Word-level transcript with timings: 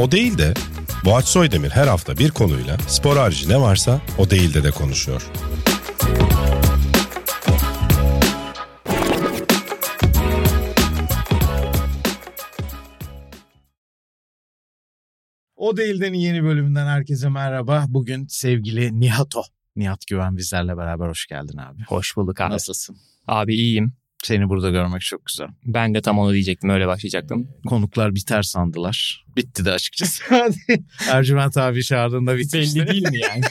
O 0.00 0.10
değil 0.10 0.38
de 0.38 0.54
Boğaç 1.04 1.24
Soydemir 1.24 1.70
her 1.70 1.86
hafta 1.86 2.18
bir 2.18 2.30
konuyla 2.30 2.78
spor 2.78 3.16
harici 3.16 3.48
ne 3.48 3.60
varsa 3.60 4.00
o 4.18 4.30
değil 4.30 4.54
de 4.54 4.64
de 4.64 4.70
konuşuyor. 4.70 5.22
O 15.56 15.76
Değil'den 15.76 16.14
yeni 16.14 16.44
bölümünden 16.44 16.86
herkese 16.86 17.28
merhaba. 17.28 17.84
Bugün 17.88 18.26
sevgili 18.26 19.00
Nihato. 19.00 19.42
Nihat 19.76 20.06
Güven 20.06 20.36
bizlerle 20.36 20.76
beraber 20.76 21.08
hoş 21.08 21.26
geldin 21.26 21.56
abi. 21.56 21.82
Hoş 21.88 22.16
bulduk 22.16 22.40
abi. 22.40 22.52
Nasılsın? 22.52 22.96
Abi 23.26 23.54
iyiyim. 23.54 23.99
Seni 24.24 24.48
burada 24.48 24.70
görmek 24.70 25.00
çok 25.00 25.26
güzel. 25.26 25.48
Ben 25.64 25.94
de 25.94 26.02
tam 26.02 26.18
onu 26.18 26.32
diyecektim 26.32 26.70
öyle 26.70 26.86
başlayacaktım. 26.86 27.48
Konuklar 27.66 28.14
biter 28.14 28.42
sandılar. 28.42 29.24
Bitti 29.36 29.64
de 29.64 29.72
açıkçası. 29.72 30.24
Ercüment 31.10 31.56
abi 31.56 31.84
çağırdığında 31.84 32.38
bitmişti. 32.38 32.80
Belli 32.80 32.88
değil 32.88 33.08
mi 33.10 33.18
yani? 33.18 33.42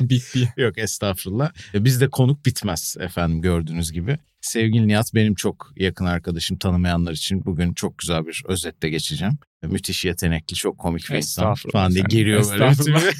Bitti. 0.00 0.52
Yok 0.56 0.78
estağfurullah. 0.78 1.52
E, 1.74 1.84
Bizde 1.84 2.08
konuk 2.10 2.46
bitmez 2.46 2.96
efendim 3.00 3.40
gördüğünüz 3.42 3.92
gibi. 3.92 4.18
Sevgili 4.40 4.88
Nihat 4.88 5.14
benim 5.14 5.34
çok 5.34 5.72
yakın 5.76 6.04
arkadaşım 6.04 6.58
tanımayanlar 6.58 7.12
için 7.12 7.44
bugün 7.44 7.74
çok 7.74 7.98
güzel 7.98 8.26
bir 8.26 8.42
özetle 8.46 8.88
geçeceğim. 8.90 9.38
E, 9.62 9.66
Müthiş 9.66 10.04
yetenekli, 10.04 10.54
çok 10.54 10.78
komik 10.78 11.10
bir 11.10 11.16
insan 11.16 11.54
falan 11.54 11.92
diye 11.92 12.04
giriyor 12.08 12.44
böyle 12.50 13.12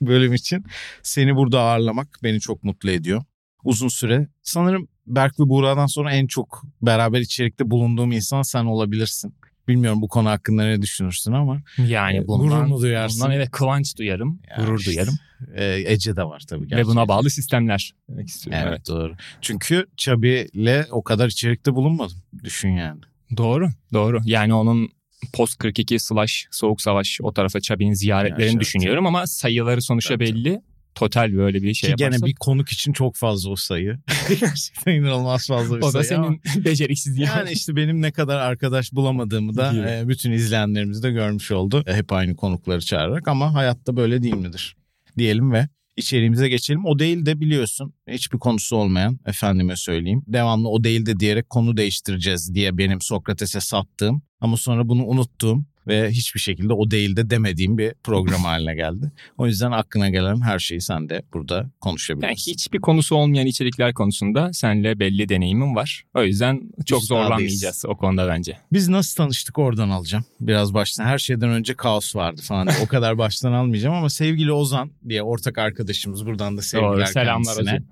bölüm 0.00 0.34
için. 0.34 0.64
Seni 1.02 1.36
burada 1.36 1.60
ağırlamak 1.60 2.18
beni 2.22 2.40
çok 2.40 2.64
mutlu 2.64 2.90
ediyor. 2.90 3.22
Uzun 3.64 3.88
süre 3.88 4.28
sanırım 4.42 4.88
Berk 5.06 5.40
ve 5.40 5.48
Buğra'dan 5.48 5.86
sonra 5.86 6.12
en 6.12 6.26
çok 6.26 6.62
beraber 6.82 7.20
içerikte 7.20 7.70
bulunduğum 7.70 8.12
insan 8.12 8.42
sen 8.42 8.64
olabilirsin. 8.64 9.34
Bilmiyorum 9.68 10.02
bu 10.02 10.08
konu 10.08 10.28
hakkında 10.28 10.62
ne 10.64 10.82
düşünürsün 10.82 11.32
ama 11.32 11.62
Yani 11.86 12.26
bundan, 12.26 12.48
Gurur 12.48 12.62
mu 12.64 12.80
duyarsın? 12.80 13.20
bundan 13.20 13.32
evet 13.36 13.50
kıvanç 13.50 13.98
duyarım, 13.98 14.40
Ya 14.50 14.56
gurur 14.64 14.78
işte, 14.78 14.90
duyarım. 14.90 15.14
e, 15.54 15.92
Ece 15.92 16.16
de 16.16 16.24
var 16.24 16.42
tabii 16.48 16.62
Ve 16.62 16.66
gerçekten. 16.66 16.94
buna 16.94 17.08
bağlı 17.08 17.30
sistemler 17.30 17.92
demek 18.08 18.28
istiyorum. 18.28 18.62
Evet, 18.66 18.72
Evet. 18.76 18.88
doğru. 18.88 19.14
Çünkü 19.40 19.86
Çabi'yle 19.96 20.86
o 20.90 21.02
kadar 21.02 21.28
içerikte 21.28 21.74
bulunmadım. 21.74 22.16
Düşün 22.44 22.68
yani. 22.70 23.00
Doğru, 23.36 23.68
doğru. 23.92 24.20
Yani 24.24 24.54
onun 24.54 24.88
post 25.32 25.58
42 25.58 25.98
slash 25.98 26.46
soğuk 26.50 26.80
savaş 26.82 27.18
o 27.22 27.32
tarafa 27.32 27.60
Çabi'nin 27.60 27.94
ziyaretlerini 27.94 28.44
Yaşa, 28.46 28.60
düşünüyorum 28.60 29.06
ama 29.06 29.26
sayıları 29.26 29.82
sonuçta 29.82 30.20
belli. 30.20 30.60
Total 30.96 31.32
böyle 31.36 31.62
bir 31.62 31.74
şey 31.74 31.90
Ki 31.90 31.96
gene 31.96 32.06
yaparsak. 32.06 32.28
bir 32.28 32.34
konuk 32.34 32.68
için 32.68 32.92
çok 32.92 33.16
fazla 33.16 33.50
o 33.50 33.56
sayı. 33.56 33.98
Gerçekten 34.28 34.92
inanılmaz 34.94 35.46
fazla 35.46 35.76
bir 35.76 35.82
o 35.82 35.92
da 35.92 36.04
sayı 36.04 36.20
ama- 36.20 36.36
senin 36.52 36.64
beceriksizliğin. 36.64 37.28
Yani 37.28 37.50
işte 37.52 37.76
benim 37.76 38.02
ne 38.02 38.12
kadar 38.12 38.36
arkadaş 38.36 38.92
bulamadığımı 38.92 39.56
da 39.56 39.90
e, 39.90 40.08
bütün 40.08 40.32
izleyenlerimiz 40.32 41.02
de 41.02 41.10
görmüş 41.10 41.50
oldu. 41.50 41.84
E, 41.86 41.94
Hep 41.94 42.12
aynı 42.12 42.36
konukları 42.36 42.80
çağırarak 42.80 43.28
ama 43.28 43.54
hayatta 43.54 43.96
böyle 43.96 44.22
değil 44.22 44.34
midir? 44.34 44.76
Diyelim 45.18 45.52
ve 45.52 45.68
içeriğimize 45.96 46.48
geçelim. 46.48 46.86
O 46.86 46.98
değil 46.98 47.26
de 47.26 47.40
biliyorsun 47.40 47.94
hiçbir 48.10 48.38
konusu 48.38 48.76
olmayan 48.76 49.18
efendime 49.26 49.76
söyleyeyim. 49.76 50.22
Devamlı 50.26 50.68
o 50.68 50.84
değil 50.84 51.06
de 51.06 51.20
diyerek 51.20 51.50
konu 51.50 51.76
değiştireceğiz 51.76 52.54
diye 52.54 52.78
benim 52.78 53.00
Sokrates'e 53.00 53.60
sattığım 53.60 54.22
ama 54.40 54.56
sonra 54.56 54.88
bunu 54.88 55.04
unuttuğum 55.06 55.64
ve 55.88 56.10
hiçbir 56.10 56.40
şekilde 56.40 56.72
o 56.72 56.90
değil 56.90 57.16
de 57.16 57.30
demediğim 57.30 57.78
bir 57.78 57.94
program 58.04 58.40
haline 58.44 58.74
geldi. 58.74 59.12
O 59.38 59.46
yüzden 59.46 59.70
aklına 59.72 60.10
gelen 60.10 60.40
her 60.40 60.58
şeyi 60.58 60.80
sen 60.80 61.08
de 61.08 61.22
burada 61.32 61.70
konuşabilirsin. 61.80 62.26
Yani 62.28 62.36
hiçbir 62.36 62.78
konusu 62.78 63.16
olmayan 63.16 63.46
içerikler 63.46 63.94
konusunda 63.94 64.52
seninle 64.52 64.98
belli 65.00 65.28
deneyimim 65.28 65.76
var. 65.76 66.04
O 66.14 66.22
yüzden 66.22 66.54
çok 66.86 67.02
Üstadıyız. 67.02 67.06
zorlanmayacağız 67.06 67.84
o 67.88 67.96
konuda 67.96 68.28
bence. 68.28 68.58
Biz 68.72 68.88
nasıl 68.88 69.14
tanıştık 69.16 69.58
oradan 69.58 69.88
alacağım. 69.90 70.24
Biraz 70.40 70.74
baştan 70.74 71.04
her 71.04 71.18
şeyden 71.18 71.48
önce 71.50 71.74
kaos 71.74 72.16
vardı 72.16 72.42
falan. 72.44 72.68
o 72.84 72.86
kadar 72.86 73.18
baştan 73.18 73.52
almayacağım 73.52 73.94
ama 73.94 74.10
sevgili 74.10 74.52
Ozan 74.52 74.90
diye 75.08 75.22
ortak 75.22 75.58
arkadaşımız 75.58 76.26
buradan 76.26 76.56
da 76.56 76.62
sevgiler 76.62 76.90
Doğru, 76.92 77.06
selamlar 77.06 77.54
kendisine. 77.54 77.70
hocam. 77.72 77.84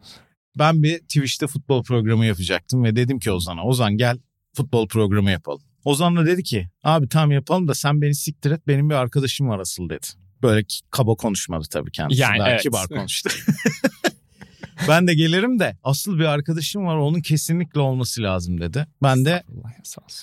Ben 0.59 0.83
bir 0.83 0.99
Twitch'te 0.99 1.47
futbol 1.47 1.83
programı 1.83 2.27
yapacaktım 2.27 2.85
ve 2.85 2.97
dedim 2.97 3.19
ki 3.19 3.33
Ozan'a 3.33 3.65
Ozan 3.65 3.97
gel 3.97 4.19
futbol 4.57 4.89
programı 4.89 5.31
yapalım. 5.31 5.63
Ozan 5.85 6.17
da 6.17 6.27
dedi 6.27 6.43
ki 6.43 6.69
abi 6.83 7.09
tamam 7.09 7.31
yapalım 7.31 7.69
da 7.69 7.75
sen 7.75 8.03
beni 8.03 8.15
siktir 8.15 8.51
et 8.51 8.67
benim 8.67 8.91
bir 8.91 8.95
arkadaşım 8.95 9.49
var 9.49 9.59
asıl 9.59 9.89
dedi. 9.89 10.07
Böyle 10.43 10.65
kaba 10.91 11.15
konuşmadı 11.15 11.67
tabii 11.71 11.91
kendisi. 11.91 12.21
Yani 12.21 12.39
Daha 12.39 12.51
evet. 12.51 12.63
kibar 12.63 12.89
konuştu. 12.89 13.31
ben 14.89 15.07
de 15.07 15.15
gelirim 15.15 15.59
de 15.59 15.77
asıl 15.83 16.19
bir 16.19 16.25
arkadaşım 16.25 16.87
var 16.87 16.97
onun 16.97 17.21
kesinlikle 17.21 17.81
olması 17.81 18.23
lazım 18.23 18.61
dedi. 18.61 18.87
Ben 19.03 19.25
de 19.25 19.43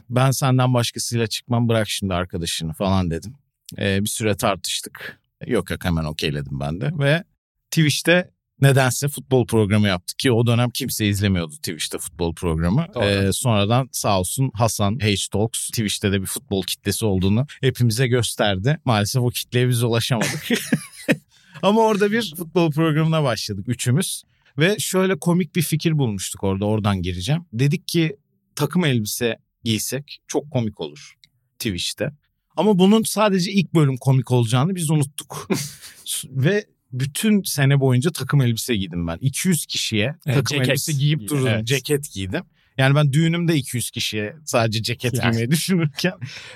ben 0.10 0.32
senden 0.32 0.74
başkasıyla 0.74 1.28
çıkmam 1.28 1.70
bırak 1.70 1.90
şimdi 1.90 2.14
arkadaşını 2.14 2.74
falan 2.74 3.12
dedim. 3.12 3.34
Ee, 3.78 4.04
bir 4.04 4.10
süre 4.10 4.38
tartıştık. 4.38 5.22
Yok 5.48 5.72
yok 5.72 5.86
hemen 5.86 6.04
okeyledim 6.04 6.60
ben 6.60 6.82
de. 6.82 6.92
Ve 7.00 7.24
Twitch'te 7.72 8.32
nedense 8.62 9.08
futbol 9.08 9.46
programı 9.46 9.88
yaptık 9.88 10.20
ki 10.20 10.32
o 10.32 10.48
dönem 10.48 10.70
kimse 10.70 11.08
izlemiyordu 11.08 11.56
Twitch'te 11.56 11.98
futbol 11.98 12.36
programı. 12.36 12.88
Doğru. 12.96 13.04
Ee, 13.04 13.34
sonradan 13.34 13.90
sağ 13.92 14.20
olsun 14.20 14.52
Hasan 14.54 15.00
H 15.02 15.16
Talks 15.32 15.68
Twitch'te 15.68 16.12
de 16.12 16.22
bir 16.22 16.28
futbol 16.28 16.64
kitlesi 16.64 17.06
olduğunu 17.06 17.48
hepimize 17.62 18.08
gösterdi. 18.08 18.80
Maalesef 18.86 19.22
o 19.22 19.30
kitleye 19.30 19.70
biz 19.70 19.84
ulaşamadık. 19.84 20.48
Ama 21.62 21.82
orada 21.82 22.12
bir 22.12 22.34
futbol 22.38 22.72
programına 22.72 23.24
başladık 23.24 23.66
üçümüz. 23.68 24.24
Ve 24.58 24.76
şöyle 24.80 25.20
komik 25.20 25.56
bir 25.56 25.62
fikir 25.62 25.98
bulmuştuk 25.98 26.44
orada 26.44 26.66
oradan 26.66 27.02
gireceğim. 27.02 27.46
Dedik 27.54 27.88
ki 27.88 28.18
takım 28.56 28.86
elbise 28.86 29.38
giysek 29.64 30.20
çok 30.28 30.52
komik 30.52 30.82
olur 30.82 31.14
Twitch'te. 31.60 32.12
Ama 32.56 32.80
bunun 32.80 33.04
sadece 33.04 33.52
ilk 33.52 33.74
bölüm 33.74 33.98
komik 33.98 34.32
olacağını 34.32 34.76
biz 34.76 34.90
unuttuk. 34.90 35.50
Ve 36.30 36.66
bütün 36.94 37.44
sene 37.44 37.80
boyunca 37.80 38.12
takım 38.12 38.42
elbise 38.42 38.76
giydim 38.76 39.08
ben. 39.08 39.18
200 39.22 39.66
kişiye 39.66 40.16
Evet, 40.26 40.36
takım 40.38 40.44
ceket 40.58 40.70
elbise 40.70 40.92
giyip 40.94 41.20
durdum. 41.30 41.48
evet. 41.48 41.68
Ceket 41.68 42.12
giydim. 42.14 42.44
Yani 42.78 42.96
ben 42.96 43.14
düğünümde 43.14 43.56
200 43.56 43.92
kişiye 43.92 44.36
sadece 44.46 44.84
ceket 44.84 45.14
Yani. 45.14 45.32
giymeyi 45.32 45.52
düşünürken 45.52 46.14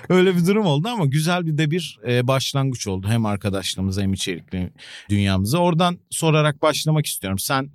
öyle 0.08 0.36
bir 0.36 0.46
durum 0.46 0.66
oldu 0.66 0.88
ama 0.88 1.06
güzel 1.06 1.46
bir 1.46 1.58
de 1.58 1.70
bir 1.70 1.98
e, 2.08 2.26
başlangıç 2.26 2.86
oldu. 2.86 3.08
Hem 3.08 3.26
arkadaşlığımıza 3.26 4.02
hem 4.02 4.12
içerikli 4.12 4.70
dünyamıza. 5.10 5.58
Oradan 5.58 5.98
sorarak 6.10 6.62
başlamak 6.62 7.06
istiyorum. 7.06 7.38
Sen 7.38 7.70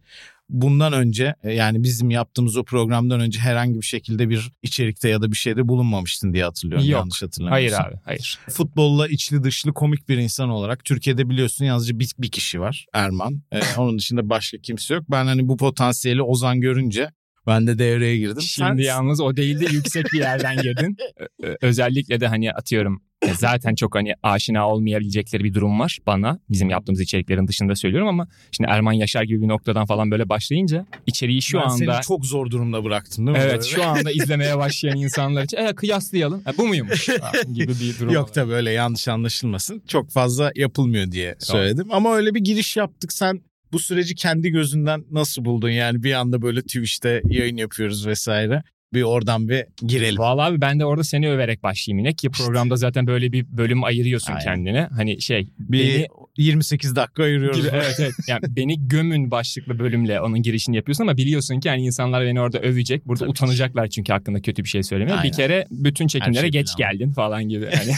bundan 0.51 0.93
önce 0.93 1.35
e, 1.43 1.53
yani 1.53 1.83
bizim 1.83 2.09
yaptığımız 2.09 2.57
o 2.57 2.63
programdan 2.63 3.19
önce 3.19 3.39
herhangi 3.39 3.81
bir 3.81 3.85
şekilde 3.85 4.29
bir 4.29 4.51
içerikte 4.63 5.09
ya 5.09 5.21
da 5.21 5.31
bir 5.31 5.37
şeyde 5.37 5.67
bulunmamıştın 5.67 6.33
diye 6.33 6.43
hatırlıyorum. 6.43 6.87
Yok. 6.87 6.99
Yanlış 6.99 7.23
hatırlamıyorsam. 7.23 7.79
Hayır 7.81 7.93
abi 7.93 8.01
hayır. 8.05 8.39
Futbolla 8.49 9.07
içli 9.07 9.43
dışlı 9.43 9.73
komik 9.73 10.09
bir 10.09 10.17
insan 10.17 10.49
olarak 10.49 10.85
Türkiye'de 10.85 11.29
biliyorsun 11.29 11.65
yalnızca 11.65 11.99
bir, 11.99 12.11
bir 12.19 12.31
kişi 12.31 12.59
var 12.59 12.85
Erman. 12.93 13.41
Ee, 13.51 13.61
onun 13.77 13.97
dışında 13.97 14.29
başka 14.29 14.57
kimse 14.57 14.93
yok. 14.93 15.03
Ben 15.11 15.25
hani 15.25 15.47
bu 15.47 15.57
potansiyeli 15.57 16.21
Ozan 16.21 16.61
görünce 16.61 17.09
ben 17.47 17.67
de 17.67 17.79
devreye 17.79 18.17
girdim. 18.17 18.41
Şimdi 18.41 18.83
yalnız 18.83 19.21
o 19.21 19.35
değil 19.37 19.59
de 19.59 19.65
yüksek 19.65 20.05
bir 20.13 20.19
yerden 20.19 20.57
girdin. 20.61 20.97
Özellikle 21.61 22.19
de 22.19 22.27
hani 22.27 22.51
atıyorum 22.51 23.01
zaten 23.37 23.75
çok 23.75 23.95
hani 23.95 24.13
aşina 24.23 24.69
olmayabilecekleri 24.69 25.43
bir 25.43 25.53
durum 25.53 25.79
var 25.79 25.99
bana. 26.07 26.39
Bizim 26.49 26.69
yaptığımız 26.69 27.01
içeriklerin 27.01 27.47
dışında 27.47 27.75
söylüyorum 27.75 28.07
ama 28.07 28.27
şimdi 28.51 28.69
Erman 28.69 28.93
Yaşar 28.93 29.23
gibi 29.23 29.41
bir 29.41 29.47
noktadan 29.47 29.85
falan 29.85 30.11
böyle 30.11 30.29
başlayınca 30.29 30.85
içeriği 31.07 31.41
şu 31.41 31.57
ben 31.57 31.63
anda 31.63 31.93
seni 31.93 32.03
çok 32.07 32.25
zor 32.25 32.49
durumda 32.51 32.83
bıraktım 32.83 33.27
değil 33.27 33.37
mi? 33.37 33.43
Evet 33.43 33.63
şu 33.63 33.83
anda 33.83 34.11
izlemeye 34.11 34.57
başlayan 34.57 34.97
insanlar 34.97 35.43
için 35.43 35.57
e, 35.57 35.75
kıyaslayalım. 35.75 36.41
Ha, 36.45 36.51
bu 36.57 36.67
muymuş? 36.67 37.09
Gibi 37.53 37.71
bir 37.71 37.99
durum. 37.99 38.13
Yok 38.13 38.33
tabii 38.33 38.53
öyle 38.53 38.71
yanlış 38.71 39.07
anlaşılmasın. 39.07 39.83
Çok 39.87 40.11
fazla 40.11 40.51
yapılmıyor 40.55 41.11
diye 41.11 41.35
söyledim. 41.39 41.87
Ama 41.91 42.15
öyle 42.15 42.35
bir 42.35 42.39
giriş 42.39 42.77
yaptık. 42.77 43.13
Sen 43.13 43.41
bu 43.71 43.79
süreci 43.79 44.15
kendi 44.15 44.49
gözünden 44.49 45.03
nasıl 45.11 45.45
buldun? 45.45 45.69
Yani 45.69 46.03
bir 46.03 46.13
anda 46.13 46.41
böyle 46.41 46.61
Twitch'te 46.61 47.21
yayın 47.25 47.57
yapıyoruz 47.57 48.07
vesaire. 48.07 48.63
Bir 48.93 49.01
oradan 49.03 49.49
bir 49.49 49.65
girelim. 49.87 50.17
Vallahi 50.17 50.49
abi 50.51 50.61
ben 50.61 50.79
de 50.79 50.85
orada 50.85 51.03
seni 51.03 51.29
överek 51.29 51.63
başlayayım 51.63 51.99
yine 52.05 52.13
ki 52.13 52.29
programda 52.29 52.75
zaten 52.75 53.07
böyle 53.07 53.31
bir 53.31 53.45
bölüm 53.57 53.83
ayırıyorsun 53.83 54.33
Aynen. 54.33 54.43
kendine. 54.43 54.87
Hani 54.95 55.21
şey 55.21 55.47
Bir 55.59 55.79
beni 55.79 56.07
28 56.37 56.95
dakika 56.95 57.23
ayırıyoruz. 57.23 57.57
gibi, 57.61 57.69
evet 57.73 57.95
evet. 57.99 58.13
Yani 58.27 58.41
beni 58.49 58.87
gömün 58.87 59.31
başlıklı 59.31 59.79
bölümle 59.79 60.21
onun 60.21 60.41
girişini 60.41 60.75
yapıyorsun 60.75 61.03
ama 61.03 61.17
biliyorsun 61.17 61.59
ki 61.59 61.69
hani 61.69 61.81
insanlar 61.81 62.25
beni 62.25 62.41
orada 62.41 62.59
övecek. 62.59 63.07
Burada 63.07 63.19
Tabii 63.19 63.33
ki. 63.33 63.43
utanacaklar 63.43 63.87
çünkü 63.87 64.13
hakkında 64.13 64.41
kötü 64.41 64.63
bir 64.63 64.69
şey 64.69 64.83
söylemeye. 64.83 65.17
Aynen. 65.17 65.31
Bir 65.31 65.37
kere 65.37 65.65
bütün 65.71 66.07
çekimlere 66.07 66.41
şey 66.41 66.51
geç 66.51 66.75
planlı. 66.77 66.93
geldin 66.93 67.11
falan 67.11 67.43
gibi. 67.49 67.65
Hani 67.75 67.91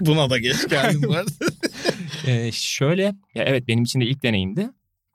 Buna 0.00 0.30
da 0.30 0.38
geç 0.38 0.68
geldim 0.70 1.02
bu 1.06 1.14
arada. 1.14 1.30
Ee, 2.26 2.50
şöyle 2.52 3.02
ya 3.34 3.44
evet 3.44 3.68
benim 3.68 3.84
için 3.84 4.00
de 4.00 4.04
ilk 4.04 4.22
deneyimdi. 4.22 4.68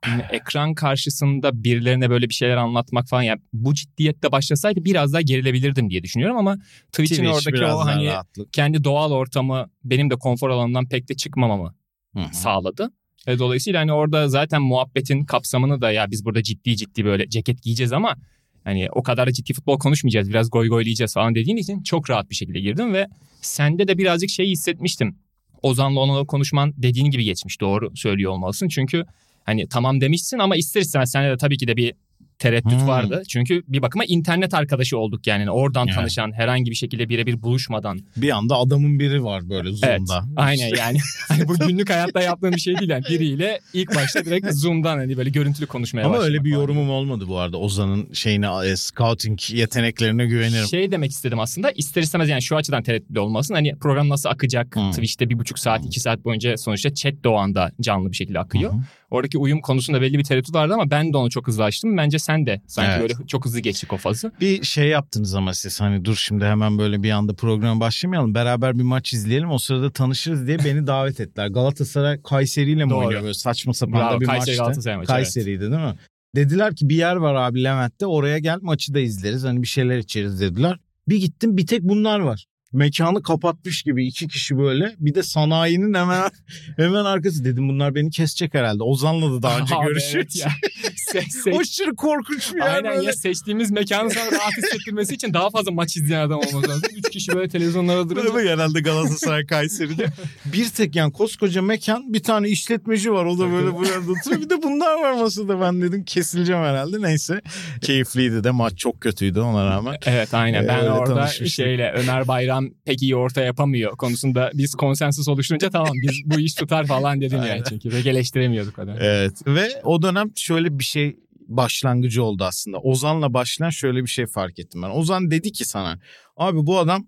Yani 0.06 0.22
ekran 0.30 0.74
karşısında 0.74 1.64
birilerine 1.64 2.10
böyle 2.10 2.28
bir 2.28 2.34
şeyler 2.34 2.56
anlatmak 2.56 3.08
falan 3.08 3.22
ya 3.22 3.36
bu 3.52 3.74
ciddiyette 3.74 4.32
başlasaydı 4.32 4.84
biraz 4.84 5.12
daha 5.12 5.20
gerilebilirdim 5.20 5.90
diye 5.90 6.02
düşünüyorum 6.02 6.36
ama 6.36 6.56
Twitch'in 6.92 7.24
Twitch 7.24 7.46
oradaki 7.46 7.64
o 7.64 7.84
hani 7.84 8.06
rahatlık. 8.06 8.52
kendi 8.52 8.84
doğal 8.84 9.10
ortamı 9.10 9.70
benim 9.84 10.10
de 10.10 10.16
konfor 10.16 10.50
alanından 10.50 10.88
pek 10.88 11.08
de 11.08 11.14
çıkmamamı 11.14 11.74
Hı 12.16 12.20
hı. 12.20 12.34
sağladı. 12.34 12.90
E, 13.26 13.38
dolayısıyla 13.38 13.80
hani 13.80 13.92
orada 13.92 14.28
zaten 14.28 14.62
muhabbetin 14.62 15.24
kapsamını 15.24 15.80
da 15.80 15.92
ya 15.92 16.10
biz 16.10 16.24
burada 16.24 16.42
ciddi 16.42 16.76
ciddi 16.76 17.04
böyle 17.04 17.28
ceket 17.28 17.62
giyeceğiz 17.62 17.92
ama 17.92 18.16
hani 18.64 18.88
o 18.92 19.02
kadar 19.02 19.26
da 19.28 19.32
ciddi 19.32 19.52
futbol 19.52 19.78
konuşmayacağız 19.78 20.28
biraz 20.28 20.50
goy 20.50 20.68
goylayacağız 20.68 21.14
falan 21.14 21.34
dediğin 21.34 21.56
için 21.56 21.82
çok 21.82 22.10
rahat 22.10 22.30
bir 22.30 22.34
şekilde 22.34 22.60
girdim 22.60 22.94
ve 22.94 23.06
sende 23.40 23.88
de 23.88 23.98
birazcık 23.98 24.30
şey 24.30 24.48
hissetmiştim. 24.48 25.16
Ozan'la 25.62 26.00
onunla 26.00 26.24
konuşman 26.24 26.74
dediğin 26.76 27.10
gibi 27.10 27.24
geçmiş. 27.24 27.60
Doğru 27.60 27.96
söylüyor 27.96 28.32
olmalısın. 28.32 28.68
Çünkü 28.68 29.04
hani 29.44 29.68
tamam 29.68 30.00
demişsin 30.00 30.38
ama 30.38 30.56
ister 30.56 30.80
istemez 30.80 31.10
sende 31.10 31.30
de 31.30 31.36
tabii 31.36 31.58
ki 31.58 31.68
de 31.68 31.76
bir 31.76 31.94
tereddüt 32.38 32.72
Hmm. 32.72 32.88
vardı. 32.88 33.22
Çünkü 33.28 33.62
bir 33.68 33.82
bakıma 33.82 34.04
internet 34.04 34.54
arkadaşı 34.54 34.98
olduk 34.98 35.26
yani. 35.26 35.50
Oradan 35.50 35.86
Evet. 35.86 35.94
tanışan 35.96 36.32
herhangi 36.32 36.70
bir 36.70 36.76
şekilde 36.76 37.08
birebir 37.08 37.42
buluşmadan. 37.42 38.00
Bir 38.16 38.30
anda 38.30 38.56
adamın 38.56 38.98
biri 38.98 39.24
var 39.24 39.48
böyle 39.50 39.68
Evet. 39.68 39.78
Zoom'da. 39.98 40.24
Aynen 40.36 40.70
yani. 40.78 40.98
Hani 41.28 41.48
bu 41.48 41.58
günlük 41.58 41.90
hayatta 41.90 42.22
yaptığım 42.22 42.52
bir 42.52 42.60
şey 42.60 42.78
değil. 42.78 42.90
Yani 42.90 43.04
biriyle 43.10 43.60
ilk 43.72 43.94
başta 43.94 44.24
direkt 44.24 44.46
Zoom'dan 44.52 44.96
hani 44.98 45.16
böyle 45.16 45.30
görüntülü 45.30 45.66
konuşmaya 45.66 46.06
Ama 46.06 46.18
öyle 46.18 46.44
bir 46.44 46.50
falan. 46.50 46.60
yorumum 46.62 46.90
olmadı 46.90 47.24
bu 47.28 47.38
arada. 47.38 47.56
Ozan'ın 47.56 48.12
şeyine, 48.12 48.46
e, 48.66 48.76
scouting 48.76 49.38
yeteneklerine 49.50 50.26
güvenirim. 50.26 50.66
Şey 50.66 50.90
demek 50.90 51.10
istedim 51.10 51.40
aslında 51.40 51.70
ister 51.70 52.02
istemez 52.02 52.28
yani 52.28 52.42
şu 52.42 52.56
açıdan 52.56 52.82
tereddütlü 52.82 53.20
olmasın. 53.20 53.54
Hani 53.54 53.74
program 53.80 54.08
nasıl 54.08 54.28
akacak? 54.28 54.76
Hmm. 54.76 54.90
Twitch'te 54.90 55.30
bir 55.30 55.38
buçuk 55.38 55.58
saat 55.58 55.86
iki 55.86 56.00
saat 56.00 56.24
boyunca 56.24 56.56
sonuçta 56.56 56.94
chat 56.94 57.24
de 57.24 57.28
o 57.28 57.34
anda 57.36 57.72
canlı 57.80 58.10
bir 58.10 58.16
şekilde 58.16 58.38
akıyor. 58.38 58.72
Hı. 58.72 58.76
Oradaki 59.10 59.38
uyum 59.38 59.60
konusunda 59.60 60.00
belli 60.00 60.18
bir 60.18 60.24
tereddüt 60.24 60.54
vardı 60.54 60.74
ama 60.74 60.90
ben 60.90 61.12
de 61.12 61.16
onu 61.16 61.30
çok 61.30 61.46
hızlı 61.46 61.64
açtım. 61.64 61.96
Bence 61.96 62.18
sen 62.18 62.46
de 62.46 62.60
sanki 62.66 62.90
Evet. 62.90 63.00
böyle 63.00 63.26
çok 63.26 63.44
hızlı 63.44 63.60
geçtik 63.60 63.92
o 63.92 63.96
fazı. 63.96 64.32
Bir 64.40 64.62
şey 64.62 64.88
yaptınız 64.88 65.34
ama 65.34 65.54
siz 65.54 65.80
hani 65.80 66.04
dur 66.04 66.16
şimdi 66.16 66.44
hemen 66.44 66.78
böyle 66.78 67.02
bir 67.02 67.10
anda 67.10 67.34
programa 67.34 67.80
başlamayalım. 67.80 68.34
Beraber 68.34 68.78
bir 68.78 68.82
maç 68.82 69.12
izleyelim 69.12 69.50
o 69.50 69.58
sırada 69.58 69.90
tanışırız 69.90 70.46
diye 70.46 70.58
beni 70.58 70.86
davet 70.86 71.20
ettiler. 71.20 71.48
Galatasaray 71.48 72.22
Kayseri 72.22 72.70
ile 72.70 72.84
mi 72.84 72.90
Doğru. 72.90 72.98
oynuyor 72.98 73.22
böyle 73.22 73.34
saçma 73.34 73.74
sapan 73.74 74.00
Bravo, 74.00 74.16
da 74.16 74.20
bir 74.20 74.26
Kayseri 74.26 74.50
maçtı. 74.50 74.62
Galatasaray 74.62 74.96
maçı, 74.96 75.06
Kayseri'ydi 75.06 75.60
değil 75.60 75.82
mi? 75.82 75.94
Dediler 76.36 76.76
ki 76.76 76.88
bir 76.88 76.96
yer 76.96 77.16
var 77.16 77.34
abi 77.34 77.64
Levent'te 77.64 78.06
oraya 78.06 78.38
gel 78.38 78.58
maçı 78.62 78.94
da 78.94 79.00
izleriz 79.00 79.44
hani 79.44 79.62
bir 79.62 79.66
şeyler 79.66 79.98
içeriz 79.98 80.40
dediler. 80.40 80.78
Bir 81.08 81.16
gittim 81.16 81.56
bir 81.56 81.66
tek 81.66 81.82
bunlar 81.82 82.20
var. 82.20 82.46
Mekanı 82.72 83.22
kapatmış 83.22 83.82
gibi 83.82 84.06
iki 84.06 84.28
kişi 84.28 84.58
böyle. 84.58 84.94
Bir 84.98 85.14
de 85.14 85.22
sanayinin 85.22 85.94
hemen 85.94 86.30
hemen 86.76 87.04
arkası 87.04 87.44
dedim 87.44 87.68
bunlar 87.68 87.94
beni 87.94 88.10
kesecek 88.10 88.54
herhalde. 88.54 88.82
Ozan'la 88.82 89.32
da 89.32 89.42
daha 89.42 89.58
önce 89.58 89.74
Abi 89.76 89.86
görüşürüz. 89.86 90.14
evet 90.14 90.36
ya. 90.36 90.48
Se- 91.12 91.50
se- 91.50 91.58
Aşırı 91.60 91.94
korkunç 91.96 92.54
bir 92.54 92.58
yer 92.60 92.74
Aynen 92.74 92.92
böyle. 92.96 93.06
ya 93.06 93.12
seçtiğimiz 93.12 93.70
mekanı 93.70 94.10
sana 94.10 94.32
rahat 94.32 94.56
hissettirmesi 94.56 95.14
için 95.14 95.34
daha 95.34 95.50
fazla 95.50 95.70
maç 95.70 95.96
izleyen 95.96 96.20
adam 96.20 96.38
olması 96.38 96.68
lazım. 96.68 96.88
Üç 96.96 97.10
kişi 97.10 97.32
böyle 97.32 97.48
televizyonlara 97.48 98.08
durunca. 98.10 98.30
Ama 98.30 98.42
genelde 98.42 98.80
Galatasaray 98.80 99.46
Kayseri'de. 99.46 100.06
bir 100.44 100.68
tek 100.68 100.96
yani 100.96 101.12
koskoca 101.12 101.62
mekan 101.62 102.12
bir 102.12 102.22
tane 102.22 102.48
işletmeci 102.48 103.12
var. 103.12 103.24
O 103.24 103.38
da 103.38 103.52
böyle 103.52 103.74
burada 103.74 104.12
oturuyor. 104.12 104.40
Bir 104.42 104.50
de 104.50 104.62
bunlar 104.62 105.00
var 105.02 105.12
masada. 105.12 105.60
Ben 105.60 105.82
dedim 105.82 106.04
kesileceğim 106.04 106.62
herhalde. 106.62 107.02
Neyse. 107.02 107.40
Keyifliydi 107.82 108.44
de 108.44 108.50
maç 108.50 108.78
çok 108.78 109.00
kötüydü 109.00 109.40
ona 109.40 109.66
rağmen. 109.66 109.96
Evet 110.06 110.34
aynen 110.34 110.64
Ee, 110.64 110.68
ben 110.68 110.78
öyle 110.80 110.90
orada 110.90 111.14
tanışmıştık. 111.14 111.64
şeyle 111.64 111.92
Ömer 111.96 112.28
Bayram 112.28 112.59
pek 112.84 113.02
iyi 113.02 113.16
orta 113.16 113.40
yapamıyor 113.40 113.96
konusunda 113.96 114.50
biz 114.54 114.74
konsensus 114.74 115.28
oluşturunca 115.28 115.70
tamam 115.70 115.92
biz 116.02 116.22
bu 116.24 116.40
iş 116.40 116.54
tutar 116.54 116.86
falan 116.86 117.20
dedim 117.20 117.38
yani 117.48 117.62
çünkü 117.68 117.90
pek 117.90 118.06
eleştiremiyorduk 118.06 118.78
dönem. 118.78 118.96
Evet. 119.00 119.46
Ve 119.46 119.68
o 119.84 120.02
dönem 120.02 120.30
şöyle 120.36 120.78
bir 120.78 120.84
şey 120.84 121.16
başlangıcı 121.48 122.24
oldu 122.24 122.44
aslında. 122.44 122.78
Ozan'la 122.78 123.34
başlayan 123.34 123.70
şöyle 123.70 124.02
bir 124.02 124.08
şey 124.08 124.26
fark 124.26 124.58
ettim 124.58 124.82
ben. 124.82 124.90
Ozan 124.90 125.30
dedi 125.30 125.52
ki 125.52 125.64
sana 125.64 125.98
abi 126.36 126.66
bu 126.66 126.78
adam 126.78 127.06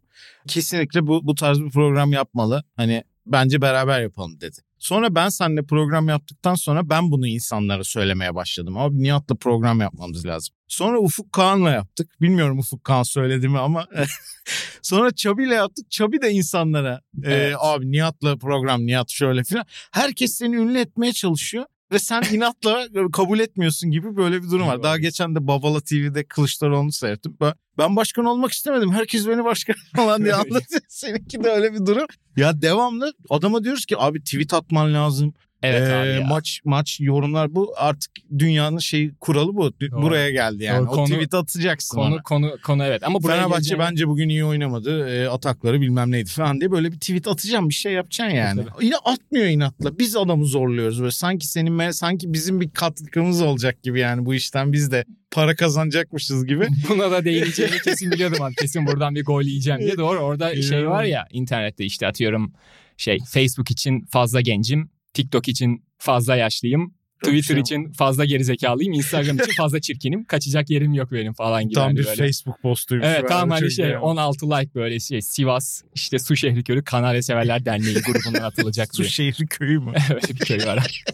kesinlikle 0.49 1.07
bu, 1.07 1.27
bu 1.27 1.35
tarz 1.35 1.61
bir 1.61 1.71
program 1.71 2.13
yapmalı. 2.13 2.65
Hani 2.77 3.05
bence 3.27 3.61
beraber 3.61 4.03
yapalım 4.03 4.41
dedi. 4.41 4.57
Sonra 4.83 5.15
ben 5.15 5.29
seninle 5.29 5.63
program 5.63 6.09
yaptıktan 6.09 6.55
sonra 6.55 6.91
ben 6.91 7.11
bunu 7.11 7.27
insanlara 7.27 7.85
söylemeye 7.85 8.35
başladım. 8.35 8.79
Abi 8.79 9.03
Nihat'la 9.03 9.35
program 9.35 9.81
yapmamız 9.81 10.27
lazım. 10.27 10.55
Sonra 10.69 10.99
Ufuk 10.99 11.33
Kağan'la 11.33 11.71
yaptık. 11.71 12.21
Bilmiyorum 12.21 12.59
Ufuk 12.59 12.85
Kağan 12.85 13.03
söyledi 13.03 13.49
mi 13.49 13.59
ama 13.59 13.87
sonra 14.83 15.11
Çabi'yle 15.11 15.55
yaptık. 15.55 15.91
Çabi 15.91 16.23
de 16.23 16.31
insanlara 16.31 17.01
e, 17.25 17.33
Evet. 17.33 17.57
abi 17.59 17.93
Nihat'la 17.93 18.37
program 18.37 18.87
Nihat 18.87 19.11
şöyle 19.11 19.45
filan. 19.45 19.65
Herkes 19.91 20.35
seni 20.35 20.57
ünlü 20.57 20.79
etmeye 20.79 21.13
çalışıyor. 21.13 21.65
Ve 21.93 21.99
sen 21.99 22.23
inatla 22.33 22.87
kabul 23.13 23.39
etmiyorsun 23.41 23.91
gibi 23.91 24.17
böyle 24.17 24.43
bir 24.43 24.51
durum 24.51 24.67
var. 24.67 24.83
Daha 24.83 24.99
geçen 24.99 25.35
de 25.35 25.47
Babala 25.47 25.81
TV'de 25.81 26.25
Kılıçdaroğlu'nu 26.25 26.93
seyrettim. 26.93 27.37
Ben, 27.41 27.53
ben 27.79 27.97
başkan 27.97 28.25
olmak 28.25 28.53
istemedim. 28.53 28.93
Herkes 28.93 29.29
beni 29.29 29.45
başkan 29.45 29.77
falan 29.97 30.25
diye 30.25 30.35
anlatıyor. 30.35 30.83
Seninki 30.89 31.45
de 31.45 31.49
öyle 31.51 31.73
bir 31.73 31.87
durum. 31.87 32.07
Ya 32.37 32.63
devamlı 32.63 33.13
adama 33.31 33.65
diyoruz 33.65 33.87
ki 33.87 33.97
abi 33.99 34.25
tweet 34.25 34.55
atman 34.55 34.95
lazım. 34.95 35.35
Evet 35.63 35.89
Ee, 35.89 35.93
abi 35.95 36.09
ya. 36.09 36.27
Maç 36.27 36.61
maç 36.65 37.01
yorumlar 37.01 37.55
bu 37.55 37.75
artık 37.77 38.11
dünyanın 38.39 38.79
şey 38.79 39.11
kuralı 39.21 39.55
bu. 39.55 39.73
Doğru. 39.81 40.03
Buraya 40.03 40.31
geldi 40.31 40.65
yani. 40.65 40.79
Doğru, 40.79 40.91
o 40.91 40.95
konu- 40.95 41.07
tweet 41.13 41.35
atacaksın 41.35 41.97
Konu 41.97 42.15
ona. 42.15 42.23
konu 42.23 42.53
konu 42.65 42.85
evet 42.85 43.03
ama 43.07 43.23
buraya 43.23 43.35
Fenerbahçe 43.37 43.59
geleceğim- 43.61 43.79
bence 43.91 44.09
bugün 44.09 44.29
iyi 44.29 44.45
oynamadı. 44.45 45.09
E, 45.09 45.29
atakları 45.29 45.81
bilmem 45.81 46.11
neydi 46.11 46.31
falan 46.31 46.61
diye 46.61 46.71
böyle 46.71 46.93
bir 46.93 46.99
tweet 46.99 47.29
atacağım 47.29 47.69
bir 47.69 47.75
şey 47.75 47.93
yapacaksın 47.93 48.37
yani. 48.37 48.61
Yine 48.81 48.97
atmıyor 48.97 49.47
inatla. 49.47 49.99
Biz 49.99 50.17
adamı 50.17 50.47
zorluyoruz 50.47 51.01
böyle. 51.01 51.11
Sanki 51.13 51.47
senin 51.47 51.91
sanki 51.91 52.33
bizim 52.33 52.61
bir 52.61 52.71
katkımız 52.71 53.43
olacak 53.43 53.83
gibi 53.83 54.01
yani 54.01 54.27
bu 54.27 54.35
işten 54.35 54.73
biz 54.73 54.93
de 54.93 55.05
para 55.31 55.57
kazanacakmışız 55.57 56.47
gibi. 56.47 56.67
Buna 56.89 57.11
da 57.11 57.25
değineceğini 57.25 57.79
kesin 57.85 58.11
biliyordum 58.11 58.43
abi. 58.43 58.55
Kesin 58.55 58.87
buradan 58.87 59.15
bir 59.15 59.25
gol 59.25 59.43
yiyeceğim 59.43 59.81
diye. 59.81 59.97
Doğru 59.97 60.19
orada 60.19 60.63
şey 60.63 60.89
var 60.89 61.05
ya 61.05 61.27
internette 61.31 61.85
işte 61.85 62.07
atıyorum 62.07 62.53
şey 62.97 63.19
Facebook 63.29 63.71
için 63.71 64.07
fazla 64.11 64.41
gencim. 64.41 64.91
TikTok 65.15 65.49
için 65.49 65.85
fazla 65.99 66.37
yaşlıyım. 66.37 66.95
Twitter 67.23 67.55
şey- 67.55 67.61
için 67.61 67.93
fazla 67.93 68.25
gerizekalıyım. 68.25 68.93
Instagram 68.93 69.37
için 69.37 69.53
fazla 69.57 69.81
çirkinim. 69.81 70.25
Kaçacak 70.25 70.71
yerim 70.71 70.93
yok 70.95 71.13
benim 71.13 71.33
falan 71.33 71.63
gibi. 71.63 71.75
Tam 71.75 71.85
hani 71.85 71.99
bir 71.99 72.07
böyle. 72.07 72.17
Facebook 72.17 72.63
postuymuş. 72.63 73.07
Evet 73.11 73.29
tam 73.29 73.51
hani 73.51 73.71
şey 73.71 73.87
iyi. 73.87 73.99
16 73.99 74.51
like 74.51 74.75
böyle 74.75 75.01
şey 75.01 75.23
Sivas 75.23 75.83
işte 75.95 76.19
Su 76.19 76.37
Şehri 76.37 76.65
Köyü 76.65 76.85
Kanarya 76.85 77.23
Severler 77.23 77.65
Derneği 77.65 77.95
grubundan 77.95 78.43
atılacak 78.43 78.89
Su 78.97 79.03
diye. 79.03 79.11
şehri 79.11 79.47
köyü 79.47 79.79
mü? 79.79 79.93
Öyle 80.11 80.29
bir 80.29 80.39
köy 80.39 80.67
var. 80.67 81.05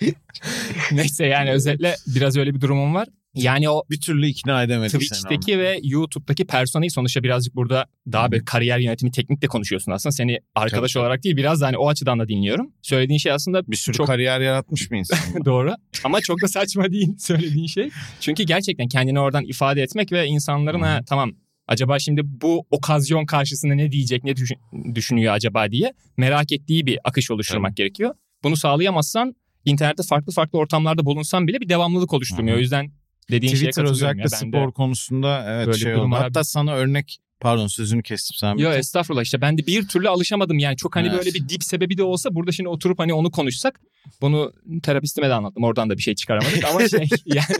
Neyse 0.92 1.26
yani 1.26 1.50
özetle 1.50 1.96
biraz 2.06 2.36
öyle 2.36 2.54
bir 2.54 2.60
durumum 2.60 2.94
var. 2.94 3.08
Yani 3.36 3.70
o 3.70 3.82
Bir 3.90 4.00
türlü 4.00 4.26
ikna 4.26 4.62
edemedik 4.62 4.90
seni. 4.90 5.00
Twitch'teki 5.00 5.58
ve 5.58 5.80
YouTube'daki 5.82 6.46
personayı 6.46 6.90
sonuçta 6.90 7.22
birazcık 7.22 7.54
burada 7.54 7.86
daha 8.12 8.32
böyle 8.32 8.44
kariyer 8.44 8.78
yönetimi 8.78 9.10
teknik 9.10 9.42
de 9.42 9.46
konuşuyorsun 9.46 9.92
aslında. 9.92 10.12
Seni 10.12 10.40
arkadaş 10.54 10.92
Tabii. 10.92 11.00
olarak 11.02 11.24
değil 11.24 11.36
biraz 11.36 11.60
da 11.60 11.66
hani 11.66 11.76
o 11.76 11.88
açıdan 11.88 12.18
da 12.18 12.28
dinliyorum. 12.28 12.72
Söylediğin 12.82 13.18
şey 13.18 13.32
aslında 13.32 13.66
Bir 13.66 13.76
sürü 13.76 13.96
çok 13.96 14.06
kariyer 14.06 14.40
yaratmış 14.40 14.90
bir 14.90 14.98
insan. 14.98 15.18
doğru 15.44 15.74
ama 16.04 16.20
çok 16.20 16.42
da 16.42 16.48
saçma 16.48 16.92
değil 16.92 17.18
söylediğin 17.18 17.66
şey. 17.66 17.90
Çünkü 18.20 18.42
gerçekten 18.42 18.88
kendini 18.88 19.20
oradan 19.20 19.44
ifade 19.44 19.82
etmek 19.82 20.12
ve 20.12 20.26
insanların 20.26 20.80
ha 20.80 21.00
tamam 21.06 21.32
acaba 21.68 21.98
şimdi 21.98 22.20
bu 22.24 22.66
okazyon 22.70 23.26
karşısında 23.26 23.74
ne 23.74 23.92
diyecek 23.92 24.24
ne 24.24 24.36
düşün- 24.36 24.94
düşünüyor 24.94 25.34
acaba 25.34 25.70
diye 25.70 25.92
merak 26.16 26.52
ettiği 26.52 26.86
bir 26.86 26.98
akış 27.04 27.30
oluşturmak 27.30 27.76
gerekiyor. 27.76 28.14
Bunu 28.44 28.56
sağlayamazsan 28.56 29.34
internette 29.64 30.02
farklı 30.02 30.32
farklı 30.32 30.58
ortamlarda 30.58 31.04
bulunsan 31.04 31.48
bile 31.48 31.60
bir 31.60 31.68
devamlılık 31.68 32.12
oluşturmuyor. 32.12 32.54
Hı 32.54 32.56
hı. 32.56 32.58
O 32.58 32.60
yüzden 32.60 32.92
dediğin 33.30 33.54
şeye 33.54 33.70
Twitter 33.70 33.84
katılıyorum 33.84 33.92
özellikle 34.20 34.36
ya. 34.36 34.42
Ben 34.42 34.52
de- 34.52 34.56
spor 34.58 34.72
konusunda 34.72 35.44
evet 35.48 35.66
Böyle 35.66 35.78
şey 35.78 35.92
oldu. 35.92 36.00
durum 36.00 36.12
var. 36.12 36.22
Hatta 36.22 36.44
sana 36.44 36.74
örnek 36.74 37.18
pardon 37.40 37.66
sözünü 37.66 38.02
kestim 38.02 38.36
sen. 38.40 38.56
Yo 38.56 38.68
bitir. 38.70 38.78
estağfurullah 38.80 39.22
işte 39.22 39.40
ben 39.40 39.58
de 39.58 39.66
bir 39.66 39.88
türlü 39.88 40.08
alışamadım 40.08 40.58
yani 40.58 40.76
çok 40.76 40.96
hani 40.96 41.08
Evet. 41.08 41.18
böyle 41.18 41.34
bir 41.34 41.48
dip 41.48 41.64
sebebi 41.64 41.98
de 41.98 42.02
olsa 42.02 42.34
burada 42.34 42.52
şimdi 42.52 42.68
oturup 42.68 42.98
hani 42.98 43.14
onu 43.14 43.30
konuşsak 43.30 43.80
bunu 44.20 44.52
terapistime 44.82 45.28
de 45.28 45.34
anlattım 45.34 45.64
oradan 45.64 45.90
da 45.90 45.96
bir 45.96 46.02
şey 46.02 46.14
çıkaramadık 46.14 46.64
ama 46.64 46.88
şey 46.88 47.08
yani 47.26 47.56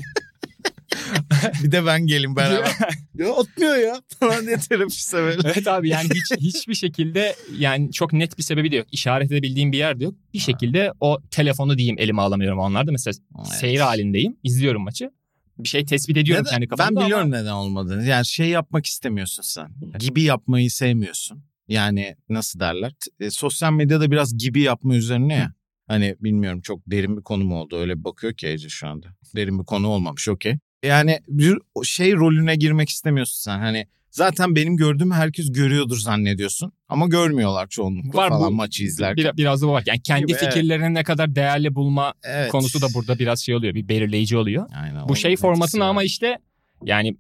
bir 1.65 1.73
de 1.73 1.87
ben 1.87 2.07
gelin 2.07 2.37
beraber. 2.37 2.71
ya 3.15 3.35
atmıyor 3.35 3.77
ya 3.77 4.01
falan 4.21 4.47
diye 4.47 4.57
terapiste 4.59 5.17
böyle. 5.17 5.41
evet 5.49 5.69
abi 5.69 5.89
yani 5.89 6.09
hiç 6.15 6.41
hiçbir 6.55 6.75
şekilde 6.75 7.37
yani 7.59 7.93
çok 7.93 8.13
net 8.13 8.39
bir 8.39 8.43
sebebi 8.43 8.71
de 8.73 8.77
yok 8.77 8.87
işaret 8.93 9.33
edebildiğim 9.33 9.73
bir 9.73 9.79
yer 9.79 10.01
de 10.01 10.05
yok 10.05 10.15
bir 10.35 10.39
şekilde 10.39 10.93
o 11.01 11.19
telefonu 11.31 11.79
diyeyim 11.79 11.97
elime 11.99 12.23
alamıyorum 12.23 12.59
onlarda 12.59 12.93
mesela 12.93 13.15
Evet. 13.39 13.47
seyir 13.49 13.81
halindeyim 13.81 14.37
izliyorum 14.43 14.83
maçı 14.83 15.11
bir 15.59 15.69
şey 15.69 15.85
tespit 15.85 16.17
ediyorum 16.17 16.45
Neden- 16.45 16.55
kendi 16.55 16.69
kafamda 16.69 16.91
ben 16.91 16.97
ama- 16.97 17.07
biliyorum 17.07 17.31
neden 17.31 17.53
olmadığını. 17.53 18.05
Yani 18.07 18.27
şey 18.27 18.49
yapmak 18.49 18.87
istemiyorsun 18.87 19.43
sen. 19.43 19.69
Gibi 19.99 20.23
yapmayı 20.23 20.71
sevmiyorsun. 20.71 21.43
Yani 21.69 22.17
nasıl 22.29 22.61
derler? 22.61 22.93
E, 23.21 23.31
sosyal 23.31 23.73
medyada 23.73 24.11
biraz 24.11 24.39
gibi 24.39 24.61
yapma 24.61 24.95
üzerine 24.95 25.35
ya. 25.35 25.53
Hani 25.89 26.17
bilmiyorum 26.21 26.61
çok 26.61 26.83
derin 26.87 27.17
bir 27.17 27.23
konu 27.23 27.45
mu 27.45 27.61
oldu? 27.61 27.77
Öyle 27.77 28.05
bakıyor 28.05 28.35
ki 28.35 28.49
Ece 28.49 28.69
şu 28.69 28.89
anda. 28.89 29.07
Derin 29.37 29.59
bir 29.59 29.65
konu 29.65 29.89
olmamış 29.89 30.29
okey. 30.29 30.55
Yani 30.85 31.21
bir 31.29 31.59
şey 31.85 32.13
rolüne 32.13 32.57
girmek 32.57 32.89
istemiyorsun 32.89 33.39
sen. 33.51 33.59
Hani 33.59 33.87
zaten 34.17 34.57
benim 34.57 34.77
gördüğümü 34.77 35.15
herkes 35.15 35.53
görüyordur 35.53 35.97
zannediyorsun. 35.99 36.73
Ama 36.89 37.07
görmüyorlar 37.07 37.67
çoğunlukla 37.67 38.19
Var 38.19 38.31
bu- 38.31 38.35
falan 38.35 38.53
maçı 38.53 38.85
izlerken. 38.85 39.33
Bir, 39.33 39.37
biraz 39.37 39.63
da 39.63 39.67
bu 39.67 39.73
var. 39.73 39.83
Yani 39.87 40.01
kendi 40.03 40.27
Gibi, 40.27 40.39
evet. 40.41 40.55
fikirlerini 40.55 40.95
ne 40.95 41.03
kadar 41.05 41.35
değerli 41.35 41.75
bulma 41.75 42.15
Evet. 42.25 42.51
konusu 42.51 42.83
da 42.83 42.87
burada 42.95 43.19
biraz 43.19 43.41
şey 43.41 43.55
oluyor. 43.55 43.75
Bir 43.75 43.89
belirleyici 43.89 44.37
oluyor. 44.37 44.67
Aynen, 44.83 45.09
Bu 45.09 45.17
şey 45.17 45.35
var. 45.43 45.81
ama 45.81 46.03
işte 46.03 46.39
yani 46.85 47.17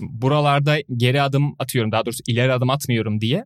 buralarda 0.00 0.76
geri 0.96 1.22
adım 1.22 1.54
atıyorum 1.58 1.92
daha 1.92 2.06
doğrusu 2.06 2.22
ileri 2.26 2.52
adım 2.52 2.70
atmıyorum 2.70 3.20
diye 3.20 3.44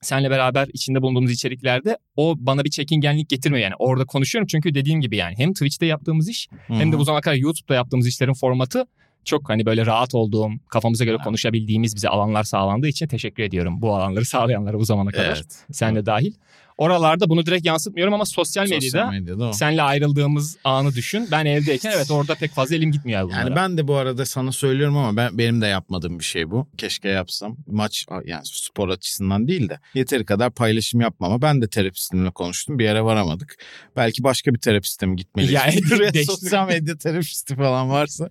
senle 0.00 0.30
beraber 0.30 0.68
içinde 0.72 1.02
bulunduğumuz 1.02 1.30
içeriklerde 1.30 1.98
o 2.16 2.34
bana 2.38 2.64
bir 2.64 2.70
çekingenlik 2.70 3.28
getirmiyor 3.28 3.62
yani. 3.64 3.74
Orada 3.78 4.04
konuşuyorum 4.04 4.46
çünkü 4.46 4.74
dediğim 4.74 5.00
gibi 5.00 5.16
yani 5.16 5.34
hem 5.38 5.52
Twitch'te 5.52 5.86
yaptığımız 5.86 6.28
iş 6.28 6.48
hem 6.68 6.92
de 6.92 6.98
bu 6.98 7.04
zamana 7.04 7.20
kadar 7.20 7.36
YouTube'da 7.36 7.74
yaptığımız 7.74 8.06
işlerin 8.06 8.32
formatı 8.32 8.86
çok 9.24 9.48
hani 9.48 9.66
böyle 9.66 9.86
rahat 9.86 10.14
olduğum, 10.14 10.50
kafamıza 10.68 11.04
göre 11.04 11.16
konuşabildiğimiz 11.16 11.96
bize 11.96 12.08
alanlar 12.08 12.44
sağlandığı 12.44 12.88
için 12.88 13.06
teşekkür 13.06 13.42
ediyorum 13.42 13.82
bu 13.82 13.94
alanları 13.94 14.24
sağlayanlara 14.34 14.78
bu 14.78 14.84
zamana 14.84 15.10
kadar. 15.10 15.36
Evet. 15.36 15.64
Sen 15.72 15.96
de 15.96 16.06
dahil. 16.06 16.32
Oralarda 16.78 17.28
bunu 17.28 17.46
direkt 17.46 17.66
yansıtmıyorum 17.66 18.14
ama 18.14 18.24
sosyal 18.24 18.62
medyada, 18.62 18.80
Sosyal 18.80 19.10
medyada 19.10 19.44
o. 19.44 19.52
senle 19.52 19.82
ayrıldığımız 19.82 20.56
anı 20.64 20.94
düşün. 20.94 21.28
Ben 21.30 21.46
evdeyken 21.46 21.92
evet 21.96 22.10
orada 22.10 22.34
pek 22.34 22.50
fazla 22.50 22.76
elim 22.76 22.92
gitmiyor 22.92 23.22
bunlara. 23.24 23.40
Yani 23.40 23.56
ben 23.56 23.76
de 23.76 23.88
bu 23.88 23.94
arada 23.96 24.26
sana 24.26 24.52
söylüyorum 24.52 24.96
ama 24.96 25.16
ben 25.16 25.38
benim 25.38 25.60
de 25.60 25.66
yapmadığım 25.66 26.18
bir 26.18 26.24
şey 26.24 26.50
bu. 26.50 26.68
Keşke 26.78 27.08
yapsam. 27.08 27.56
Maç 27.66 28.06
yani 28.24 28.42
spor 28.44 28.88
açısından 28.88 29.48
değil 29.48 29.68
de 29.68 29.78
yeteri 29.94 30.24
kadar 30.24 30.50
paylaşım 30.50 31.00
yapmam 31.00 31.30
ama 31.30 31.42
ben 31.42 31.62
de 31.62 31.68
terapistimle 31.68 32.30
konuştum. 32.30 32.78
Bir 32.78 32.84
yere 32.84 33.02
varamadık. 33.02 33.56
Belki 33.96 34.24
başka 34.24 34.54
bir 34.54 34.58
terapiste 34.58 35.06
mi 35.06 35.16
gitmeliyiz? 35.16 35.52
Yani 35.54 36.24
sosyal 36.26 36.66
medya 36.66 36.98
terapisti 36.98 37.56
falan 37.56 37.90
varsa. 37.90 38.30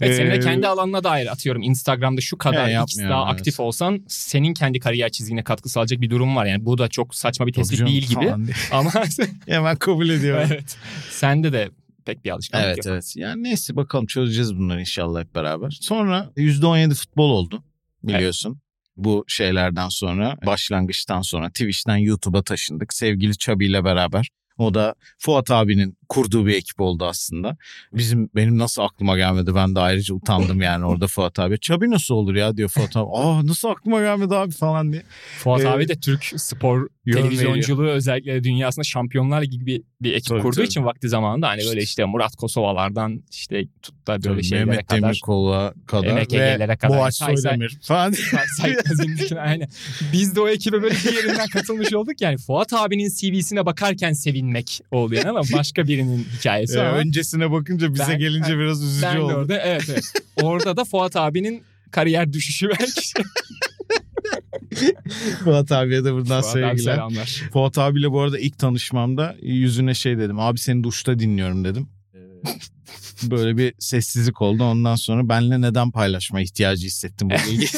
Evet, 0.00 0.16
senin 0.16 0.30
de 0.30 0.40
kendi 0.40 0.68
alanına 0.68 1.04
dair 1.04 1.32
atıyorum 1.32 1.62
Instagram'da 1.62 2.20
şu 2.20 2.38
kadar 2.38 2.68
He, 2.68 2.74
daha 2.74 3.30
evet. 3.30 3.40
aktif 3.40 3.60
olsan 3.60 4.04
senin 4.08 4.54
kendi 4.54 4.80
kariyer 4.80 5.10
çizgine 5.10 5.44
katkı 5.44 5.68
sağlayacak 5.68 6.00
bir 6.00 6.10
durum 6.10 6.36
var. 6.36 6.46
Yani 6.46 6.64
bu 6.64 6.78
da 6.78 6.88
çok 6.88 7.14
saçma 7.14 7.46
bir 7.46 7.52
tespit 7.52 7.81
canım 7.86 7.92
değil 7.92 8.08
gibi 8.08 8.34
ama 8.72 8.90
Hemen 9.46 9.76
kabul 9.76 10.08
ediyorum. 10.08 10.48
evet. 10.52 10.76
Sende 11.10 11.52
de 11.52 11.70
pek 12.06 12.24
bir 12.24 12.30
alışkanlık 12.30 12.66
Evet 12.66 12.76
yok. 12.76 12.86
evet. 12.92 13.12
Yani 13.16 13.42
neyse 13.42 13.76
bakalım 13.76 14.06
çözeceğiz 14.06 14.56
bunları 14.56 14.80
inşallah 14.80 15.20
hep 15.20 15.34
beraber. 15.34 15.78
Sonra 15.80 16.30
%17 16.36 16.94
futbol 16.94 17.30
oldu 17.30 17.62
biliyorsun. 18.02 18.60
Bu 18.96 19.24
şeylerden 19.28 19.88
sonra 19.88 20.36
başlangıçtan 20.46 21.20
sonra 21.22 21.48
Twitch'ten 21.48 21.96
YouTube'a 21.96 22.42
taşındık. 22.42 22.94
Sevgili 22.94 23.36
Çabi 23.38 23.66
ile 23.66 23.84
beraber. 23.84 24.28
O 24.58 24.74
da 24.74 24.94
Fuat 25.18 25.50
abinin 25.50 25.98
kurduğu 26.12 26.46
bir 26.46 26.54
ekip 26.54 26.80
oldu 26.80 27.04
aslında. 27.04 27.56
Bizim 27.92 28.30
benim 28.34 28.58
nasıl 28.58 28.82
aklıma 28.82 29.16
gelmedi 29.16 29.54
ben 29.54 29.74
de 29.74 29.80
ayrıca 29.80 30.14
utandım 30.14 30.60
yani 30.60 30.84
orada 30.84 31.06
Fuat 31.06 31.38
abi. 31.38 31.60
Çabi 31.60 31.90
nasıl 31.90 32.14
olur 32.14 32.34
ya 32.34 32.56
diyor 32.56 32.68
Fuat 32.68 32.96
abi. 32.96 33.10
Aa 33.14 33.46
nasıl 33.46 33.68
aklıma 33.68 34.00
gelmedi 34.00 34.34
abi 34.34 34.52
falan 34.52 34.92
diye. 34.92 35.02
Fuat 35.38 35.60
Ee, 35.60 35.68
abi 35.68 35.88
de 35.88 36.00
Türk 36.00 36.24
spor 36.36 36.88
televizyonculuğu 37.12 37.86
özellikle 37.86 38.44
dünyasında 38.44 38.84
şampiyonlar 38.84 39.42
gibi 39.42 39.66
bir, 39.66 39.82
bir 40.00 40.12
ekip 40.12 40.28
Tabii, 40.28 40.42
kurduğu 40.42 40.56
tabii. 40.56 40.66
için 40.66 40.84
vakti 40.84 41.08
zamanında 41.08 41.48
hani 41.48 41.62
böyle 41.64 41.82
işte 41.82 42.04
Murat 42.04 42.36
Kosovalardan 42.36 43.22
işte 43.30 43.64
tut 43.82 44.06
da 44.06 44.12
böyle 44.12 44.22
Tabii, 44.22 44.44
şeylere 44.44 44.64
Mehmet 44.64 44.86
kadar 44.86 45.02
Demirkol'a 45.02 45.74
kadar 45.86 46.16
ve 46.16 46.76
kadar. 46.76 46.98
Boğaç 46.98 47.14
Say 47.14 47.36
say. 47.36 47.36
Soydemir 47.36 47.78
falan. 47.82 48.14
Saygı 48.58 48.94
zimmetine 48.94 49.40
aynen. 49.40 49.68
Biz 50.12 50.36
de 50.36 50.40
o 50.40 50.48
ekibe 50.48 50.82
böyle 50.82 50.94
bir 50.94 51.12
yerinden 51.14 51.48
katılmış 51.48 51.94
olduk. 51.94 52.20
Yani 52.20 52.36
Fuat 52.36 52.72
abinin 52.72 53.08
CV'sine 53.08 53.66
bakarken 53.66 54.12
sevinmek 54.12 54.80
oldu 54.90 55.14
yani 55.14 55.28
ama 55.28 55.42
başka 55.52 55.86
birinin 55.86 56.01
hikayesi 56.08 56.78
Ee, 56.78 56.82
ama 56.82 56.98
öncesine 56.98 57.50
bakınca 57.50 57.94
bize 57.94 58.04
Ben- 58.08 58.18
gelince 58.18 58.58
biraz 58.58 58.82
üzücü 58.82 59.02
ben 59.06 59.16
oldu. 59.16 59.32
orada 59.34 59.58
evet 59.60 59.84
evet. 59.90 60.04
Orada 60.42 60.76
da 60.76 60.84
Fuat 60.84 61.16
abinin 61.16 61.62
kariyer 61.90 62.32
düşüşü 62.32 62.68
belki. 62.68 63.00
Fuat 65.44 65.72
abiye 65.72 66.04
de 66.04 66.12
buradan 66.12 66.40
Fuat 66.42 66.56
abi 66.56 66.62
sevgiler. 66.62 66.94
selamlar. 66.94 67.42
Fuat 67.52 67.78
abiyle 67.78 68.10
bu 68.10 68.20
arada 68.20 68.38
ilk 68.38 68.58
tanışmamda 68.58 69.36
yüzüne 69.42 69.94
şey 69.94 70.18
dedim. 70.18 70.40
Abi 70.40 70.58
seni 70.58 70.84
duşta 70.84 71.18
dinliyorum 71.18 71.64
dedim. 71.64 71.88
Böyle 73.30 73.56
bir 73.56 73.74
sessizlik 73.78 74.42
oldu. 74.42 74.64
Ondan 74.64 74.94
sonra 74.94 75.28
benle 75.28 75.60
neden 75.60 75.90
paylaşma 75.90 76.40
ihtiyacı 76.40 76.86
hissettim 76.86 77.30
bu 77.30 77.34
bilgiyi. 77.50 77.68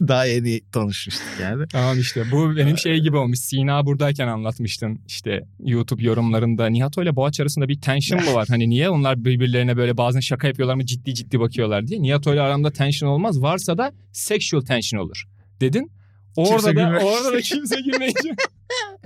Daha 0.00 0.24
yeni 0.24 0.60
tanışmıştık 0.72 1.26
yani. 1.42 1.64
Tamam 1.72 1.98
işte 2.00 2.24
bu 2.32 2.56
benim 2.56 2.78
şey 2.78 3.00
gibi 3.00 3.16
olmuş. 3.16 3.38
Sina 3.38 3.86
buradayken 3.86 4.28
anlatmıştın. 4.28 5.00
İşte 5.06 5.40
YouTube 5.58 6.02
yorumlarında 6.02 6.66
Nihat 6.66 6.96
ile 6.96 7.16
Boğaç 7.16 7.40
arasında 7.40 7.68
bir 7.68 7.80
tension 7.80 8.24
mu 8.24 8.34
var? 8.34 8.46
Hani 8.56 8.68
niye 8.70 8.90
onlar 8.90 9.24
birbirlerine 9.24 9.76
böyle 9.76 9.96
bazen 9.96 10.20
şaka 10.20 10.46
yapıyorlar 10.48 10.74
mı 10.74 10.86
ciddi 10.86 11.14
ciddi 11.14 11.40
bakıyorlar 11.40 11.86
diye. 11.86 12.02
Nihat 12.02 12.26
ile 12.26 12.40
aramda 12.40 12.70
tension 12.72 13.08
olmaz. 13.08 13.42
Varsa 13.42 13.78
da 13.78 13.92
sexual 14.12 14.60
tension 14.60 15.00
olur 15.00 15.24
dedin. 15.60 15.90
Orada 16.36 16.50
Kimse 16.52 16.66
da, 16.66 16.72
gülmemiş. 16.72 17.04
orada 17.04 17.32
da 17.32 17.40
kimse 17.40 17.76
gülmeyince. 17.80 18.28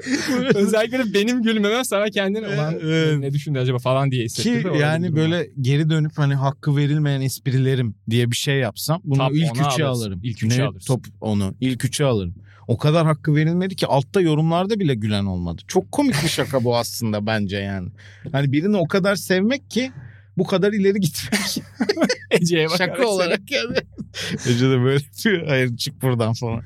Özellikle 0.54 1.14
benim 1.14 1.42
gülmemem 1.42 1.84
sana 1.84 2.10
kendin 2.10 2.42
olan 2.42 2.74
Evet. 2.82 3.18
ne 3.18 3.32
düşündü 3.32 3.58
acaba 3.58 3.78
falan 3.78 4.10
diye 4.10 4.20
Ki 4.20 4.24
hissettirdi. 4.24 4.74
Bir 4.74 4.78
yani 4.78 5.16
böyle 5.16 5.38
var. 5.38 5.46
geri 5.60 5.90
dönüp 5.90 6.12
hani 6.18 6.34
hakkı 6.34 6.76
verilmeyen 6.76 7.20
esprilerim 7.20 7.94
diye 8.10 8.30
bir 8.30 8.36
şey 8.36 8.56
yapsam 8.58 9.00
bunu 9.04 9.18
Top 9.18 9.32
ilk 9.36 9.50
üçe 9.56 9.62
alırsın. 9.64 9.82
alırım. 9.84 10.20
İlk 10.22 10.42
üçe 10.42 10.58
Ne? 10.58 10.64
alırsın. 10.64 10.86
Top 10.94 11.04
onu 11.20 11.54
ilk 11.60 11.84
üçe 11.84 12.04
alırım. 12.04 12.34
O 12.68 12.78
kadar 12.78 13.06
hakkı 13.06 13.34
verilmedi 13.34 13.76
ki 13.76 13.86
altta 13.86 14.20
yorumlarda 14.20 14.80
bile 14.80 14.94
gülen 14.94 15.24
olmadı. 15.24 15.62
Çok 15.68 15.92
komik 15.92 16.14
bir 16.24 16.28
şaka 16.28 16.64
bu 16.64 16.76
aslında 16.76 17.26
bence 17.26 17.56
yani. 17.56 17.88
Hani 18.32 18.52
birini 18.52 18.76
o 18.76 18.88
kadar 18.88 19.16
sevmek 19.16 19.70
ki 19.70 19.92
bu 20.36 20.44
kadar 20.44 20.72
ileri 20.72 21.00
gitmek. 21.00 21.40
Ece'ye 22.30 22.68
bakarak 22.68 22.96
Şaka 22.96 23.08
olarak 23.08 23.50
yani. 23.50 23.76
Ece 24.48 24.70
de 24.70 24.80
böyle 24.80 25.04
yapıyor. 25.04 25.46
Hayır 25.46 25.76
çık 25.76 26.02
buradan 26.02 26.32
falan. 26.32 26.62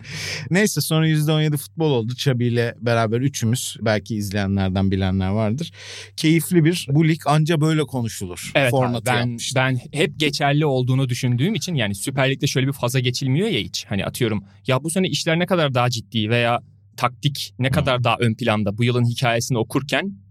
Neyse 0.51 0.81
sonra 0.81 1.09
%17 1.09 1.57
futbol 1.57 1.91
oldu. 1.91 2.15
Çabi 2.15 2.47
ile 2.47 2.75
beraber 2.81 3.21
üçümüz. 3.21 3.77
Belki 3.81 4.17
izleyenlerden 4.17 4.91
bilenler 4.91 5.29
vardır. 5.29 5.73
Keyifli 6.17 6.65
bir 6.65 6.87
bu 6.91 7.09
lig 7.09 7.21
anca 7.27 7.61
böyle 7.61 7.83
konuşulur. 7.83 8.53
Evet 8.55 8.71
formatı 8.71 9.07
ben 9.07 9.17
yapmıştı. 9.19 9.55
ben 9.57 9.81
hep 9.93 10.21
geçerli 10.21 10.67
olduğunu 10.67 11.09
düşündüğüm 11.09 11.55
için 11.55 11.75
yani 11.75 11.95
Süper 11.95 12.31
Lig'de 12.31 12.47
şöyle 12.47 12.67
bir 12.67 12.73
faza 12.73 13.01
geçilmiyor 13.01 13.49
ya 13.49 13.61
hiç. 13.61 13.85
Hani 13.89 14.05
atıyorum 14.05 14.45
ya 14.67 14.85
bu 14.85 14.91
sene 14.91 15.09
işler 15.09 15.39
ne 15.39 15.47
kadar 15.47 15.75
daha 15.75 15.91
ciddi 15.91 16.31
veya 16.31 16.61
taktik 16.97 17.55
ne 17.59 17.71
kadar 17.71 18.05
daha 18.05 18.17
ön 18.21 18.35
planda 18.35 18.79
bu 18.79 18.85
yılın 18.85 19.05
hikayesini 19.05 19.59
okurken 19.59 20.24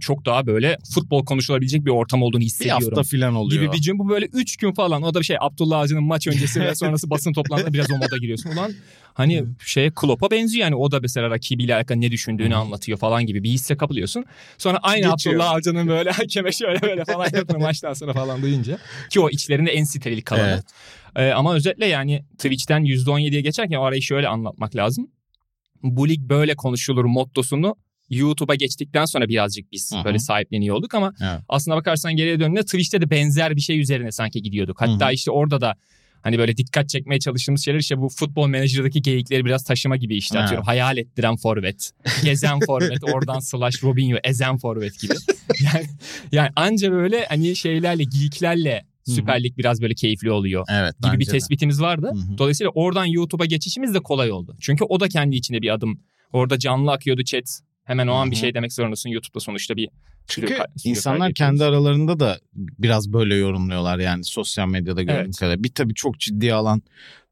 çok 0.00 0.26
daha 0.26 0.46
böyle 0.46 0.78
futbol 0.94 1.24
konuşulabilecek 1.24 1.84
bir 1.84 1.90
ortam 1.90 2.22
olduğunu 2.22 2.40
bir 2.40 2.46
hissediyorum. 2.46 2.84
hafta 2.84 3.16
falan 3.16 3.34
oluyor. 3.34 3.62
gibi 3.62 3.72
bir 3.72 3.80
cüm 3.80 3.98
bu 3.98 4.08
böyle 4.08 4.26
3 4.26 4.56
gün 4.56 4.72
falan 4.72 5.02
o 5.02 5.14
da 5.14 5.20
bir 5.20 5.24
şey 5.24 5.36
Abdullah 5.40 5.80
Avcı'nın 5.80 6.04
maç 6.04 6.26
öncesi 6.26 6.60
ve 6.60 6.74
sonrası 6.74 7.10
basın 7.10 7.32
toplantısında 7.32 7.72
biraz 7.72 7.90
o 7.90 7.96
moda 7.96 8.16
giriyorsun. 8.16 8.50
Ulan 8.50 8.72
hani 9.14 9.44
şeye 9.64 9.90
Klopp'a 9.90 10.30
benziyor 10.30 10.64
yani 10.64 10.74
o 10.74 10.90
da 10.90 11.00
mesela 11.00 11.30
rakibiyle 11.30 11.74
alakalı 11.74 12.00
ne 12.00 12.10
düşündüğünü 12.10 12.54
anlatıyor 12.54 12.98
falan 12.98 13.26
gibi 13.26 13.42
bir 13.42 13.50
hisse 13.50 13.76
kapılıyorsun. 13.76 14.24
Sonra 14.58 14.78
aynı 14.82 15.10
Geçiyor. 15.10 15.34
Abdullah 15.34 15.50
Avcı'nın 15.50 15.88
böyle 15.88 16.10
hakeme 16.10 16.52
şöyle 16.52 16.82
böyle 16.82 17.04
falan 17.04 17.24
yapıyor 17.24 17.60
maçtan 17.60 17.92
sonra 17.92 18.12
falan 18.12 18.42
duyunca. 18.42 18.78
Ki 19.10 19.20
o 19.20 19.30
içlerinde 19.30 19.70
en 19.70 19.84
steril 19.84 20.22
kalanı. 20.22 20.48
Evet. 20.48 20.64
Ee, 21.16 21.32
ama 21.32 21.54
özetle 21.54 21.86
yani 21.86 22.24
Twitch'ten 22.38 22.82
%17'ye 22.84 23.40
geçerken 23.40 23.76
o 23.76 23.82
arayı 23.82 24.02
şöyle 24.02 24.28
anlatmak 24.28 24.76
lazım. 24.76 25.10
Bu 25.82 26.08
lig 26.08 26.20
böyle 26.20 26.56
konuşulur 26.56 27.04
mottosunu 27.04 27.76
YouTube'a 28.10 28.54
geçtikten 28.54 29.04
sonra 29.04 29.28
birazcık 29.28 29.72
biz 29.72 29.92
hı. 29.94 30.04
böyle 30.04 30.18
sahipleniyor 30.18 30.76
olduk 30.76 30.94
ama 30.94 31.12
Evet. 31.22 31.40
aslına 31.48 31.76
bakarsan 31.76 32.16
geriye 32.16 32.40
döndüğünde 32.40 32.62
Twitch'te 32.62 33.00
de 33.00 33.10
benzer 33.10 33.56
bir 33.56 33.60
şey 33.60 33.80
üzerine 33.80 34.12
sanki 34.12 34.42
gidiyorduk. 34.42 34.80
Hatta 34.80 35.06
Hı 35.06 35.10
hı. 35.10 35.14
işte 35.14 35.30
orada 35.30 35.60
da 35.60 35.74
hani 36.22 36.38
böyle 36.38 36.56
dikkat 36.56 36.88
çekmeye 36.88 37.20
çalıştığımız 37.20 37.64
şeyler 37.64 37.78
işte 37.78 37.98
bu 37.98 38.08
futbol 38.08 38.48
menajerdaki 38.48 39.02
geyikleri 39.02 39.44
biraz 39.44 39.64
taşıma 39.64 39.96
gibi 39.96 40.16
işte 40.16 40.38
Ha. 40.38 40.44
atıyorum. 40.44 40.66
Hayal 40.66 40.96
ettiren 40.96 41.36
forvet, 41.36 41.90
gezen 42.24 42.60
forvet, 42.60 43.04
oradan 43.12 43.38
slash 43.38 43.84
Robinho, 43.84 44.18
ezen 44.24 44.58
forvet 44.58 45.00
gibi. 45.00 45.14
Yani, 45.64 45.86
yani 46.32 46.50
anca 46.56 46.92
böyle 46.92 47.26
hani 47.28 47.56
şeylerle, 47.56 48.04
geyiklerle 48.04 48.84
Süper 49.06 49.42
Lig 49.42 49.58
biraz 49.58 49.82
böyle 49.82 49.94
keyifli 49.94 50.30
oluyor 50.30 50.64
Evet. 50.70 50.94
gibi 51.02 51.12
bir 51.12 51.18
bence 51.18 51.26
de. 51.26 51.32
tespitimiz 51.32 51.80
vardı. 51.80 52.10
Hı 52.14 52.18
hı. 52.32 52.38
Dolayısıyla 52.38 52.70
oradan 52.74 53.04
YouTube'a 53.04 53.46
geçişimiz 53.46 53.94
de 53.94 54.00
kolay 54.00 54.32
oldu. 54.32 54.56
Çünkü 54.60 54.84
o 54.84 55.00
da 55.00 55.08
kendi 55.08 55.36
içinde 55.36 55.62
bir 55.62 55.74
adım. 55.74 56.00
Orada 56.32 56.58
canlı 56.58 56.92
akıyordu 56.92 57.24
chat. 57.24 57.60
Hemen 57.86 58.06
o 58.06 58.12
an 58.12 58.30
bir 58.30 58.36
Hı 58.36 58.38
hı. 58.38 58.40
şey 58.40 58.54
demek 58.54 58.72
zorundasın. 58.72 59.10
YouTube'da 59.10 59.40
sonuçta 59.40 59.76
bir 59.76 59.88
Çünkü 60.28 60.52
stüdyo- 60.54 60.66
stüdyo 60.76 60.90
insanlar 60.90 61.32
kendi 61.34 61.64
aralarında 61.64 62.20
da 62.20 62.38
biraz 62.54 63.12
böyle 63.12 63.34
yorumluyorlar 63.34 63.98
yani 63.98 64.24
sosyal 64.24 64.68
medyada 64.68 65.02
gördüğüm 65.02 65.20
Evet. 65.24 65.36
kadar. 65.38 65.62
Bir 65.62 65.68
tabii 65.68 65.94
çok 65.94 66.18
ciddiye 66.20 66.54
alan 66.54 66.82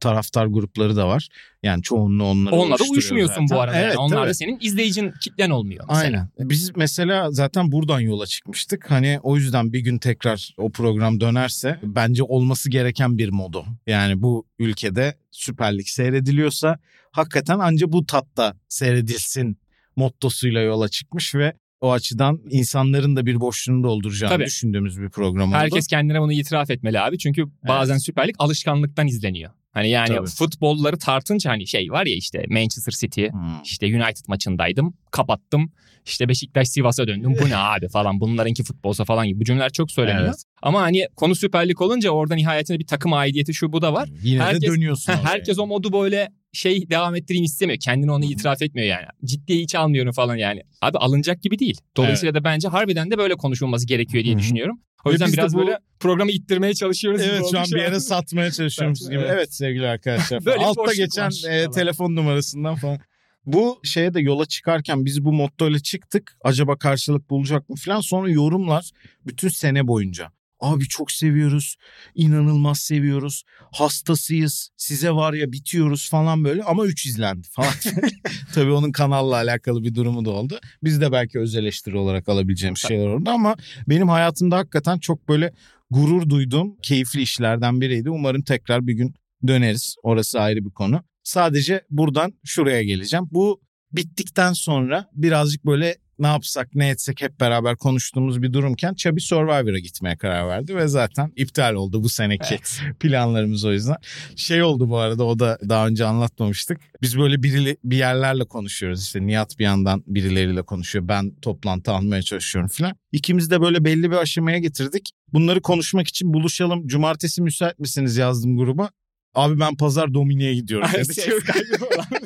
taraftar 0.01 0.47
grupları 0.47 0.97
da 0.97 1.09
var. 1.09 1.29
Yani 1.63 1.83
çoğunluğu 1.83 2.25
onları 2.25 2.55
Onunla 2.55 2.79
da 2.79 2.83
uyuşmuyorsun 2.91 3.47
zaten. 3.47 3.57
bu 3.57 3.61
arada. 3.61 3.77
Evet, 3.77 3.89
yani. 3.89 3.99
Onlar 3.99 4.17
tabii. 4.17 4.29
da 4.29 4.35
senin 4.35 4.59
izleyicin 4.61 5.13
kitlen 5.21 5.51
olmuyor. 5.51 5.85
mesela. 5.89 6.05
Aynen. 6.39 6.51
Biz 6.51 6.77
mesela 6.77 7.31
zaten 7.31 7.73
buradan 7.73 8.01
yola 8.01 8.27
çıkmıştık. 8.27 8.91
Hani 8.91 9.19
o 9.23 9.37
yüzden 9.37 9.73
bir 9.73 9.81
gün 9.81 9.99
tekrar 9.99 10.55
o 10.57 10.71
program 10.73 11.21
dönerse 11.21 11.79
bence 11.83 12.23
olması 12.23 12.71
gereken 12.71 13.19
bir 13.19 13.29
modu. 13.29 13.65
Yani 13.87 14.23
bu 14.23 14.47
ülkede 14.59 15.15
Süper 15.31 15.79
Lig 15.79 15.87
seyrediliyorsa 15.87 16.79
hakikaten 17.13 17.59
anca 17.59 17.93
bu 17.93 18.07
tatta 18.07 18.55
seyredilsin 18.69 19.59
mottosuyla 19.97 20.61
yola 20.61 20.89
çıkmış 20.89 21.35
ve 21.35 21.53
o 21.81 21.93
açıdan 21.93 22.41
insanların 22.51 23.17
da 23.17 23.27
bir 23.27 23.41
boşluğunu 23.41 23.85
dolduracağını 23.85 24.35
Tabii. 24.35 24.45
düşündüğümüz 24.47 25.01
bir 25.01 25.09
program 25.11 25.49
oldu. 25.49 25.57
Herkes 25.59 25.87
kendine 25.87 26.21
bunu 26.21 26.33
itiraf 26.33 26.71
etmeli 26.71 27.01
abi. 27.01 27.19
Çünkü 27.19 27.45
bazen 27.69 27.99
Süper 27.99 28.29
Lig 28.29 28.35
alışkanlıktan 28.39 29.07
izleniyor. 29.07 29.51
Hani 29.73 29.91
yani 29.91 30.09
Tabii. 30.09 30.27
futbolları 30.27 30.99
tartınca 30.99 31.51
hani 31.51 31.67
şey 31.67 31.91
var 31.91 32.07
ya 32.07 32.15
işte 32.17 32.45
Manchester 32.49 32.93
City, 32.93 33.27
Hmm. 33.27 33.63
işte 33.65 33.87
United 33.87 34.25
maçındaydım, 34.29 34.95
kapattım. 35.11 35.73
İşte 36.07 36.29
Beşiktaş 36.29 36.69
Sivas'a 36.69 37.07
döndüm. 37.09 37.35
Bu 37.43 37.49
ne 37.49 37.57
abi 37.57 37.89
falan. 37.89 38.21
Bunlarınki 38.21 38.65
futbolsa 38.65 39.05
falan 39.05 39.27
gibi. 39.29 39.41
Bu 39.41 39.45
cümleler 39.45 39.73
çok 39.73 39.91
söyleniyor. 39.91 40.25
Evet. 40.27 40.45
Ama 40.63 40.81
hani 40.83 41.07
konu 41.17 41.35
Süper 41.35 41.69
Lig 41.69 41.81
olunca 41.81 42.11
orada 42.11 42.35
nihayetinde 42.35 42.79
bir 42.79 42.87
takım 42.87 43.13
aidiyeti 43.13 43.55
şu 43.55 43.73
bu 43.73 43.83
da 43.83 43.93
var. 43.93 44.09
Yine 44.23 44.43
Herkes- 44.43 44.63
de 44.63 44.67
dönüyorsun 44.67 45.13
oraya. 45.13 45.25
Herkes 45.25 45.59
o 45.59 45.67
modu 45.67 45.93
böyle 45.93 46.29
şey 46.55 46.91
devam 46.91 47.15
ettireyim 47.17 47.45
istemiyor. 47.45 47.79
Kendini 47.81 48.13
onu 48.13 48.25
itiraf 48.25 48.63
etmiyor 48.63 48.89
yani. 48.89 49.07
Ciddiye 49.25 49.61
hiç 49.61 49.75
almıyorum 49.75 50.13
falan 50.13 50.37
yani. 50.37 50.63
Abi 50.83 50.99
alınacak 50.99 51.43
gibi 51.43 51.59
değil. 51.59 51.81
Dolayısıyla 51.97 52.35
da 52.35 52.45
bence 52.45 52.69
harbiden 52.69 53.11
de 53.11 53.19
böyle 53.19 53.35
konuşulması 53.35 53.87
gerekiyor 53.87 54.25
diye 54.25 54.39
düşünüyorum. 54.39 54.81
O 55.05 55.13
yüzden 55.13 55.33
biraz 55.33 55.55
bu- 55.55 55.59
böyle 55.59 55.79
programı 56.01 56.31
ittirmeye 56.31 56.75
çalışıyoruz. 56.75 57.21
Evet 57.25 57.43
şu 57.51 57.59
an 57.59 57.65
bir 57.75 57.81
yere 57.81 58.01
satmaya 58.01 58.51
çalışıyormuşuz 58.51 59.11
gibi. 59.11 59.19
Evet. 59.21 59.31
Evet 59.33 59.55
sevgili 59.55 59.87
arkadaşlar. 59.87 60.45
Böyle 60.45 60.65
Altta 60.65 60.95
geçen 60.95 61.31
e, 61.49 61.71
telefon 61.71 62.17
numarasından 62.17 62.75
falan. 62.75 62.99
Bu 63.47 63.81
şeye 63.85 64.15
de 64.15 64.21
yola 64.21 64.47
çıkarken 64.47 65.05
biz 65.05 65.25
bu 65.25 65.33
mottoyla 65.33 65.79
çıktık. 65.79 66.37
Acaba 66.45 66.77
karşılık 66.79 67.31
bulacak 67.31 67.69
mı 67.69 67.77
falan. 67.77 68.01
Sonra 68.01 68.31
yorumlar 68.31 68.91
bütün 69.27 69.49
sene 69.49 69.87
boyunca. 69.89 70.29
Abi 70.65 70.89
çok 70.89 71.13
seviyoruz. 71.13 71.77
inanılmaz 72.15 72.81
seviyoruz. 72.81 73.43
Hastasıyız. 73.73 74.71
Size 74.77 75.11
var 75.11 75.33
ya 75.33 75.53
bitiyoruz 75.53 76.11
falan 76.11 76.45
böyle 76.45 76.63
ama 76.63 76.87
3 76.87 77.07
izlendi 77.07 77.49
falan. 77.51 77.73
Tabii 78.55 78.73
onun 78.73 78.93
kanalla 78.93 79.35
alakalı 79.35 79.85
bir 79.85 79.95
durumu 79.95 80.25
da 80.25 80.31
oldu. 80.31 80.59
Biz 80.85 81.01
de 81.01 81.13
belki 81.13 81.39
öz 81.39 81.55
eleştiri 81.55 81.97
olarak 81.97 82.29
alabileceğimiz 82.29 82.81
şeyler 82.81 83.07
oldu 83.07 83.31
ama 83.31 83.57
benim 83.89 84.09
hayatımda 84.09 84.57
hakikaten 84.57 84.99
çok 84.99 85.29
böyle 85.29 85.53
gurur 85.91 86.29
duyduğum 86.31 86.77
keyifli 86.83 87.23
işlerden 87.23 87.81
biriydi. 87.81 88.11
Umarım 88.11 88.43
tekrar 88.43 88.87
bir 88.87 88.93
gün 88.93 89.15
döneriz. 89.47 89.97
Orası 90.03 90.41
ayrı 90.41 90.65
bir 90.65 90.71
konu. 90.71 91.03
Sadece 91.23 91.85
buradan 91.91 92.33
şuraya 92.45 92.83
geleceğim. 92.83 93.29
Bu 93.31 93.61
bittikten 93.93 94.53
sonra 94.53 95.11
birazcık 95.15 95.67
böyle 95.67 95.97
ne 96.19 96.27
yapsak 96.27 96.75
ne 96.75 96.89
etsek 96.89 97.23
hep 97.23 97.41
beraber 97.41 97.77
konuştuğumuz 97.77 98.43
bir 98.43 98.53
durumken 98.53 98.95
Chubby 98.95 99.21
Survivor'a 99.21 99.79
gitmeye 99.79 100.17
karar 100.17 100.49
verdi 100.49 100.77
ve 100.77 100.89
zaten 100.89 101.33
iptal 101.37 101.75
oldu 101.75 102.03
bu 102.03 102.09
seneki 102.09 102.45
Evet. 102.51 102.81
planlarımız 103.01 103.65
o 103.65 103.73
yüzden. 103.73 103.97
Şey 104.37 104.63
oldu 104.63 104.91
bu 104.91 104.99
arada 104.99 105.25
o 105.25 105.39
da 105.39 105.59
daha 105.69 105.87
önce 105.87 106.05
anlatmamıştık. 106.05 106.81
Biz 107.03 107.19
böyle 107.19 107.43
biri, 107.43 107.77
bir 107.85 107.97
yerlerle 107.97 108.45
konuşuyoruz 108.45 109.03
işte 109.03 109.27
Nihat 109.27 109.59
bir 109.59 109.65
yandan 109.65 110.05
birileriyle 110.07 110.63
konuşuyor 110.63 111.09
ben 111.09 111.35
toplantı 111.43 111.93
almaya 111.93 112.23
çalışıyorum 112.23 112.69
falan. 112.69 112.97
İkimiz 113.13 113.51
de 113.51 113.61
böyle 113.61 113.85
belli 113.85 114.11
bir 114.11 114.17
aşamaya 114.17 114.59
getirdik. 114.59 115.11
Bunları 115.33 115.63
konuşmak 115.63 116.09
için 116.09 116.35
buluşalım 116.35 116.87
cumartesi 116.87 117.43
müsait 117.43 117.79
misiniz 117.79 118.17
yazdım 118.17 118.57
gruba. 118.57 118.91
Abi 119.35 119.61
ben 119.61 119.77
pazar 119.77 120.15
Dominik'e 120.15 120.55
gidiyorum 120.55 120.89
dedi. 120.95 121.13
Falan. 121.13 122.07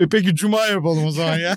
E 0.00 0.08
peki 0.08 0.34
cuma 0.34 0.66
yapalım 0.66 1.04
o 1.04 1.10
zaman 1.10 1.38
ya. 1.38 1.56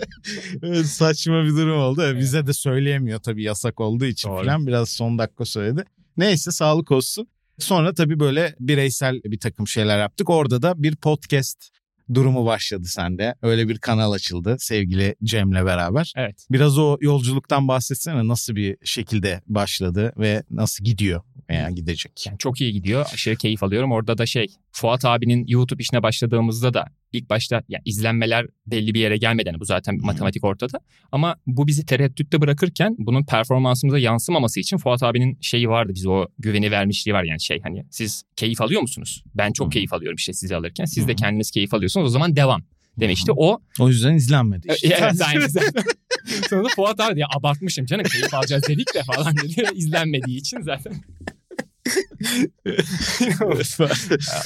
Evet, 0.62 0.86
Saçma 0.86 1.44
bir 1.44 1.48
durum 1.50 1.78
oldu. 1.78 2.02
E, 2.06 2.18
Bize 2.18 2.46
de 2.46 2.52
söyleyemiyor 2.52 3.20
tabii 3.20 3.42
yasak 3.42 3.80
olduğu 3.80 4.04
için 4.04 4.28
Doğru. 4.28 4.44
falan 4.44 4.66
biraz 4.66 4.88
son 4.90 5.18
dakika 5.18 5.44
söyledi. 5.44 5.84
Neyse 6.16 6.50
sağlık 6.50 6.90
olsun. 6.90 7.26
Sonra 7.58 7.94
tabii 7.94 8.20
böyle 8.20 8.54
bireysel 8.60 9.20
bir 9.24 9.38
takım 9.38 9.68
şeyler 9.68 9.98
yaptık. 9.98 10.30
Orada 10.30 10.62
da 10.62 10.82
bir 10.82 10.96
podcast 10.96 11.68
durumu 12.14 12.46
başladı 12.46 12.84
sende. 12.84 13.34
Öyle 13.42 13.68
bir 13.68 13.78
kanal 13.78 14.12
açıldı 14.12 14.56
sevgili 14.58 15.14
Cem'le 15.24 15.52
beraber. 15.66 16.12
Evet. 16.16 16.46
Biraz 16.50 16.78
o 16.78 16.98
yolculuktan 17.00 17.68
bahsetsene 17.68 18.28
nasıl 18.28 18.56
bir 18.56 18.76
şekilde 18.84 19.40
başladı 19.46 20.12
ve 20.18 20.42
nasıl 20.50 20.84
gidiyor 20.84 21.22
veya 21.50 21.70
gidecek. 21.70 22.26
Yani 22.26 22.38
çok 22.38 22.60
iyi 22.60 22.72
gidiyor. 22.72 23.06
Aşırı 23.12 23.36
keyif 23.36 23.62
alıyorum. 23.62 23.92
Orada 23.92 24.18
da 24.18 24.26
şey 24.26 24.46
Fuat 24.72 25.04
abinin 25.04 25.46
YouTube 25.46 25.82
işine 25.82 26.02
başladığımızda 26.02 26.74
da 26.74 26.86
ilk 27.12 27.30
başta 27.30 27.62
yani 27.68 27.82
izlenmeler 27.84 28.46
belli 28.66 28.94
bir 28.94 29.00
yere 29.00 29.16
gelmedi. 29.16 29.48
Yani 29.48 29.60
bu 29.60 29.64
zaten 29.64 29.98
matematik 30.02 30.44
ortada. 30.44 30.80
Ama 31.12 31.36
bu 31.46 31.66
bizi 31.66 31.86
tereddütte 31.86 32.40
bırakırken 32.40 32.96
bunun 32.98 33.24
performansımıza 33.24 33.98
yansımaması 33.98 34.60
için 34.60 34.76
Fuat 34.76 35.02
abinin 35.02 35.38
şeyi 35.40 35.68
vardı. 35.68 35.92
Bize 35.94 36.08
o 36.08 36.28
güveni 36.38 36.70
vermişliği 36.70 37.14
var 37.14 37.24
yani 37.24 37.40
şey 37.40 37.60
hani 37.62 37.84
siz 37.90 38.22
keyif 38.36 38.60
alıyor 38.60 38.80
musunuz? 38.80 39.24
Ben 39.34 39.52
çok 39.52 39.66
Hı. 39.66 39.70
keyif 39.70 39.92
alıyorum 39.92 40.16
işte 40.16 40.32
sizi 40.32 40.56
alırken. 40.56 40.84
Siz 40.84 41.08
de 41.08 41.14
kendiniz 41.14 41.50
keyif 41.50 41.74
alıyorsunuz. 41.74 42.06
O 42.06 42.10
zaman 42.10 42.36
devam 42.36 42.62
demişti. 43.00 43.32
O 43.36 43.60
O 43.80 43.88
yüzden 43.88 44.14
izlenmedi 44.14 44.68
işte. 44.74 44.98
evet 45.00 45.22
aynı. 45.22 45.48
Sonra 46.50 46.64
da 46.64 46.68
Fuat 46.76 47.00
abi 47.00 47.14
diye 47.14 47.26
abartmışım 47.36 47.86
canım 47.86 48.04
keyif 48.04 48.34
alacağız 48.34 48.62
dedik 48.68 48.94
de 48.94 49.02
falan 49.02 49.36
dedi. 49.36 49.62
İzlenmediği 49.74 50.38
için 50.38 50.60
zaten. 50.60 50.94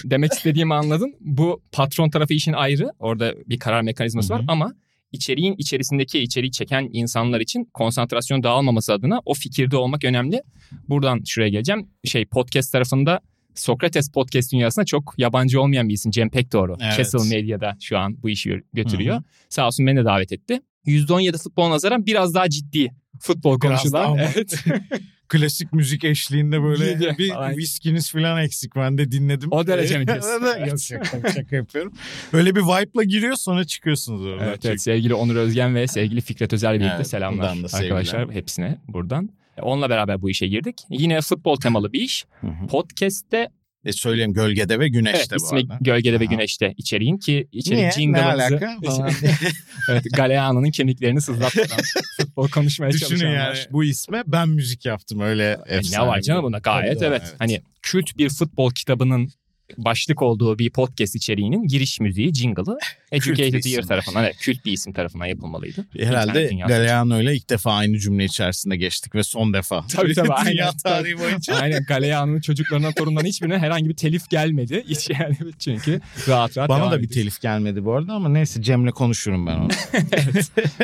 Demek 0.04 0.32
istediğimi 0.32 0.74
anladın. 0.74 1.14
Bu 1.20 1.62
patron 1.72 2.10
tarafı 2.10 2.34
işin 2.34 2.52
ayrı. 2.52 2.92
Orada 2.98 3.34
bir 3.46 3.58
karar 3.58 3.82
mekanizması 3.82 4.32
var 4.32 4.40
Hı 4.40 4.44
hı. 4.44 4.52
ama 4.52 4.74
içeriğin 5.12 5.54
içerisindeki 5.58 6.18
içeriği 6.18 6.52
çeken 6.52 6.88
insanlar 6.92 7.40
için 7.40 7.64
konsantrasyon 7.74 8.42
dağılmaması 8.42 8.92
adına 8.92 9.20
o 9.24 9.34
fikirde 9.34 9.76
olmak 9.76 10.04
önemli. 10.04 10.42
Buradan 10.88 11.22
şuraya 11.26 11.48
geleceğim. 11.50 11.86
Şey 12.04 12.26
podcast 12.26 12.72
tarafında 12.72 13.20
Sokrates 13.54 14.10
podcast 14.12 14.52
dünyasına 14.52 14.84
çok 14.84 15.14
yabancı 15.18 15.60
olmayan 15.60 15.88
bir 15.88 15.94
isim 15.94 16.10
Cem 16.10 16.30
Pekdoğru. 16.30 16.76
Evet. 16.80 16.96
Castle 16.96 17.36
Medya'da 17.36 17.76
şu 17.80 17.98
an 17.98 18.22
bu 18.22 18.30
işi 18.30 18.62
götürüyor. 18.72 19.16
Hı 19.16 19.22
Sağ 19.48 19.66
olsun 19.66 19.86
beni 19.86 20.00
de 20.00 20.04
davet 20.04 20.32
etti. 20.32 20.60
%17 20.86 21.38
futbol 21.42 21.70
nazaran 21.70 22.06
biraz 22.06 22.34
daha 22.34 22.48
ciddi 22.50 22.90
futbol 23.20 23.60
Biraz 23.60 23.82
konuşulan. 23.82 24.18
daha. 24.18 24.24
Evet. 24.24 24.64
klasik 25.28 25.72
müzik 25.72 26.04
eşliğinde 26.04 26.62
böyle 26.62 26.92
Gibi 26.92 27.18
bir 27.18 27.28
falan. 27.28 27.56
viskiniz 27.56 28.10
falan 28.12 28.42
eksik. 28.42 28.76
Ben 28.76 28.98
de 28.98 29.12
dinledim. 29.12 29.48
O 29.52 29.66
derece 29.66 29.98
mi 29.98 30.06
diyorsun? 30.08 30.94
yok 30.96 31.28
şaka 31.34 31.56
yapıyorum. 31.56 31.92
Öyle 32.32 32.56
bir 32.56 32.60
vibe'la 32.60 33.02
giriyor 33.02 33.34
sonra 33.34 33.64
çıkıyorsunuz 33.64 34.26
oradan. 34.26 34.48
Evet, 34.48 34.64
evet 34.64 34.82
sevgili 34.82 35.14
Onur 35.14 35.36
Özgen 35.36 35.74
ve 35.74 35.86
sevgili 35.86 36.20
Fikret 36.20 36.52
Özel 36.52 36.74
birlikte 36.74 36.94
Evet, 36.96 37.06
selamlar 37.06 37.54
sevgiler. 37.54 37.82
arkadaşlar 37.82 38.30
hepsine 38.32 38.78
buradan. 38.88 39.30
Onunla 39.62 39.90
beraber 39.90 40.22
bu 40.22 40.30
işe 40.30 40.46
girdik. 40.46 40.76
Yine 40.90 41.20
futbol 41.20 41.56
temalı 41.56 41.92
bir 41.92 42.00
iş. 42.00 42.24
Hı 42.40 42.46
hı. 42.46 42.66
Podcast'te 42.66 43.48
E 43.88 43.92
söyleyeyim 43.92 44.32
Gölgede 44.32 44.78
ve 44.80 44.88
Güneş'te 44.88 45.18
evet, 45.18 45.30
bu 45.30 45.44
ismi 45.46 45.58
arada. 45.58 45.78
Gölgede 45.80 46.20
ve 46.20 46.24
Aha. 46.24 46.32
Güneş'te 46.32 46.74
içeriğin 46.76 47.18
ki 47.18 47.48
içerik 47.52 47.76
Niye? 47.78 47.88
Ne 47.88 47.92
jingle'ımızı 47.92 48.44
alaka? 48.44 48.76
evet, 49.90 50.04
Galeano'nun 50.16 50.70
kemiklerini 50.70 51.20
sızlatmadan 51.20 51.78
futbol 52.20 52.48
konuşmaya 52.48 52.90
Düşünün 52.90 53.08
çalışanlar. 53.08 53.34
yani 53.34 53.58
bu 53.70 53.84
isme 53.84 54.22
ben 54.26 54.48
müzik 54.48 54.84
yaptım 54.86 55.20
öyle 55.20 55.42
Yani 55.42 55.62
efsane. 55.68 56.04
ne 56.04 56.08
var 56.08 56.20
canım 56.20 56.42
bunda 56.42 56.58
gayet 56.58 57.02
evet. 57.02 57.22
evet. 57.22 57.34
Hani 57.38 57.62
kült 57.82 58.18
bir 58.18 58.28
futbol 58.28 58.70
kitabının 58.70 59.30
başlık 59.76 60.22
olduğu 60.22 60.58
bir 60.58 60.70
podcast 60.70 61.14
içeriğinin 61.16 61.66
giriş 61.66 62.00
müziği, 62.00 62.34
jingle'ı 62.34 62.78
Educated 63.12 63.64
Year 63.64 63.82
tarafından, 63.82 64.24
evet, 64.24 64.36
kült 64.40 64.64
bir 64.64 64.72
isim 64.72 64.92
tarafından 64.92 65.26
yapılmalıydı. 65.26 65.86
Herhalde 65.98 66.50
dünyası 66.50 66.72
için. 66.72 66.82
Galeano 66.82 67.20
ile 67.22 67.34
ilk 67.36 67.50
defa 67.50 67.72
aynı 67.72 67.98
cümle 67.98 68.24
içerisinde 68.24 68.76
geçtik 68.76 69.14
ve 69.14 69.22
son 69.22 69.52
defa. 69.54 69.86
Tabii, 69.96 70.14
tabii, 70.14 70.28
aynen. 70.32 70.52
Dünya 70.52 70.70
tarihi 70.84 71.18
boyunca. 71.18 71.54
Aynen 71.54 71.84
Galeano'nun 71.88 72.40
çocuklarından 72.40 72.92
torundan 72.92 73.24
hiçbirine 73.24 73.58
herhangi 73.58 73.88
bir 73.88 73.96
telif 73.96 74.30
gelmedi. 74.30 74.84
Hiç 74.88 75.10
yani 75.10 75.36
çünkü 75.58 76.00
rahat 76.28 76.56
rahat 76.56 76.68
Bana 76.68 76.90
da 76.90 77.02
bir 77.02 77.08
telif 77.08 77.40
gelmedi 77.40 77.84
bu 77.84 77.94
arada 77.94 78.12
ama 78.12 78.28
neyse 78.28 78.62
Cem'le 78.62 78.90
konuşurum 78.90 79.46
ben 79.46 79.56
onu. 79.56 79.68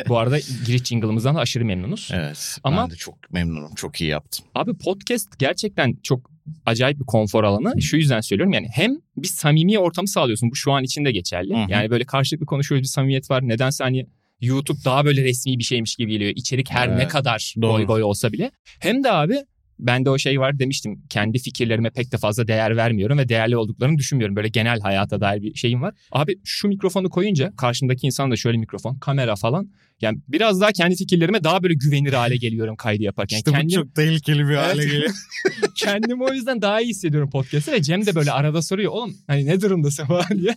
Bu 0.07 0.17
arada 0.17 0.39
giriş 0.65 0.83
jingle'ımızdan 0.83 1.35
da 1.35 1.39
aşırı 1.39 1.65
memnunuz. 1.65 2.09
evet. 2.13 2.57
Ama- 2.63 2.83
Ben 2.83 2.91
de 2.91 2.95
çok 2.95 3.31
memnunum. 3.31 3.75
Çok 3.75 4.01
iyi 4.01 4.09
yaptım. 4.09 4.45
Abi 4.55 4.77
podcast 4.77 5.39
gerçekten 5.39 5.97
çok 6.03 6.34
acayip 6.65 6.99
bir 6.99 7.05
konfor 7.05 7.43
alanı. 7.43 7.81
Şu 7.81 7.97
yüzden 7.97 8.21
söylüyorum 8.21 8.53
yani 8.53 8.67
hem 8.73 8.97
bir 9.17 9.27
samimi 9.27 9.79
ortamı 9.79 10.07
sağlıyorsun. 10.07 10.51
Bu 10.51 10.55
şu 10.55 10.71
an 10.71 10.83
için 10.83 11.05
de 11.05 11.11
geçerli. 11.11 11.53
Hı 11.53 11.57
hı. 11.57 11.71
Yani 11.71 11.89
böyle 11.89 12.03
karşılıklı 12.03 12.45
konuşuyoruz 12.45 12.83
bir 12.83 12.89
samimiyet 12.89 13.29
var. 13.31 13.47
Nedense 13.47 13.83
hani 13.83 14.05
YouTube 14.41 14.77
daha 14.85 15.05
böyle 15.05 15.23
resmi 15.23 15.59
bir 15.59 15.63
şeymiş 15.63 15.95
gibi 15.95 16.11
geliyor. 16.11 16.31
İçerik 16.35 16.71
her 16.71 16.89
ne 16.89 16.93
Evet, 16.93 17.07
kadar 17.07 17.53
doğru. 17.61 17.71
goy 17.71 17.85
goy 17.85 18.03
olsa 18.03 18.31
bile. 18.31 18.51
Hem 18.79 19.03
de 19.03 19.11
abi 19.11 19.35
bende 19.79 20.09
o 20.09 20.17
şey 20.17 20.39
var 20.39 20.59
demiştim. 20.59 21.01
Kendi 21.09 21.39
fikirlerime 21.39 21.89
pek 21.89 22.11
de 22.11 22.17
fazla 22.17 22.47
değer 22.47 22.77
vermiyorum 22.77 23.17
ve 23.17 23.29
değerli 23.29 23.57
olduklarını 23.57 23.97
düşünmüyorum. 23.97 24.35
Böyle 24.35 24.47
genel 24.47 24.79
hayata 24.79 25.21
dair 25.21 25.41
bir 25.41 25.55
şeyim 25.55 25.81
var. 25.81 25.93
Abi 26.11 26.35
şu 26.43 26.67
mikrofonu 26.67 27.09
koyunca 27.09 27.51
karşımdaki 27.57 28.07
insan 28.07 28.31
da 28.31 28.35
şöyle 28.35 28.57
mikrofon, 28.57 28.95
kamera 28.95 29.35
falan. 29.35 29.69
Yani 30.01 30.17
biraz 30.27 30.61
daha 30.61 30.71
kendi 30.71 30.95
fikirlerime 30.95 31.43
daha 31.43 31.63
böyle 31.63 31.73
güvenir 31.73 32.13
hale 32.13 32.37
geliyorum 32.37 32.75
kaydı 32.75 33.03
yaparken. 33.03 33.37
İşte 33.37 33.51
bu 33.51 33.55
Kendim- 33.55 33.75
çok 33.75 33.95
tehlikeli 33.95 34.49
bir 34.49 34.55
hale 34.55 34.81
Evet. 34.81 34.91
geliyor. 34.91 35.11
Kendimi 35.75 36.23
o 36.23 36.33
yüzden 36.33 36.61
daha 36.61 36.81
iyi 36.81 36.89
hissediyorum 36.89 37.29
podcast'te 37.29 37.71
ve 37.71 37.81
Cem 37.81 38.05
de 38.05 38.15
böyle 38.15 38.31
arada 38.31 38.61
soruyor 38.61 38.91
oğlum 38.91 39.17
hani 39.27 39.45
ne 39.45 39.61
durumdasın 39.61 40.05
falan 40.07 40.25
diye. 40.41 40.55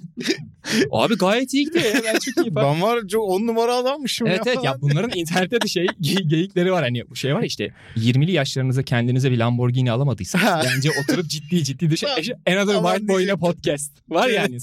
Abi 0.90 1.16
gayet 1.18 1.54
iyi 1.54 1.64
gidiyor 1.64 1.84
ya 1.84 2.00
ben 2.04 2.18
çok 2.18 2.46
iyi 2.46 2.52
falan. 2.52 2.74
ben 2.74 2.82
var 2.82 3.00
çok 3.10 3.22
on 3.28 3.46
numara 3.46 3.74
adammışım 3.74 4.26
Evet 4.26 4.46
ya. 4.46 4.52
evet 4.52 4.64
ya 4.64 4.76
bunların 4.80 5.10
internette 5.18 5.60
de 5.60 5.68
şey 5.68 5.84
ge- 5.86 6.28
geyikleri 6.28 6.72
var 6.72 6.82
hani 6.84 7.10
bu 7.10 7.16
şey 7.16 7.34
var 7.34 7.42
işte 7.42 7.70
20'li 7.96 8.32
yaşlarınızda 8.32 8.82
kendinize 8.82 9.30
bir 9.32 9.38
Lamborghini 9.38 9.92
alamadıysanız 9.92 10.66
bence 10.74 10.90
oturup 11.02 11.26
ciddi 11.28 11.64
ciddi 11.64 11.90
düşün. 11.90 12.08
Another 12.46 12.74
White 12.74 13.08
Boy 13.08 13.24
ile 13.24 13.36
podcast 13.36 13.92
var 14.08 14.28
yani. 14.28 14.58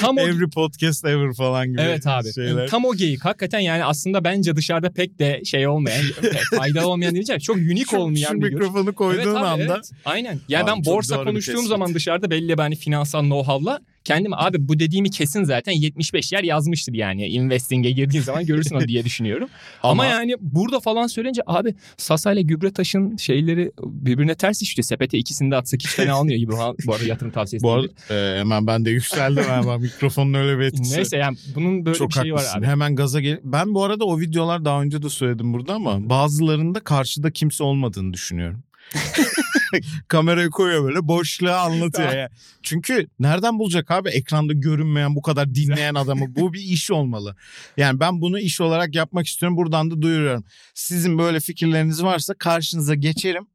Tam 0.00 0.16
o 0.18 0.20
Every 0.20 0.50
podcast 0.50 1.04
ever 1.04 1.32
falan 1.34 1.68
gibi 1.68 1.80
Evet 1.80 2.06
abi. 2.06 2.32
şeyler. 2.32 2.68
Tam 2.68 2.84
o 2.84 2.94
geyik. 2.94 3.24
Hakikaten 3.24 3.60
yani 3.60 3.84
aslında 3.84 4.09
bence 4.24 4.56
dışarıda 4.56 4.90
pek 4.92 5.18
de 5.18 5.44
şey 5.44 5.66
olmayan, 5.66 6.02
faydalı 6.56 6.88
olmayan 6.88 7.14
diyeceğim. 7.14 7.40
Çok 7.40 7.58
Şu- 7.90 7.98
olmayan 7.98 8.28
şu 8.28 8.34
bir 8.34 8.40
görüş. 8.40 8.54
mikrofonu 8.54 8.94
koyduğun 8.94 9.20
Evet 9.22 9.36
abi, 9.36 9.46
anda 9.46 9.74
evet. 9.74 9.90
Aynen. 10.04 10.38
Yani 10.48 10.70
Abi 10.70 10.70
ben 10.70 10.84
borsa 10.84 11.24
konuştuğum 11.24 11.66
zaman 11.66 11.94
dışarıda 11.94 12.30
belli 12.30 12.48
bir 12.48 12.58
hani 12.62 12.76
finansal 12.76 13.20
know-how'la 13.24 13.78
kendim 14.04 14.32
abi 14.34 14.68
bu 14.68 14.78
dediğimi 14.78 15.10
kesin 15.10 15.44
zaten 15.44 15.72
75 15.72 16.32
yer 16.32 16.42
yazmıştır 16.44 16.94
yani. 16.94 17.26
Investing'e 17.26 17.90
girdiğin 17.90 18.22
zaman 18.22 18.46
görürsün 18.46 18.74
onu 18.76 18.88
diye 18.88 19.04
düşünüyorum. 19.04 19.48
Ama, 19.82 20.02
Ama- 20.02 20.04
yani 20.12 20.34
burada 20.40 20.80
falan 20.80 21.06
söyleyince 21.06 21.42
abi 21.46 21.74
Sasa 21.96 22.32
ile 22.32 22.42
Gübretaş'ın 22.42 23.16
şeyleri 23.16 23.72
birbirine 23.84 24.34
ters 24.34 24.62
işliyor. 24.62 24.84
Sepete 24.84 25.18
ikisini 25.18 25.50
de 25.50 25.56
atsak 25.56 25.80
hiç 25.80 25.88
fena 25.90 26.12
almıyor 26.14 26.38
gibi. 26.38 26.52
Bu 26.86 26.94
arada 26.94 27.04
yatırım 27.04 27.32
tavsiyesi 27.32 27.64
bu 27.64 27.70
arada 27.70 27.88
e, 28.10 28.38
hemen 28.40 28.66
ben 28.66 28.84
de 28.84 28.90
yükseldim 28.90 29.44
hemen 29.44 29.80
mikrofonun 29.80 30.34
öyle 30.34 30.58
bir 30.58 30.64
etkisi. 30.64 30.96
Neyse 30.96 31.16
yani 31.16 31.36
bunun 31.54 31.86
böyle 31.86 31.98
Çok 31.98 32.08
bir 32.08 32.14
şeyi 32.14 32.32
var 32.32 32.38
haklısın. 32.40 32.58
abi. 32.58 32.66
Hemen 32.66 32.96
gaza 32.96 33.20
gel. 33.20 33.40
Ben 33.44 33.74
bu 33.74 33.84
arada 33.84 34.04
o 34.04 34.20
videolar 34.20 34.64
daha 34.64 34.82
önce 34.82 35.02
de 35.02 35.08
söyledim 35.08 35.52
burada 35.52 35.74
ama 35.74 36.08
bazılarında 36.10 36.80
karşıda 36.80 37.30
kimse 37.30 37.64
olmadığını 37.64 38.12
düşünüyorum. 38.12 38.62
Kamerayı 40.08 40.50
koyuyor 40.50 40.84
böyle 40.84 41.08
boşluğa 41.08 41.60
anlatıyor 41.60 42.12
ya. 42.12 42.30
Çünkü 42.62 43.06
nereden 43.18 43.58
bulacak 43.58 43.90
abi 43.90 44.08
ekranda 44.08 44.52
görünmeyen 44.52 45.14
bu 45.14 45.22
kadar 45.22 45.54
dinleyen 45.54 45.94
adamı? 45.94 46.36
Bu 46.36 46.52
bir 46.52 46.60
iş 46.60 46.90
olmalı. 46.90 47.36
Yani 47.76 48.00
ben 48.00 48.20
bunu 48.20 48.38
iş 48.38 48.60
olarak 48.60 48.94
yapmak 48.94 49.26
istiyorum. 49.26 49.56
Buradan 49.56 49.90
da 49.90 50.02
duyuruyorum. 50.02 50.44
Sizin 50.74 51.18
böyle 51.18 51.40
fikirleriniz 51.40 52.02
varsa 52.02 52.34
karşınıza 52.34 52.94
geçerim. 52.94 53.46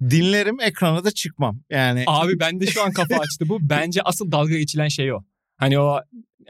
Dinlerim 0.00 0.60
ekrana 0.60 1.04
da 1.04 1.10
çıkmam. 1.10 1.60
Yani 1.70 2.04
Abi 2.06 2.40
bende 2.40 2.66
şu 2.66 2.82
an 2.82 2.92
kafa 2.92 3.16
açtı 3.16 3.48
bu. 3.48 3.58
Bence 3.60 4.02
asıl 4.02 4.32
dalga 4.32 4.58
geçilen 4.58 4.88
şey 4.88 5.12
o. 5.12 5.20
Hani 5.56 5.78
o 5.78 6.00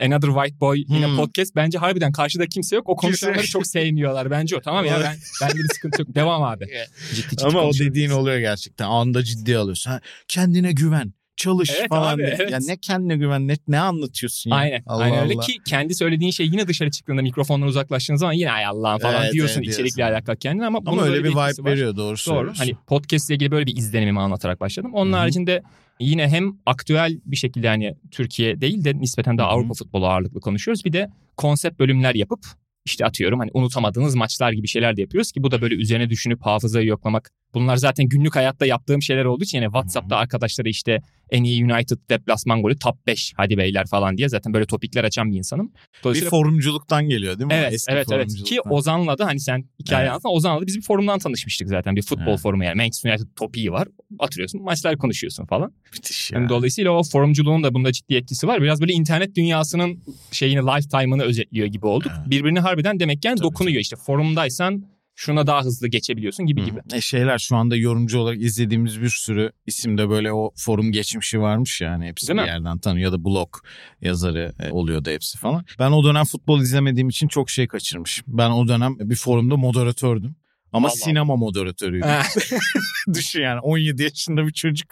Another 0.01 0.29
White 0.29 0.61
Boy 0.61 0.85
yine 0.89 1.07
Hmm. 1.07 1.17
podcast 1.17 1.57
bence 1.57 1.79
harbiden 1.79 2.13
karşıda 2.13 2.47
kimse 2.47 2.77
yok. 2.77 2.89
O 2.89 2.97
konuşanları 2.97 3.47
çok 3.47 3.67
sevmiyorlar 3.67 4.31
bence 4.31 4.57
o. 4.57 4.61
Tamam 4.61 4.85
ya 4.85 5.01
ben 5.01 5.17
bende 5.43 5.55
bir 5.59 5.75
sıkıntı 5.75 6.03
yok. 6.03 6.15
Devam 6.15 6.43
abi. 6.43 6.67
Ciddi 7.15 7.29
ciddi 7.31 7.45
ama 7.45 7.63
o 7.63 7.73
dediğin 7.73 8.11
oluyor 8.11 8.39
gerçekten. 8.39 8.87
Anda 8.87 9.23
ciddi 9.25 9.57
alıyorsun. 9.59 9.91
Ha, 9.91 10.01
kendine 10.29 10.73
güven. 10.73 11.13
Çalış 11.37 11.71
Evet 11.79 11.89
falan. 11.89 12.15
abi, 12.15 12.23
evet. 12.23 12.51
Ya 12.51 12.59
ne 12.67 12.77
kendine 12.77 13.17
güven 13.17 13.49
ne, 13.49 13.57
ne 13.69 13.81
anlatıyorsun 13.81 14.51
ya? 14.51 14.57
Aynen. 14.57 14.83
Allah 14.87 15.03
aynen 15.03 15.23
öyle 15.25 15.35
Allah. 15.35 15.43
ki 15.43 15.53
kendi 15.67 15.95
söylediğin 15.95 16.31
şey 16.31 16.47
yine 16.47 16.69
dışarı 16.69 16.91
çıktığında 16.91 17.23
mikrofondan 17.23 17.69
uzaklaştığın 17.69 18.17
zaman 18.17 18.33
yine 18.33 18.53
ay 18.53 18.67
Allah'ım 18.67 18.99
falan 18.99 19.23
Evet, 19.23 19.33
diyorsun 19.33 19.63
evet, 19.63 19.73
içerikle 19.73 19.97
diyorsun. 19.97 20.15
alakalı 20.15 20.37
kendine 20.37 20.67
ama, 20.67 20.81
Ama 20.87 21.03
öyle 21.03 21.25
bir 21.25 21.29
vibe 21.31 21.37
var. 21.37 21.53
veriyor 21.65 21.97
doğru 21.97 22.17
Doğru. 22.27 22.53
Hani 22.57 22.75
podcast 22.87 23.29
ile 23.31 23.35
ilgili 23.35 23.51
böyle 23.51 23.67
bir 23.67 23.77
izlenimimi 23.77 24.21
anlatarak 24.21 24.61
başladım. 24.61 24.91
Onun 24.95 25.13
Hı 25.13 25.17
hı. 25.17 25.19
haricinde 25.21 25.63
yine 26.01 26.29
hem 26.29 26.59
aktüel 26.67 27.21
bir 27.25 27.37
şekilde 27.37 27.69
hani 27.69 27.95
Türkiye 28.11 28.61
değil 28.61 28.85
de 28.85 28.99
nispeten 28.99 29.39
daha. 29.39 29.49
Avrupa 29.49 29.75
futbolu 29.75 30.07
ağırlıklı 30.07 30.41
konuşuyoruz. 30.41 30.85
Bir 30.85 30.93
de 30.93 31.11
konsept 31.37 31.79
bölümler 31.79 32.15
yapıp 32.15 32.41
işte 32.85 33.05
atıyorum 33.07 33.39
hani 33.39 33.51
unutamadığınız 33.55 34.15
maçlar 34.15 34.53
gibi 34.53 34.69
şeyler 34.69 34.97
de 34.97 35.01
yapıyoruz 35.01 35.33
ki 35.33 35.43
bu 35.43 35.51
da 35.51 35.63
böyle 35.63 35.75
üzerine 35.75 36.11
düşünüp 36.11 36.43
hafızayı 36.43 36.87
yoklamak. 36.87 37.31
Bunlar 37.55 37.77
zaten 37.77 38.09
günlük 38.09 38.37
hayatta 38.37 38.67
yaptığım 38.67 39.03
şeyler 39.03 39.25
olduğu 39.25 39.45
için 39.45 39.59
yani 39.59 39.67
WhatsApp'ta 39.67 40.17
arkadaşlara 40.17 40.69
işte 40.69 41.01
en 41.31 41.45
iyi 41.45 41.65
United 41.65 41.97
deplasman 42.11 42.63
golü 42.63 42.79
top 42.79 43.07
5 43.07 43.33
hadi 43.37 43.59
beyler 43.59 43.87
falan 43.87 44.17
diye 44.17 44.29
zaten 44.29 44.55
böyle 44.55 44.67
topikler 44.67 45.05
açan 45.05 45.33
bir 45.33 45.37
insanım. 45.37 45.67
bir 45.69 46.03
Dolayısıyla 46.05 46.31
forumculuktan 46.31 47.09
geliyor 47.09 47.39
değil 47.39 47.47
mi? 47.47 47.55
Evet, 47.55 47.73
Eski 47.73 47.93
evet, 47.93 48.07
evet. 48.13 48.45
Ki. 48.45 48.61
Ozan'la 48.61 49.19
da 49.19 49.27
hani 49.27 49.41
sen 49.41 49.65
hikaye 49.81 50.09
Evet. 50.11 50.21
Ozan'la 50.25 50.63
da 50.63 50.67
biz 50.67 50.77
bir 50.77 50.83
forumdan 50.83 51.19
tanışmıştık 51.19 51.69
zaten. 51.69 51.97
Bir 51.97 52.03
futbol 52.03 52.27
Evet. 52.29 52.41
forumu 52.41 52.65
yani. 52.65 52.77
Manchester 52.77 53.11
United 53.11 53.27
topiği 53.37 53.73
var. 53.73 53.89
Atıyorsun 54.19 54.63
maçlar 54.63 54.97
konuşuyorsun 54.97 55.47
falan. 55.47 55.73
Müthiş 55.93 56.31
ya. 56.31 56.39
Yani 56.39 56.49
dolayısıyla 56.49 56.91
o 56.91 57.03
forumculuğun 57.03 57.63
da 57.63 57.75
bunda 57.75 57.93
ciddi 57.93 58.15
etkisi 58.15 58.47
var. 58.47 58.63
Biraz 58.63 58.81
böyle 58.81 58.93
internet 58.93 59.37
dünyasının 59.37 60.03
şeyini 60.33 60.61
lifetime'ını 60.61 61.23
özetliyor 61.23 61.67
gibi 61.67 61.87
olduk. 61.87 62.13
Evet. 62.19 62.31
Birbirini 62.31 62.61
harbiden 62.61 63.01
demek 63.01 63.25
yani 63.25 63.37
Tabii, 63.37 63.45
dokunuyor 63.45 63.81
işte. 63.81 63.97
Forumdaysan 63.97 64.96
şuna 65.17 65.47
daha 65.47 65.63
hızlı 65.65 65.89
geçebiliyorsun 65.89 66.47
gibi 66.47 66.65
gibi. 66.65 66.81
E 66.95 67.01
şeyler 67.01 67.39
şu 67.39 67.57
anda 67.57 67.77
yorumcu 67.77 68.19
olarak 68.19 68.41
izlediğimiz 68.43 69.01
bir 69.03 69.09
sürü 69.09 69.53
isimde 69.67 70.09
böyle 70.09 70.33
o 70.33 70.53
forum 70.57 70.93
geçmişi 70.93 71.41
varmış 71.41 71.81
yani 71.81 72.07
hepsi 72.07 72.29
Değil 72.29 72.39
bir 72.39 72.43
mi? 72.43 72.49
yerden 72.49 72.79
tanıyor 72.79 73.13
ya 73.13 73.19
da 73.19 73.25
blog 73.25 73.57
yazarı 74.01 74.53
e, 74.61 74.71
oluyordu 74.71 75.11
hepsi 75.11 75.39
falan. 75.39 75.65
Ben 75.79 75.91
o 75.91 76.05
dönem 76.05 76.25
futbol 76.25 76.61
izlemediğim 76.61 77.09
için 77.09 77.29
çok 77.29 77.51
şey 77.51 77.69
kaçırmışım. 77.69 78.25
Ben 78.29 78.51
o 78.51 78.69
dönem 78.69 78.97
bir 78.99 79.17
forumda 79.17 79.57
moderatördüm. 79.57 80.37
Ama 80.73 80.89
Vallahi. 80.89 80.99
sinema 80.99 81.37
moderatörüydüm. 81.37 82.09
Ha, 82.09 82.23
Düşün 83.15 83.43
yani 83.43 83.61
17 83.61 84.03
yaşında 84.03 84.47
bir 84.47 84.53
çocuk 84.53 84.89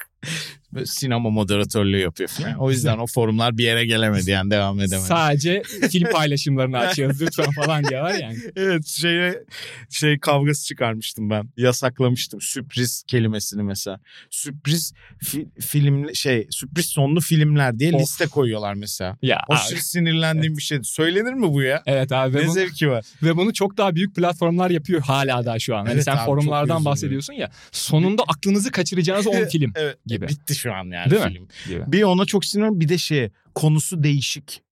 sinema 0.85 1.31
moderatörlüğü 1.31 1.99
yapıyor 1.99 2.29
falan. 2.29 2.55
O 2.59 2.71
yüzden 2.71 2.99
o 2.99 3.07
forumlar 3.07 3.59
bir 3.59 3.65
yere 3.65 3.87
gelemedi 3.87 4.31
yani 4.31 4.51
devam 4.51 4.81
edemedi. 4.81 5.07
Sadece 5.07 5.63
film 5.91 6.11
paylaşımlarını 6.11 6.79
açıyoruz 6.79 7.23
lütfen 7.23 7.51
falan 7.51 7.85
diye 7.85 8.01
var 8.01 8.15
yani. 8.15 8.37
Evet 8.57 8.87
şeye 8.87 9.45
şey 9.91 10.19
kavgası 10.19 10.65
çıkarmıştım 10.67 11.31
ben. 11.31 11.49
Yasaklamıştım 11.57 12.41
sürpriz 12.41 13.03
kelimesini 13.07 13.63
mesela. 13.63 14.01
Sürpriz 14.31 14.93
fi- 15.23 15.61
film 15.61 16.15
şey 16.15 16.47
sürpriz 16.51 16.87
sonlu 16.87 17.21
filmler 17.21 17.79
diye 17.79 17.93
Of. 17.93 18.01
liste 18.03 18.27
koyuyorlar 18.27 18.75
mesela. 18.75 19.17
Ya 19.23 19.41
O 19.49 19.57
şey 19.57 19.79
sinirlendiğim 19.79 20.57
bir 20.57 20.63
şey. 20.63 20.79
Söylenir 20.83 21.33
mi 21.33 21.53
bu 21.53 21.63
ya? 21.63 21.83
Evet 21.87 22.13
abi 22.13 22.37
Ne 22.37 22.43
bunu, 22.45 22.53
zevki 22.53 22.89
var. 22.91 23.05
ve 23.23 23.37
bunu 23.37 23.53
çok 23.53 23.77
daha 23.77 23.95
büyük 23.95 24.17
platformlar 24.17 24.71
yapıyor 24.71 25.01
hala 25.01 25.45
daha 25.47 25.59
şu 25.59 25.77
an. 25.77 25.81
Hani 25.85 25.93
Evet 25.95 26.05
sen 26.05 26.17
abi, 26.17 26.25
forumlardan 26.27 26.85
bahsediyorsun 26.85 27.33
ya. 27.33 27.51
Sonunda 27.73 28.23
aklınızı 28.29 28.71
kaçıracağınız 28.71 29.27
10 29.27 29.45
film 29.53 29.73
Evet. 29.77 29.99
gibi. 30.07 30.14
Bitti 30.23 30.55
şu 30.55 30.75
an 30.75 30.85
yani 30.93 31.11
Değil 31.11 31.23
mi? 31.23 31.29
film. 31.33 31.49
gibi. 31.67 31.85
Bir 31.93 32.03
ona 32.03 32.25
çok 32.25 32.45
sinirleniyorum 32.45 32.81
bir 32.81 32.89
de 32.89 32.99
şey 32.99 33.31
konusu 33.55 34.03
değişik. 34.03 34.63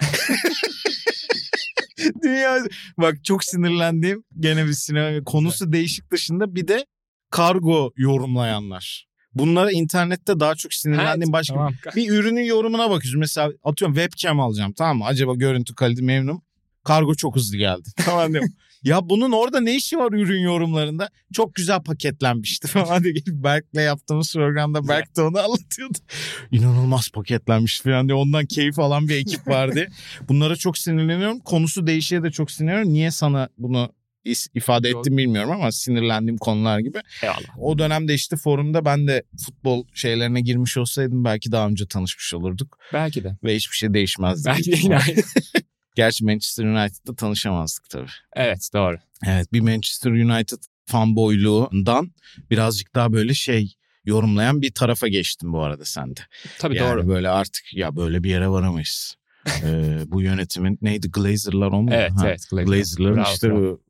Dünya 2.22 2.58
bak 2.98 3.24
çok 3.24 3.44
sinirlendiğim 3.44 4.24
gene 4.40 4.66
bir 4.66 4.72
sinema 4.72 5.24
konusu 5.24 5.72
değişik 5.72 6.10
dışında 6.10 6.54
bir 6.54 6.68
de 6.68 6.86
kargo 7.30 7.92
yorumlayanlar. 7.96 9.06
Bunlara 9.34 9.72
internette 9.72 10.40
daha 10.40 10.54
çok 10.54 10.74
sinirlendiğim 10.74 11.28
Ha, 11.28 11.32
başka 11.32 11.54
tamam. 11.54 11.74
bir 11.96 12.10
ürünün 12.10 12.44
yorumuna 12.44 12.90
bakıyorsun. 12.90 13.20
Mesela 13.20 13.52
atıyorum 13.64 13.94
webcam 13.96 14.40
alacağım 14.40 14.72
tamam 14.72 14.98
mı? 14.98 15.04
Acaba 15.04 15.34
görüntü 15.34 15.74
kalite 15.74 16.02
memnun. 16.02 16.42
Kargo 16.84 17.14
çok 17.14 17.36
hızlı 17.36 17.56
geldi. 17.56 17.88
Tamam 18.04 18.32
diyorum. 18.32 18.50
Ya 18.84 19.08
bunun 19.08 19.32
orada 19.32 19.60
ne 19.60 19.76
işi 19.76 19.98
var 19.98 20.12
ürün 20.12 20.42
yorumlarında? 20.42 21.08
Çok 21.32 21.54
güzel 21.54 21.82
paketlenmişti 21.82 22.68
falan 22.68 23.04
diye. 23.04 23.14
Berk'le 23.26 23.74
yaptığımız 23.78 24.32
programda 24.34 24.88
Berk 24.88 25.16
de 25.16 25.22
onu 25.22 25.38
anlatıyordu. 25.38 25.98
İnanılmaz 26.50 27.08
paketlenmiş 27.10 27.80
falan 27.80 28.08
diye. 28.08 28.16
Ondan 28.16 28.46
keyif 28.46 28.78
alan 28.78 29.08
bir 29.08 29.16
ekip 29.16 29.48
vardı. 29.48 29.86
Bunlara 30.28 30.56
çok 30.56 30.78
sinirleniyorum. 30.78 31.40
Konusu 31.40 31.86
değişiye 31.86 32.22
de 32.22 32.30
çok 32.30 32.50
sinirleniyorum. 32.50 32.92
Niye 32.92 33.10
sana 33.10 33.48
bunu 33.58 33.92
ifade 34.54 34.92
Doğru. 34.92 35.00
ettim 35.00 35.16
bilmiyorum 35.16 35.50
ama 35.50 35.72
sinirlendiğim 35.72 36.36
konular 36.38 36.78
gibi. 36.78 36.98
Eyvallah. 37.22 37.58
O 37.58 37.78
dönemde 37.78 38.14
işte 38.14 38.36
forumda 38.36 38.84
ben 38.84 39.06
de 39.06 39.22
futbol 39.46 39.84
şeylerine 39.94 40.40
girmiş 40.40 40.76
olsaydım 40.76 41.24
belki 41.24 41.52
daha 41.52 41.68
önce 41.68 41.86
tanışmış 41.86 42.34
olurduk 42.34 42.78
Belki 42.92 43.24
de. 43.24 43.36
ve 43.44 43.56
hiçbir 43.56 43.76
şey 43.76 43.94
değişmezdi. 43.94 44.48
Belki 44.48 44.72
de 44.72 44.76
yine 44.82 44.96
aynı. 44.98 45.16
Gerçi 45.94 46.24
Manchester 46.24 46.64
United'da 46.64 47.14
tanışamazdık 47.14 47.90
tabii. 47.90 48.10
Evet 48.36 48.70
doğru. 48.74 48.96
Evet 49.26 49.52
bir 49.52 49.60
Manchester 49.60 50.10
United 50.10 50.58
fanboyluğundan 50.86 52.12
birazcık 52.50 52.94
daha 52.94 53.12
böyle 53.12 53.34
şey 53.34 53.74
yorumlayan 54.04 54.62
bir 54.62 54.72
tarafa 54.72 55.08
geçtim 55.08 55.52
bu 55.52 55.62
arada 55.62 55.84
sende. 55.84 56.20
Tabii 56.58 56.76
yani 56.76 56.96
doğru. 56.96 57.08
böyle 57.08 57.28
artık 57.28 57.74
ya 57.74 57.96
böyle 57.96 58.24
bir 58.24 58.30
yere 58.30 58.48
varamayız. 58.48 59.14
Ee, 59.62 59.98
bu 60.06 60.22
yönetimin 60.22 60.78
neydi 60.82 61.10
Glazer'lar 61.10 61.72
o 61.72 61.82
mu? 61.82 61.90
Evet 61.92 62.12
Ha, 62.16 62.28
evet. 62.28 62.46
Glazer. 62.50 62.66
Glazer'ların 62.66 63.24
işte 63.24 63.50
bu 63.50 63.80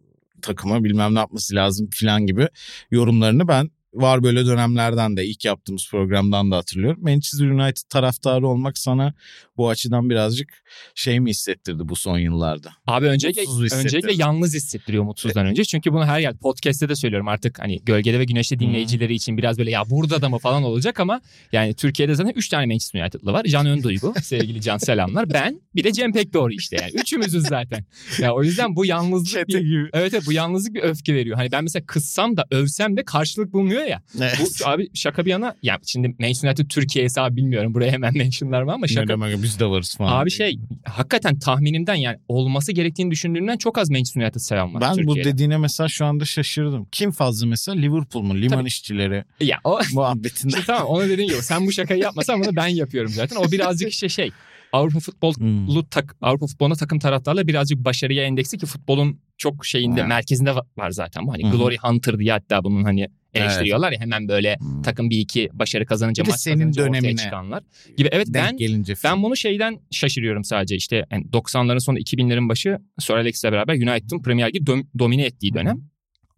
takıma 0.42 0.84
bilmem 0.84 1.14
ne 1.14 1.18
yapması 1.18 1.54
lazım 1.54 1.90
filan 1.90 2.26
gibi 2.26 2.48
yorumlarını 2.90 3.48
ben 3.48 3.70
var 3.94 4.22
böyle 4.22 4.46
dönemlerden 4.46 5.16
de 5.16 5.26
ilk 5.26 5.44
yaptığımız 5.44 5.88
programdan 5.90 6.50
da 6.50 6.56
hatırlıyorum. 6.56 7.02
Manchester 7.02 7.46
United 7.46 7.82
taraftarı 7.88 8.48
olmak 8.48 8.78
sana 8.78 9.14
bu 9.56 9.68
açıdan 9.68 10.10
birazcık 10.10 10.48
şey 10.94 11.20
mi 11.20 11.30
hissettirdi 11.30 11.88
bu 11.88 11.96
son 11.96 12.18
yıllarda? 12.18 12.72
Abi 12.86 13.06
öncelikle, 13.06 13.42
öncelikle 13.76 14.12
yalnız 14.12 14.54
hissettiriyor 14.54 15.04
mutsuzdan 15.04 15.46
önce. 15.46 15.64
Çünkü 15.64 15.92
bunu 15.92 16.06
her 16.06 16.20
yer 16.20 16.36
podcast'te 16.36 16.88
de 16.88 16.96
söylüyorum 16.96 17.28
artık 17.28 17.58
hani 17.58 17.84
gölgede 17.84 18.18
ve 18.18 18.24
güneşte 18.24 18.58
dinleyicileri 18.58 19.14
için 19.14 19.38
biraz 19.38 19.58
böyle 19.58 19.70
ya 19.70 19.90
burada 19.90 20.22
da 20.22 20.28
mı 20.28 20.38
falan 20.38 20.62
olacak 20.62 21.00
ama 21.00 21.20
yani 21.52 21.74
Türkiye'de 21.74 22.14
zaten 22.14 22.32
3 22.36 22.48
tane 22.48 22.66
Manchester 22.66 23.02
United'lı 23.02 23.32
var. 23.32 23.44
Can 23.44 23.66
Önduygu, 23.66 24.14
sevgili 24.22 24.60
Can 24.60 24.78
selamlar. 24.78 25.30
Ben 25.30 25.60
bir 25.74 25.84
de 25.84 25.92
Cem 25.92 26.12
Pekdoğru 26.12 26.52
işte 26.52 26.76
yani. 26.80 26.92
Üçümüzüz 26.94 27.42
zaten. 27.46 27.84
Ya 28.18 28.34
o 28.34 28.42
yüzden 28.42 28.76
bu 28.76 28.86
yalnızlık 28.86 29.48
bir. 29.48 29.90
Evet 29.92 30.14
evet 30.14 30.26
bu 30.26 30.32
yalnızlık 30.32 30.74
bir 30.74 30.82
öfke 30.82 31.14
veriyor. 31.14 31.36
Hani 31.36 31.52
ben 31.52 31.64
mesela 31.64 31.86
kızsam 31.86 32.36
da 32.36 32.44
övsem 32.50 32.96
de 32.96 33.04
karşılık 33.04 33.52
bulmuyor 33.52 33.83
ya. 33.86 34.02
Evet. 34.18 34.38
Bu 34.62 34.68
abi 34.68 34.88
şaka 34.94 35.24
bir 35.24 35.30
yana 35.30 35.54
ya 35.62 35.78
şimdi 35.86 36.08
Manchester 36.18 36.48
United 36.48 36.66
Türkiye 36.68 37.04
hesabı 37.04 37.36
bilmiyorum 37.36 37.74
buraya 37.74 37.92
hemen 37.92 38.14
mentionlar 38.18 38.60
var 38.62 38.74
ama 38.74 38.86
Ne 38.86 38.92
şaka 38.92 39.08
demek 39.08 39.42
biz 39.42 39.60
de 39.60 39.66
varız 39.66 39.94
falan. 39.96 40.20
Abi 40.22 40.30
şey 40.30 40.58
hakikaten 40.84 41.38
tahminimden 41.38 41.94
yani 41.94 42.16
olması 42.28 42.72
gerektiğini 42.72 43.10
düşündüğümden 43.10 43.56
çok 43.56 43.78
az 43.78 43.90
Manchester 43.90 44.22
United 44.22 44.40
seven 44.40 44.74
var 44.74 44.80
ben 44.80 44.92
bu 44.92 44.96
Türkiye'de. 44.96 45.32
dediğine 45.32 45.58
mesela 45.58 45.88
şu 45.88 46.04
anda 46.06 46.24
şaşırdım. 46.24 46.86
Kim 46.92 47.10
fazla 47.10 47.46
mesela 47.46 47.78
Liverpool 47.78 48.22
mu? 48.22 48.36
Liman 48.36 48.58
Tabii. 48.58 48.68
işçileri 48.68 49.24
Ya 49.40 49.58
o 49.64 49.80
muhabbetinde. 49.92 50.48
işte 50.48 50.62
tamam 50.66 50.86
onu 50.86 51.08
dediğin 51.08 51.28
gibi 51.28 51.42
sen 51.42 51.66
bu 51.66 51.72
şakayı 51.72 52.00
yapmasan 52.02 52.40
bunu 52.42 52.56
ben 52.56 52.66
yapıyorum 52.66 53.10
zaten. 53.10 53.36
O 53.36 53.52
birazcık 53.52 53.90
işte 53.90 54.08
şey 54.08 54.30
Avrupa 54.72 55.00
futbolu 55.00 55.34
Hmm. 55.36 55.82
tak, 55.90 56.16
Avrupa 56.22 56.46
futbolunda 56.46 56.74
takım 56.76 56.98
taraftarla 56.98 57.46
birazcık 57.46 57.78
başarıya 57.84 58.24
endeksi 58.24 58.58
ki 58.58 58.66
futbolun 58.66 59.20
çok 59.38 59.66
şeyinde 59.66 60.00
Ha. 60.00 60.06
merkezinde 60.06 60.50
va- 60.50 60.64
var 60.76 60.90
zaten 60.90 61.26
bu. 61.26 61.32
Hani 61.32 61.42
Hı 61.44 61.48
hı. 61.48 61.56
Glory 61.56 61.76
Hunter 61.76 62.18
diye 62.18 62.32
hatta 62.32 62.64
bunun 62.64 62.84
hani 62.84 63.08
eleştiriyorlar 63.34 63.92
ya 63.92 64.00
hemen 64.00 64.28
böyle 64.28 64.56
Hmm. 64.58 64.82
takım 64.82 65.10
bir 65.10 65.18
iki 65.18 65.48
başarı 65.52 65.86
kazanınca 65.86 66.24
maç 66.28 66.40
senin 66.40 66.74
dönemine 66.74 67.16
çıkanlar 67.16 67.62
gibi. 67.96 68.08
Evet 68.12 68.26
ben 68.30 68.56
gelince 68.56 68.94
Ben 69.04 69.22
bunu 69.22 69.36
şeyden 69.36 69.78
şaşırıyorum 69.90 70.44
sadece 70.44 70.76
işte 70.76 71.06
yani 71.12 71.24
90'ların 71.32 71.80
sonu 71.80 71.98
2000'lerin 71.98 72.48
başı 72.48 72.78
Sir 72.98 73.14
Alex'le 73.14 73.44
beraber 73.44 73.74
United'ın 73.74 74.22
Premier 74.22 74.48
Ligi 74.48 74.58
dom- 74.58 74.86
domine 74.98 75.24
ettiği 75.24 75.54
dönem. 75.54 75.80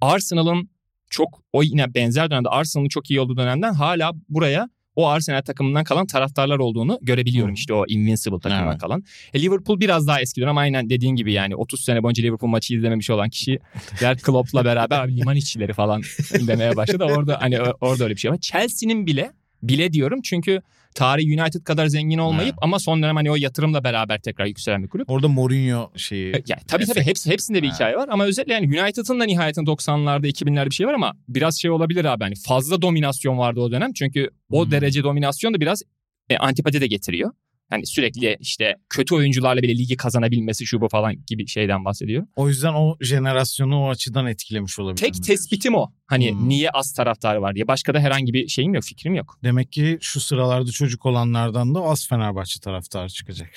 Arsenal'ın 0.00 0.70
çok 1.11 1.42
o 1.52 1.62
yine 1.62 1.94
benzer 1.94 2.30
dönemde 2.30 2.48
Arsenal'ın 2.48 2.88
çok 2.88 3.11
iyi 3.11 3.20
olduğu 3.20 3.37
dönemden 3.37 3.74
hala 3.74 4.12
buraya 4.28 4.68
o 4.96 5.09
Arsenal 5.09 5.42
takımından 5.42 5.85
kalan 5.85 6.06
taraftarlar 6.06 6.59
olduğunu 6.59 6.98
görebiliyorum. 7.02 7.54
İşte 7.54 7.74
o 7.74 7.85
Invincible 7.88 8.40
takımından 8.40 8.68
Evet. 8.70 8.80
kalan. 8.80 9.04
E, 9.35 9.42
Liverpool 9.42 9.80
biraz 9.80 10.06
daha 10.06 10.20
eski 10.20 10.40
dönem 10.40 10.59
aynen 10.59 10.90
dediğin 10.90 11.16
gibi 11.16 11.32
yani 11.32 11.56
30 11.56 11.80
sene 11.85 12.02
boyunca 12.02 12.22
Liverpool 12.22 12.50
maçı 12.50 12.74
izlememiş 12.74 13.11
olan 13.11 13.28
kişi 13.30 13.59
der 14.00 14.18
Klopp'la 14.18 14.64
beraber 14.64 15.00
abi 15.00 15.16
liman 15.16 15.37
işçileri 15.37 15.72
falan 15.72 16.02
demeye 16.46 16.76
başladı. 16.76 17.04
Orada 17.04 17.40
hani 17.40 17.61
orada 17.61 18.04
öyle 18.04 18.14
bir 18.14 18.20
şey 18.20 18.30
var. 18.30 18.38
Chelsea'nin 18.38 19.06
bile 19.06 19.32
bile 19.62 19.92
diyorum 19.92 20.20
çünkü 20.22 20.62
tarihi 20.96 21.40
United 21.40 21.64
kadar 21.64 21.87
zengin 21.87 22.18
olmayıp 22.18 22.48
Evet. 22.52 22.59
ama 22.62 22.78
son 22.78 23.02
dönem 23.02 23.16
hani 23.16 23.30
o 23.30 23.37
yatırımla 23.37 23.85
beraber 23.85 24.20
tekrar 24.20 24.46
yükselen 24.46 24.82
bir 24.82 24.88
kulüp. 24.88 25.11
Orada 25.11 25.28
Mourinho 25.28 25.90
şeyi. 25.96 26.32
E, 26.37 26.42
Yani 26.48 26.61
tabii 26.68 26.87
tabii 26.87 27.02
hepsi, 27.06 27.30
hepsinde 27.30 27.62
bir 27.62 27.68
Ha. 27.68 27.74
hikaye 27.74 27.96
var 27.96 28.09
ama 28.11 28.24
özellikle 28.24 28.54
yani 28.54 28.82
United'ın 28.82 29.20
da 29.20 29.24
nihayetinde 29.24 29.70
90'larda 29.70 30.26
2000'lerde 30.28 30.70
bir 30.70 30.74
şey 30.74 30.87
var 30.87 30.94
ama 30.94 31.12
biraz 31.28 31.61
şey 31.61 31.70
olabilir 31.70 32.04
abi 32.04 32.24
hani 32.24 32.35
fazla 32.46 32.82
dominasyon 32.82 33.38
vardı 33.38 33.61
o 33.61 33.70
dönem 33.72 33.92
çünkü 33.92 34.30
o 34.50 34.64
Hmm. 34.64 34.70
derece 34.70 35.02
dominasyon 35.02 35.54
da 35.54 35.61
biraz 35.61 35.82
e, 36.30 36.37
antipati 36.37 36.80
de 36.80 36.87
getiriyor. 36.87 37.30
Hani 37.70 37.87
sürekli 37.87 38.37
işte 38.40 38.74
kötü 38.90 39.14
oyuncularla 39.14 39.62
bile 39.62 39.72
ligi 39.79 39.96
kazanabilmesi 39.96 40.66
şu 40.66 40.81
bu 40.81 40.88
falan 40.88 41.14
gibi 41.26 41.46
şeyden 41.46 41.85
bahsediyorum. 41.85 42.29
O 42.37 42.48
yüzden 42.48 42.72
o 42.74 42.96
jenerasyonu 43.00 43.81
o 43.83 43.88
açıdan 43.90 44.26
etkilemiş 44.26 44.79
olabilir. 44.79 45.00
Tek 45.00 45.14
mi 45.14 45.20
tespitim 45.20 45.74
o. 45.74 45.92
Hani 46.07 46.31
Hmm. 46.33 46.48
niye 46.48 46.70
az 46.70 46.92
taraftar 46.92 47.37
var 47.37 47.55
diye. 47.55 47.68
Başka 47.68 47.94
da 47.94 48.00
herhangi 48.00 48.33
bir 48.33 48.48
şeyim 48.48 48.74
yok, 48.74 48.85
fikrim 48.85 49.14
yok. 49.14 49.38
Demek 49.44 49.72
ki 49.72 49.98
şu 50.00 50.20
sıralarda 50.20 50.70
çocuk 50.70 51.07
olanlardan 51.07 51.74
da 51.74 51.81
az 51.81 52.09
Fenerbahçe 52.09 52.61
taraftarı 52.61 53.09
çıkacak. 53.09 53.48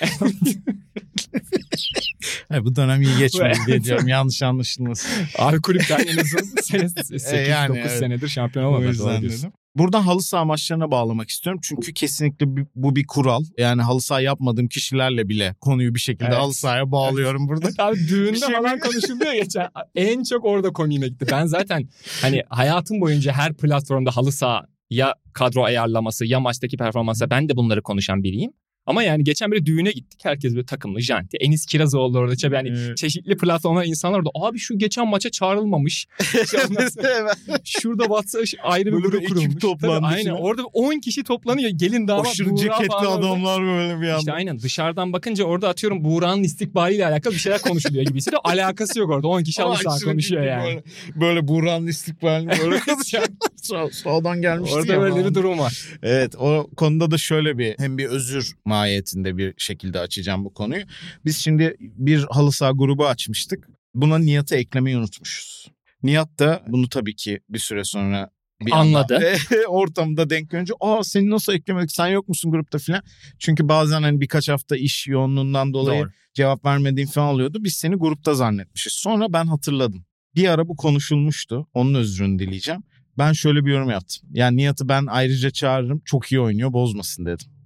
Hayır, 2.48 2.64
bu 2.64 2.76
dönem 2.76 3.02
iyi 3.02 3.18
geçmedi 3.18 3.58
diye 3.66 3.84
diyorum. 3.84 4.08
Yanlış 4.08 4.42
anlaşılmasın. 4.42 5.10
Abi 5.38 5.60
kulüpten 5.60 5.98
en 6.00 6.16
azından 6.16 6.62
sene 6.62 6.82
8-9 6.82 7.48
yani 7.48 7.78
evet. 7.78 7.98
senedir 7.98 8.28
şampiyon 8.28 8.64
O 8.64 8.68
olamadı. 8.68 8.88
yüzden 8.88 9.06
Doğru 9.06 9.20
diyorsun. 9.20 9.38
dedim. 9.42 9.52
Buradan 9.76 10.02
halı 10.02 10.22
saha 10.22 10.44
maçlarına 10.44 10.90
bağlamak 10.90 11.30
istiyorum. 11.30 11.60
Çünkü 11.64 11.94
kesinlikle 11.94 12.46
bu 12.74 12.96
bir 12.96 13.06
kural. 13.06 13.44
Yani 13.58 13.82
halı 13.82 14.00
saha 14.00 14.20
yapmadığım 14.20 14.68
kişilerle 14.68 15.28
bile 15.28 15.54
konuyu 15.60 15.94
bir 15.94 16.00
şekilde 16.00 16.28
Evet. 16.28 16.38
halı 16.38 16.54
sahaya 16.54 16.92
bağlıyorum 16.92 17.48
burada. 17.48 17.68
Abi 17.84 18.08
düğünde 18.08 18.38
şey 18.38 18.54
falan 18.54 18.78
konuşuluyor 18.78 19.32
geçen. 19.42 19.68
En 19.94 20.22
çok 20.22 20.44
orada 20.44 20.72
komiğime 20.72 21.08
gitti. 21.08 21.26
Ben 21.32 21.46
zaten 21.46 21.88
hani 22.22 22.42
hayatım 22.48 23.00
boyunca 23.00 23.32
her 23.32 23.56
platformda 23.56 24.10
halı 24.16 24.32
saha 24.32 24.66
ya 24.90 25.14
kadro 25.32 25.62
ayarlaması 25.62 26.26
ya 26.26 26.40
maçtaki 26.40 26.76
performansa 26.76 27.30
ben 27.30 27.48
de 27.48 27.56
bunları 27.56 27.82
konuşan 27.82 28.22
biriyim. 28.22 28.52
Ama 28.90 29.02
yani 29.02 29.24
geçen 29.24 29.52
bir 29.52 29.66
düğüne 29.66 29.90
gittik. 29.90 30.20
Herkes 30.22 30.54
böyle 30.54 30.66
takımlı, 30.66 31.00
janti. 31.00 31.36
Enis 31.36 31.66
Kirazoğlu 31.66 32.18
orada. 32.18 32.36
Çabi 32.36 32.54
yani 32.54 32.68
Evet. 32.68 32.96
çeşitli 32.96 33.36
platformlar 33.36 33.84
insanlar 33.84 34.18
orada. 34.18 34.30
Abi 34.34 34.58
şu 34.58 34.78
geçen 34.78 35.08
maça 35.08 35.30
çağrılmamış. 35.30 36.06
İşte 36.20 36.46
sonra 36.46 37.34
Şurada 37.64 38.02
WhatsApp 38.02 38.46
ayrı 38.62 38.86
bir 38.86 38.92
Böyle 38.92 39.02
grup 39.02 39.14
ekip 39.14 39.28
kurulmuş. 39.28 39.62
toplandı 39.62 40.00
Tabii, 40.00 40.14
aynen. 40.14 40.30
Orada 40.30 40.62
10 40.64 40.98
kişi 41.00 41.24
toplanıyor. 41.24 41.70
Gelin 41.70 42.08
damat 42.08 42.26
Aşırı 42.26 42.56
ceketli 42.56 42.94
adamlar 42.94 43.62
böyle 43.62 44.00
bir 44.00 44.08
anda. 44.08 44.18
İşte 44.18 44.32
aynen 44.32 44.58
dışarıdan 44.58 45.12
bakınca 45.12 45.44
orada 45.44 45.68
atıyorum 45.68 46.04
Buğra'nın 46.04 46.42
istikbaliyle 46.42 47.06
alakalı 47.06 47.34
bir 47.34 47.38
şeyler 47.38 47.60
konuşuluyor 47.62 48.04
gibi 48.04 48.18
hissediyor. 48.18 48.42
Alakası 48.44 48.98
yok 48.98 49.10
orada. 49.10 49.28
10 49.28 49.42
kişi 49.42 49.64
aşırı 49.64 50.04
konuşuyor 50.04 50.42
yani. 50.42 50.64
Böyle, 50.64 50.82
böyle 51.20 51.48
Buğra'nın 51.48 51.86
istikbalini 51.86 52.50
böyle 52.50 52.80
sağdan 53.92 54.42
gelmişti 54.42 54.76
Orada 54.76 54.92
ya 54.92 55.00
böyle 55.00 55.24
bir 55.24 55.34
durum 55.34 55.58
var. 55.58 55.86
Evet 56.02 56.36
o 56.36 56.70
konuda 56.76 57.10
da 57.10 57.18
şöyle 57.18 57.58
bir 57.58 57.74
hem 57.78 57.98
bir 57.98 58.06
özür 58.06 58.52
mahiyetinde 58.80 59.36
bir 59.36 59.54
şekilde 59.56 60.00
açacağım 60.00 60.44
bu 60.44 60.54
konuyu. 60.54 60.82
Biz 61.24 61.36
şimdi 61.36 61.76
bir 61.80 62.26
halı 62.30 62.52
saha 62.52 62.70
grubu 62.70 63.06
açmıştık. 63.06 63.68
Buna 63.94 64.18
Nihat'ı 64.18 64.56
eklemeyi 64.56 64.96
unutmuşuz. 64.96 65.66
Nihat 66.02 66.38
da 66.38 66.62
bunu 66.68 66.88
tabii 66.88 67.16
ki 67.16 67.40
bir 67.48 67.58
süre 67.58 67.84
sonra 67.84 68.30
bir 68.60 68.72
Anladı. 68.72 69.36
ortamda 69.68 70.30
denk 70.30 70.50
görünce 70.50 70.74
aa 70.80 71.04
seni 71.04 71.30
nasıl 71.30 71.52
eklemedik 71.52 71.92
sen 71.92 72.06
yok 72.06 72.28
musun 72.28 72.50
grupta 72.50 72.78
filan. 72.78 73.02
Çünkü 73.38 73.68
bazen 73.68 74.02
hani 74.02 74.20
birkaç 74.20 74.48
hafta 74.48 74.76
iş 74.76 75.08
yoğunluğundan 75.08 75.72
dolayı 75.72 76.02
Doğru. 76.02 76.10
cevap 76.34 76.64
vermediğin 76.64 77.06
falan 77.06 77.34
oluyordu. 77.34 77.58
Biz 77.64 77.74
seni 77.74 77.94
grupta 77.94 78.34
zannetmişiz. 78.34 78.92
Sonra 78.92 79.32
ben 79.32 79.46
hatırladım. 79.46 80.04
Bir 80.34 80.48
ara 80.48 80.68
bu 80.68 80.76
konuşulmuştu. 80.76 81.66
Onun 81.74 81.94
özrünü 81.94 82.38
dileyeceğim. 82.38 82.82
Ben 83.18 83.32
şöyle 83.32 83.64
bir 83.64 83.70
yorum 83.70 83.90
yaptım. 83.90 84.28
Yani 84.32 84.56
Nihat'ı 84.56 84.88
ben 84.88 85.06
ayrıca 85.06 85.50
çağırırım. 85.50 86.02
Çok 86.04 86.32
iyi 86.32 86.40
oynuyor 86.40 86.72
bozmasın 86.72 87.26
dedim. 87.26 87.59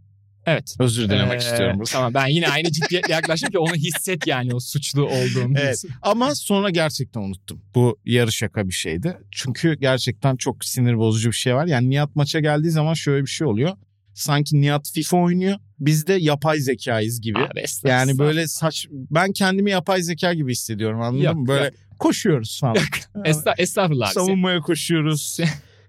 Evet. 0.47 0.77
Özür 0.81 1.09
dilemek 1.09 1.43
Ee, 1.43 1.45
istiyorum. 1.47 1.83
Tamam 1.93 2.15
ben 2.15 2.27
yine 2.27 2.49
aynı 2.49 2.73
ciddiyetle 2.73 3.13
yaklaştım 3.13 3.51
ki 3.51 3.59
onu 3.59 3.75
hisset 3.75 4.27
yani 4.27 4.55
o 4.55 4.61
suçlu 4.61 5.07
olduğum. 5.07 5.53
Evet. 5.57 5.85
Ama 6.03 6.35
sonra 6.35 6.71
gerçekten 6.71 7.21
unuttum. 7.21 7.63
Bu 7.75 7.99
yarı 8.05 8.33
şaka 8.33 8.69
bir 8.69 8.73
şeydi. 8.75 9.19
Çünkü 9.31 9.75
gerçekten 9.75 10.37
çok 10.37 10.65
sinir 10.65 10.99
bozucu 10.99 11.31
bir 11.31 11.37
şey 11.37 11.55
var. 11.55 11.67
Yani 11.67 11.91
Nihat 11.91 12.17
maça 12.17 12.41
geldiği 12.41 12.71
zaman 12.71 12.95
şöyle 12.95 13.23
bir 13.23 13.31
şey 13.31 13.47
oluyor. 13.47 13.77
Sanki 14.15 14.61
Nihat 14.61 14.91
FIFA 14.91 15.17
oynuyor. 15.17 15.57
Biz 15.81 16.07
de 16.07 16.13
yapay 16.13 16.59
zekayız 16.59 17.21
gibi. 17.21 17.39
Abi, 17.39 17.61
estağfurullah. 17.61 17.99
Yani 18.01 18.19
böyle 18.19 18.47
saç 18.49 18.87
ben 18.91 19.33
kendimi 19.33 19.71
yapay 19.71 20.03
zeka 20.03 20.35
gibi 20.35 20.53
hissediyorum 20.53 21.01
anladın 21.01 21.25
Yok, 21.25 21.35
mı? 21.35 21.49
Böyle 21.49 21.65
yok. 21.65 21.75
koşuyoruz 21.99 22.61
falan. 22.61 22.77
Esta, 23.25 23.55
estağfurullah. 23.59 24.07
abi. 24.07 24.15
Savunmaya 24.15 24.61
koşuyoruz. 24.61 25.39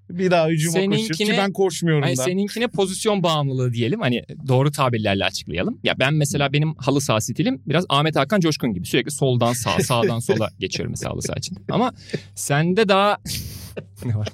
Bir 0.10 0.32
daha 0.32 0.48
hücuma 0.48 0.74
koşuyoruz 0.74 1.08
ki 1.08 1.24
Seninkine- 1.24 1.38
ben 1.38 1.54
koşmuyorum 1.54 2.04
Hani 2.04 2.18
da. 2.18 2.24
seninkine 2.24 2.68
pozisyon 2.68 3.24
bağımlılığı 3.24 3.74
diyelim. 3.74 4.02
Hani 4.02 4.24
doğru 4.48 4.72
tabirlerle 4.72 5.26
açıklayalım. 5.26 5.80
Ya 5.84 6.00
ben 6.00 6.13
mesela 6.13 6.54
benim 6.54 6.76
halı 6.76 7.02
saha 7.02 7.22
stilim 7.22 7.62
biraz 7.68 7.86
Ahmet 7.89 8.15
Hakan 8.15 8.39
Coşkun 8.39 8.74
gibi. 8.74 8.86
Sürekli 8.88 9.12
soldan 9.12 9.54
sağa, 9.54 9.80
sağdan 9.84 10.20
sola 10.20 10.50
geçiyorum 10.60 10.91
mesela 10.91 11.12
halı 11.13 11.22
saha 11.22 11.38
için. 11.38 11.58
Ama 11.72 11.94
sende 12.36 12.88
daha 12.89 13.18
ne 14.06 14.15
var? 14.15 14.28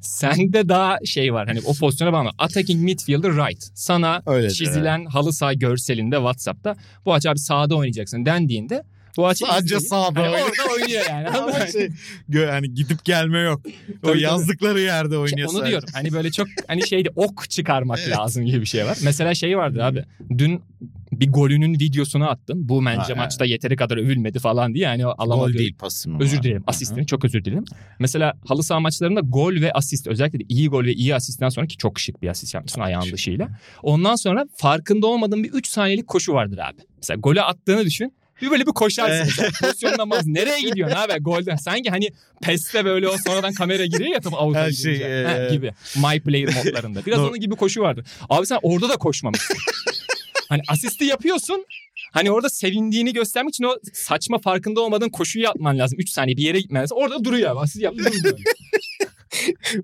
Sende 0.00 0.68
daha 0.68 0.98
şey 1.04 1.34
var. 1.34 1.46
Hani 1.48 1.60
o 1.64 1.74
pozisyona 1.74 2.12
bağlı. 2.12 2.30
Attacking 2.38 2.82
midfielder 2.84 3.32
right. 3.32 3.70
Sana 3.74 4.22
Öyle 4.26 4.50
çizilen 4.50 5.04
halı 5.04 5.32
saha 5.32 5.52
görselinde 5.52 6.16
WhatsApp'ta 6.16 6.76
bu 7.06 7.14
aç 7.14 7.26
abi 7.26 7.38
sağda 7.38 7.76
oynayacaksın 7.76 8.26
dendiğinde 8.26 8.82
bu 9.16 9.26
açı 9.28 9.46
Sadece 9.46 9.74
izleyip- 9.76 9.88
sağda 9.88 10.20
Hani 10.20 10.28
oynuyor. 10.28 10.48
orada 10.60 10.74
oynuyor 10.74 11.02
yani. 11.10 11.28
Ama 11.28 11.66
şey, 11.66 11.88
gö- 12.30 12.46
yani 12.48 12.74
gidip 12.74 13.04
gelme 13.04 13.38
yok. 13.38 13.60
O 14.02 14.06
tabii. 14.06 14.20
yazdıkları 14.22 14.80
yerde 14.80 15.06
İşte 15.08 15.18
oynuyor. 15.18 15.48
onu 15.48 15.56
sadece. 15.58 15.70
diyorum. 15.70 15.88
Hani 15.92 16.12
böyle 16.12 16.30
çok 16.30 16.46
hani 16.66 16.88
şeydi 16.88 17.08
ok 17.16 17.50
çıkarmak 17.50 17.98
Evet. 18.06 18.18
lazım 18.18 18.44
gibi 18.44 18.60
bir 18.60 18.66
şey 18.66 18.86
var. 18.86 18.98
Mesela 19.04 19.34
şey 19.34 19.58
vardı 19.58 19.84
abi. 19.84 20.04
Dün 20.38 20.62
bir 21.12 21.32
golünün 21.32 21.74
videosunu 21.74 22.30
attım. 22.30 22.68
Bu 22.68 22.84
bence 22.84 23.14
Ha, 23.14 23.14
maçta 23.14 23.44
yeteri 23.44 23.76
kadar 23.76 23.96
övülmedi 23.96 24.38
falan 24.38 24.74
diye. 24.74 24.84
Yani 24.84 25.06
o 25.06 25.14
alamadı. 25.18 25.52
Gol 25.52 25.58
değil 25.58 25.74
pası 25.74 26.10
mı? 26.10 26.18
Özür 26.20 26.42
dilerim. 26.42 26.64
Asistini 26.66 27.06
çok 27.06 27.24
özür 27.24 27.44
dilerim. 27.44 27.64
Mesela 27.98 28.34
halı 28.48 28.62
saha 28.62 28.80
maçlarında 28.80 29.20
gol 29.20 29.54
ve 29.54 29.72
asist 29.72 30.06
özellikle 30.06 30.38
de 30.40 30.44
iyi 30.48 30.68
gol 30.68 30.84
ve 30.84 30.92
iyi 30.92 31.14
asistten 31.14 31.48
sonra 31.48 31.66
ki 31.66 31.76
çok 31.76 32.00
şık 32.00 32.22
bir 32.22 32.28
asist 32.28 32.54
yapmışsın 32.54 32.80
ayağın 32.80 33.12
dışıyla. 33.12 33.48
Ondan 33.82 34.14
sonra 34.14 34.46
farkında 34.56 35.06
olmadığın 35.06 35.44
bir 35.44 35.50
3 35.50 35.66
saniyelik 35.66 36.06
koşu 36.06 36.32
vardır 36.32 36.58
abi. 36.58 36.80
Mesela 36.96 37.20
golü 37.20 37.40
attığını 37.42 37.84
düşün. 37.84 38.12
Bir 38.42 38.50
böyle 38.50 38.66
bir 38.66 38.72
koşarsın. 38.72 39.26
mesela. 39.26 39.50
Pozisyonlamaz. 39.60 40.26
Nereye 40.26 40.60
gidiyorsun 40.60 40.96
abi 40.96 41.12
golden? 41.20 41.56
Sanki 41.56 41.90
hani 41.90 42.08
PES'te 42.42 42.84
böyle 42.84 43.08
o 43.08 43.16
sonradan 43.26 43.52
kamera 43.52 43.86
giriyor 43.86 44.10
ya 44.10 44.20
tabii 44.20 44.36
avuta 44.36 44.60
Her 44.60 44.70
şey, 44.70 45.22
e, 45.22 45.26
Ha, 45.26 45.48
gibi. 45.48 45.72
My 45.96 46.20
Player 46.20 46.48
modlarında. 46.54 47.06
Biraz 47.06 47.20
onun 47.20 47.40
gibi 47.40 47.56
koşu 47.56 47.80
vardı. 47.80 48.04
Abi 48.28 48.46
sen 48.46 48.58
orada 48.62 48.88
da 48.88 48.96
koşmamışsın. 48.96 49.56
hani 50.48 50.62
asisti 50.68 51.04
yapıyorsun. 51.04 51.64
Hani 52.12 52.30
orada 52.30 52.48
sevindiğini 52.48 53.12
göstermek 53.12 53.54
için 53.54 53.64
o 53.64 53.76
saçma 53.92 54.38
farkında 54.38 54.80
olmadığın 54.80 55.08
koşuyu 55.08 55.44
yapman 55.44 55.78
lazım. 55.78 55.98
3 56.00 56.10
saniye 56.10 56.36
bir 56.36 56.42
yere 56.42 56.60
gitmen 56.60 56.82
lazım. 56.82 56.98
Orada 56.98 57.24
duruyor 57.24 57.50
abi. 57.50 57.60
Asist 57.60 57.82
yaptı 57.82 58.04
duruyor. 58.04 58.38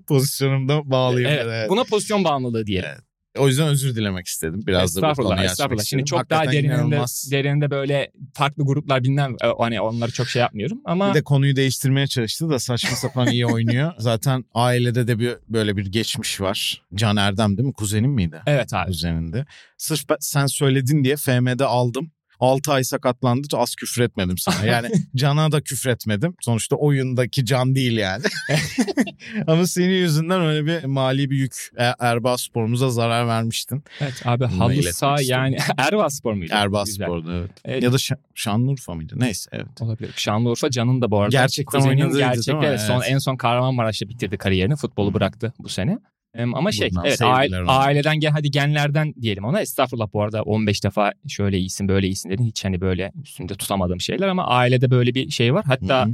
Pozisyonumda 0.07 0.91
bağlayayım. 0.91 1.31
evet, 1.31 1.45
evet. 1.47 1.69
Buna 1.69 1.83
pozisyon 1.83 2.23
bağımlılığı 2.23 2.65
diyelim. 2.65 2.89
Evet. 2.93 3.12
O 3.37 3.47
yüzden 3.47 3.67
özür 3.67 3.95
dilemek 3.95 4.27
istedim. 4.27 4.61
Biraz 4.67 4.95
da 4.95 5.01
bu 5.01 5.05
estağfurullah, 5.05 5.29
konuyu 5.35 5.45
estağfurullah. 5.45 5.73
açmak 5.81 5.87
Şimdi 5.87 6.01
istedim. 6.03 6.19
çok 6.19 6.29
daha 6.29 6.39
Hakikaten 6.39 6.63
derininde, 6.63 6.75
inanılmaz. 6.87 7.27
derininde 7.31 7.71
böyle 7.71 8.11
farklı 8.33 8.65
gruplar 8.65 9.03
bilmem 9.03 9.35
e, 9.43 9.47
hani 9.59 9.81
onları 9.81 10.11
çok 10.11 10.27
şey 10.27 10.39
yapmıyorum 10.39 10.81
ama 10.85 11.09
Bir 11.09 11.13
de 11.13 11.23
konuyu 11.23 11.55
değiştirmeye 11.55 12.07
çalıştı 12.07 12.49
da 12.49 12.59
saçma 12.59 12.95
sapan 12.97 13.27
iyi 13.27 13.45
oynuyor. 13.47 13.93
Zaten 13.97 14.45
ailede 14.53 15.07
de 15.07 15.19
bir 15.19 15.33
böyle 15.49 15.77
bir 15.77 15.85
geçmiş 15.85 16.41
var. 16.41 16.81
Can 16.95 17.17
Erdem 17.17 17.57
değil 17.57 17.67
mi? 17.67 17.73
Kuzenin 17.73 18.09
miydi? 18.09 18.41
evet 18.47 18.73
abi. 18.73 18.87
Kuzeninde. 18.87 19.45
Sırf 19.77 20.09
ben- 20.09 20.17
sen 20.19 20.45
söyledin 20.45 21.03
diye 21.03 21.15
FM'de 21.15 21.65
aldım. 21.65 22.11
6 22.39 22.71
ay 22.73 22.83
sakatlandı 22.83 23.47
az 23.53 23.75
küfür 23.75 24.01
etmedim 24.01 24.37
sana. 24.37 24.65
Yani 24.73 24.91
Can'a 25.15 25.51
da 25.51 25.61
küfür 25.61 25.89
etmedim. 25.89 26.35
Sonuçta 26.41 26.75
oyundaki 26.75 27.45
Can 27.45 27.75
değil 27.75 27.97
yani. 27.97 28.23
Ama 29.47 29.67
senin 29.67 29.93
yüzünden 29.93 30.41
öyle 30.41 30.65
bir 30.65 30.85
mali 30.85 31.29
bir 31.29 31.37
yük 31.37 31.69
E- 31.77 31.93
Erbaa 31.99 32.37
sporumuza 32.37 32.89
zarar 32.89 33.27
vermiştin. 33.27 33.83
Evet 33.99 34.21
abi 34.25 34.45
halı 34.45 34.83
saha 34.83 35.21
yani 35.21 35.57
Erbaa 35.77 36.09
Spor 36.09 36.33
muydu? 36.33 36.51
Erbaa 36.55 36.85
sporda 36.85 37.33
evet. 37.33 37.51
Evet. 37.65 37.83
Ya 37.83 37.91
da 37.93 37.95
Şa- 37.95 38.17
Şanlıurfa 38.35 38.93
mıydı? 38.93 39.13
Neyse 39.17 39.49
evet. 39.53 39.81
Olabilir. 39.81 40.13
Şanlıurfa 40.15 40.69
Can'ın 40.69 41.01
da 41.01 41.11
bu 41.11 41.19
arada. 41.19 41.29
Gerçekten 41.29 41.79
oynadıydı 41.79 42.13
değil 42.13 42.25
gerçekten, 42.25 42.57
mi? 42.57 42.65
evet, 42.65 42.81
son, 42.81 43.01
en 43.01 43.17
son 43.17 43.35
Kahramanmaraş'ta 43.35 44.09
bitirdi 44.09 44.37
kariyerini. 44.37 44.75
Futbolu 44.75 45.13
bıraktı 45.13 45.53
bu 45.59 45.69
sene. 45.69 45.99
Ama 46.39 46.71
şey 46.71 46.89
Buradan 46.89 47.05
evet 47.05 47.21
aile- 47.21 47.61
ona. 47.63 47.71
aileden 47.71 48.19
gel 48.19 48.31
hadi 48.31 48.51
genlerden 48.51 49.13
diyelim 49.21 49.43
ona. 49.45 49.61
Estağfurullah 49.61 50.13
bu 50.13 50.21
arada 50.21 50.41
15 50.43 50.83
defa 50.83 51.11
şöyle 51.27 51.57
iyisin 51.59 51.87
böyle 51.87 52.07
iyisin 52.07 52.29
dedin. 52.29 52.45
Hiç 52.45 52.65
hani 52.65 52.81
böyle 52.81 53.11
üstünde 53.23 53.55
tutamadığım 53.55 54.01
şeyler 54.01 54.27
ama 54.27 54.47
ailede 54.47 54.91
böyle 54.91 55.15
bir 55.15 55.29
şey 55.29 55.53
var. 55.53 55.65
Hatta 55.67 56.05
Hı 56.05 56.09
hı. 56.09 56.13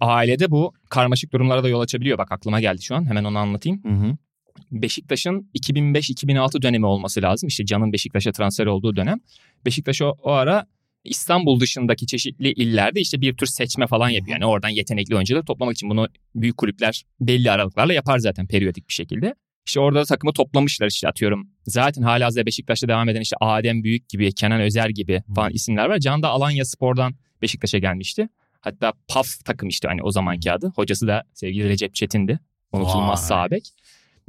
ailede 0.00 0.50
bu 0.50 0.72
karmaşık 0.90 1.32
durumlara 1.32 1.62
da 1.64 1.68
yol 1.68 1.80
açabiliyor. 1.80 2.18
Bak 2.18 2.32
aklıma 2.32 2.60
geldi 2.60 2.82
şu 2.82 2.94
an 2.94 3.08
hemen 3.08 3.24
onu 3.24 3.38
anlatayım. 3.38 3.80
Hı 3.84 3.92
hı. 3.92 4.16
Beşiktaş'ın 4.72 5.50
2005-2006 5.60 6.62
dönemi 6.62 6.86
olması 6.86 7.22
lazım. 7.22 7.48
İşte 7.48 7.66
Can'ın 7.66 7.92
Beşiktaş'a 7.92 8.32
transfer 8.32 8.66
olduğu 8.66 8.96
dönem. 8.96 9.18
Beşiktaş 9.66 10.02
o, 10.02 10.14
o 10.22 10.30
ara 10.30 10.66
İstanbul 11.04 11.60
dışındaki 11.60 12.06
çeşitli 12.06 12.52
illerde 12.52 13.00
işte 13.00 13.20
bir 13.20 13.36
tür 13.36 13.46
seçme 13.46 13.86
falan 13.86 14.08
yapıyor. 14.08 14.36
Yani 14.38 14.46
oradan 14.46 14.68
yetenekli 14.68 15.14
oyuncuları 15.14 15.44
toplamak 15.44 15.74
için 15.74 15.90
bunu 15.90 16.08
büyük 16.34 16.56
kulüpler 16.56 17.02
belli 17.20 17.50
aralıklarla 17.50 17.92
yapar 17.92 18.18
zaten 18.18 18.46
periyodik 18.46 18.88
bir 18.88 18.92
şekilde. 18.94 19.34
İşte 19.66 19.80
orada 19.80 20.00
da 20.00 20.04
takımı 20.04 20.32
toplamışlar 20.32 20.86
işte 20.86 21.08
atıyorum. 21.08 21.50
Zaten 21.66 22.02
hala 22.02 22.46
Beşiktaş'ta 22.46 22.88
devam 22.88 23.08
eden 23.08 23.20
işte 23.20 23.36
Adem 23.40 23.84
Büyük 23.84 24.08
gibi, 24.08 24.32
Kenan 24.32 24.60
Özer 24.60 24.88
gibi 24.88 25.22
falan 25.34 25.50
isimler 25.50 25.86
var. 25.88 25.98
Can 25.98 26.22
da 26.22 26.28
Alanya 26.28 26.64
Spor'dan 26.64 27.14
Beşiktaş'a 27.42 27.78
gelmişti. 27.78 28.28
Hatta 28.60 28.92
PAF 29.08 29.28
takım 29.44 29.68
işte 29.68 29.88
hani 29.88 30.02
o 30.02 30.10
zamanki 30.10 30.52
adı. 30.52 30.72
Hocası 30.76 31.06
da 31.06 31.24
sevgili 31.34 31.68
Recep 31.68 31.94
Çetin'di. 31.94 32.40
Unutulmaz 32.72 33.20
Vay. 33.20 33.28
sağ 33.28 33.50
bek. 33.50 33.68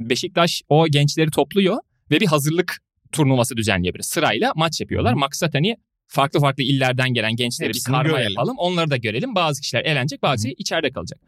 Beşiktaş 0.00 0.62
o 0.68 0.88
gençleri 0.88 1.30
topluyor 1.30 1.76
ve 2.10 2.20
bir 2.20 2.26
hazırlık 2.26 2.78
turnuvası 3.12 3.56
düzenliyor. 3.56 3.94
Sırayla 4.00 4.52
maç 4.56 4.80
yapıyorlar. 4.80 5.12
Maksat 5.12 5.54
hani 5.54 5.76
farklı 6.06 6.40
farklı 6.40 6.62
illerden 6.62 7.14
gelen 7.14 7.36
gençleri 7.36 7.68
Hepsini 7.68 7.92
bir 7.92 7.92
karma 7.98 8.10
görelim. 8.10 8.30
yapalım. 8.32 8.56
Onları 8.58 8.90
da 8.90 8.96
görelim. 8.96 9.34
Bazı 9.34 9.60
kişiler 9.60 9.84
eğlenecek, 9.84 10.22
bazısı 10.22 10.48
içeride 10.48 10.90
kalacak. 10.90 11.20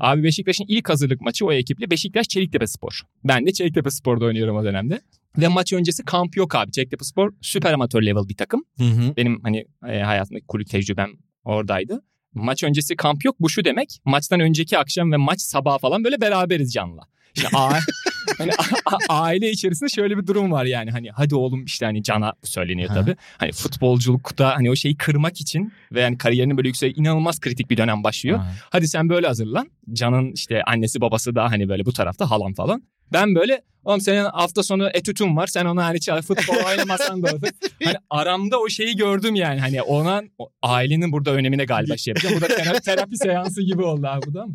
Abi 0.00 0.22
Beşiktaş'ın 0.22 0.64
ilk 0.68 0.88
hazırlık 0.88 1.20
maçı 1.20 1.46
o 1.46 1.52
ekiple 1.52 1.90
Beşiktaş 1.90 2.28
Çeliktepe 2.28 2.66
Spor. 2.66 3.00
Ben 3.24 3.46
de 3.46 3.52
Çeliktepe 3.52 3.90
Spor'da 3.90 4.24
oynuyorum 4.24 4.56
o 4.56 4.64
dönemde. 4.64 5.00
Ve 5.38 5.48
maç 5.48 5.72
öncesi 5.72 6.04
kamp 6.04 6.36
yok 6.36 6.54
abi. 6.54 6.70
Çeliktepe 6.72 7.04
Spor 7.04 7.32
süper 7.40 7.72
amatör 7.72 8.02
level 8.02 8.28
bir 8.28 8.36
takım. 8.36 8.64
Benim 9.16 9.40
hani 9.42 9.64
e, 9.88 9.98
hayatımdaki 10.00 10.46
kulüp 10.46 10.68
tecrübem 10.70 11.10
oradaydı. 11.44 12.02
Maç 12.34 12.64
öncesi 12.64 12.96
kamp 12.96 13.24
yok. 13.24 13.36
Bu 13.40 13.50
şu 13.50 13.64
demek. 13.64 13.88
Maçtan 14.04 14.40
önceki 14.40 14.78
akşam 14.78 15.12
ve 15.12 15.16
maç 15.16 15.40
sabahı 15.40 15.78
falan 15.78 16.04
böyle 16.04 16.20
beraberiz 16.20 16.72
Can'la. 16.72 17.02
İşte 17.36 17.48
a- 17.54 17.78
hani 18.38 18.50
aile 19.08 19.50
içerisinde 19.50 19.88
şöyle 19.88 20.18
bir 20.18 20.26
durum 20.26 20.52
var 20.52 20.64
yani 20.64 20.90
hani 20.90 21.10
hadi 21.10 21.34
oğlum 21.34 21.64
işte 21.64 21.86
hani 21.86 22.02
Can'a 22.02 22.32
söyleniyor 22.42 22.88
Ha. 22.88 22.94
tabii. 22.94 23.16
Hani 23.38 23.52
futbolculukta 23.52 24.56
hani 24.56 24.70
o 24.70 24.76
şeyi 24.76 24.96
kırmak 24.96 25.40
için 25.40 25.72
ve 25.92 26.00
yani 26.00 26.18
kariyerinin 26.18 26.56
böyle 26.56 26.68
yüksek 26.68 26.98
inanılmaz 26.98 27.40
kritik 27.40 27.70
bir 27.70 27.76
dönem 27.76 28.04
başlıyor. 28.04 28.38
Ha. 28.38 28.52
Hadi 28.70 28.88
sen 28.88 29.08
böyle 29.08 29.26
hazırlan. 29.26 29.70
Can'ın 29.92 30.32
işte 30.32 30.62
annesi 30.62 31.00
babası 31.00 31.34
da 31.34 31.44
hani 31.50 31.68
böyle 31.68 31.84
bu 31.84 31.92
tarafta 31.92 32.30
halam 32.30 32.54
falan. 32.54 32.82
Ben 33.14 33.34
böyle 33.34 33.62
oğlum 33.84 34.00
senin 34.00 34.24
hafta 34.24 34.62
sonu 34.62 34.88
etütün 34.94 35.36
var. 35.36 35.46
Sen 35.46 35.64
ona 35.64 35.84
hani 35.84 36.22
futbol 36.22 36.64
oynamasan 36.70 37.22
da 37.22 37.32
olur. 37.32 37.48
Hani 37.84 37.96
aramda 38.10 38.60
o 38.60 38.68
şeyi 38.68 38.96
gördüm 38.96 39.34
yani. 39.34 39.60
Hani 39.60 39.82
ona 39.82 40.22
ailenin 40.62 41.12
burada 41.12 41.30
önemine 41.30 41.64
galiba 41.64 41.96
şey 41.96 42.10
yapacağım. 42.10 42.36
Bu 42.36 42.40
da 42.40 42.48
terapi, 42.48 42.80
terapi 42.84 43.16
seansı 43.16 43.62
gibi 43.62 43.82
oldu 43.82 44.06
abi 44.06 44.26
bu 44.26 44.34
da 44.34 44.42
ama. 44.42 44.54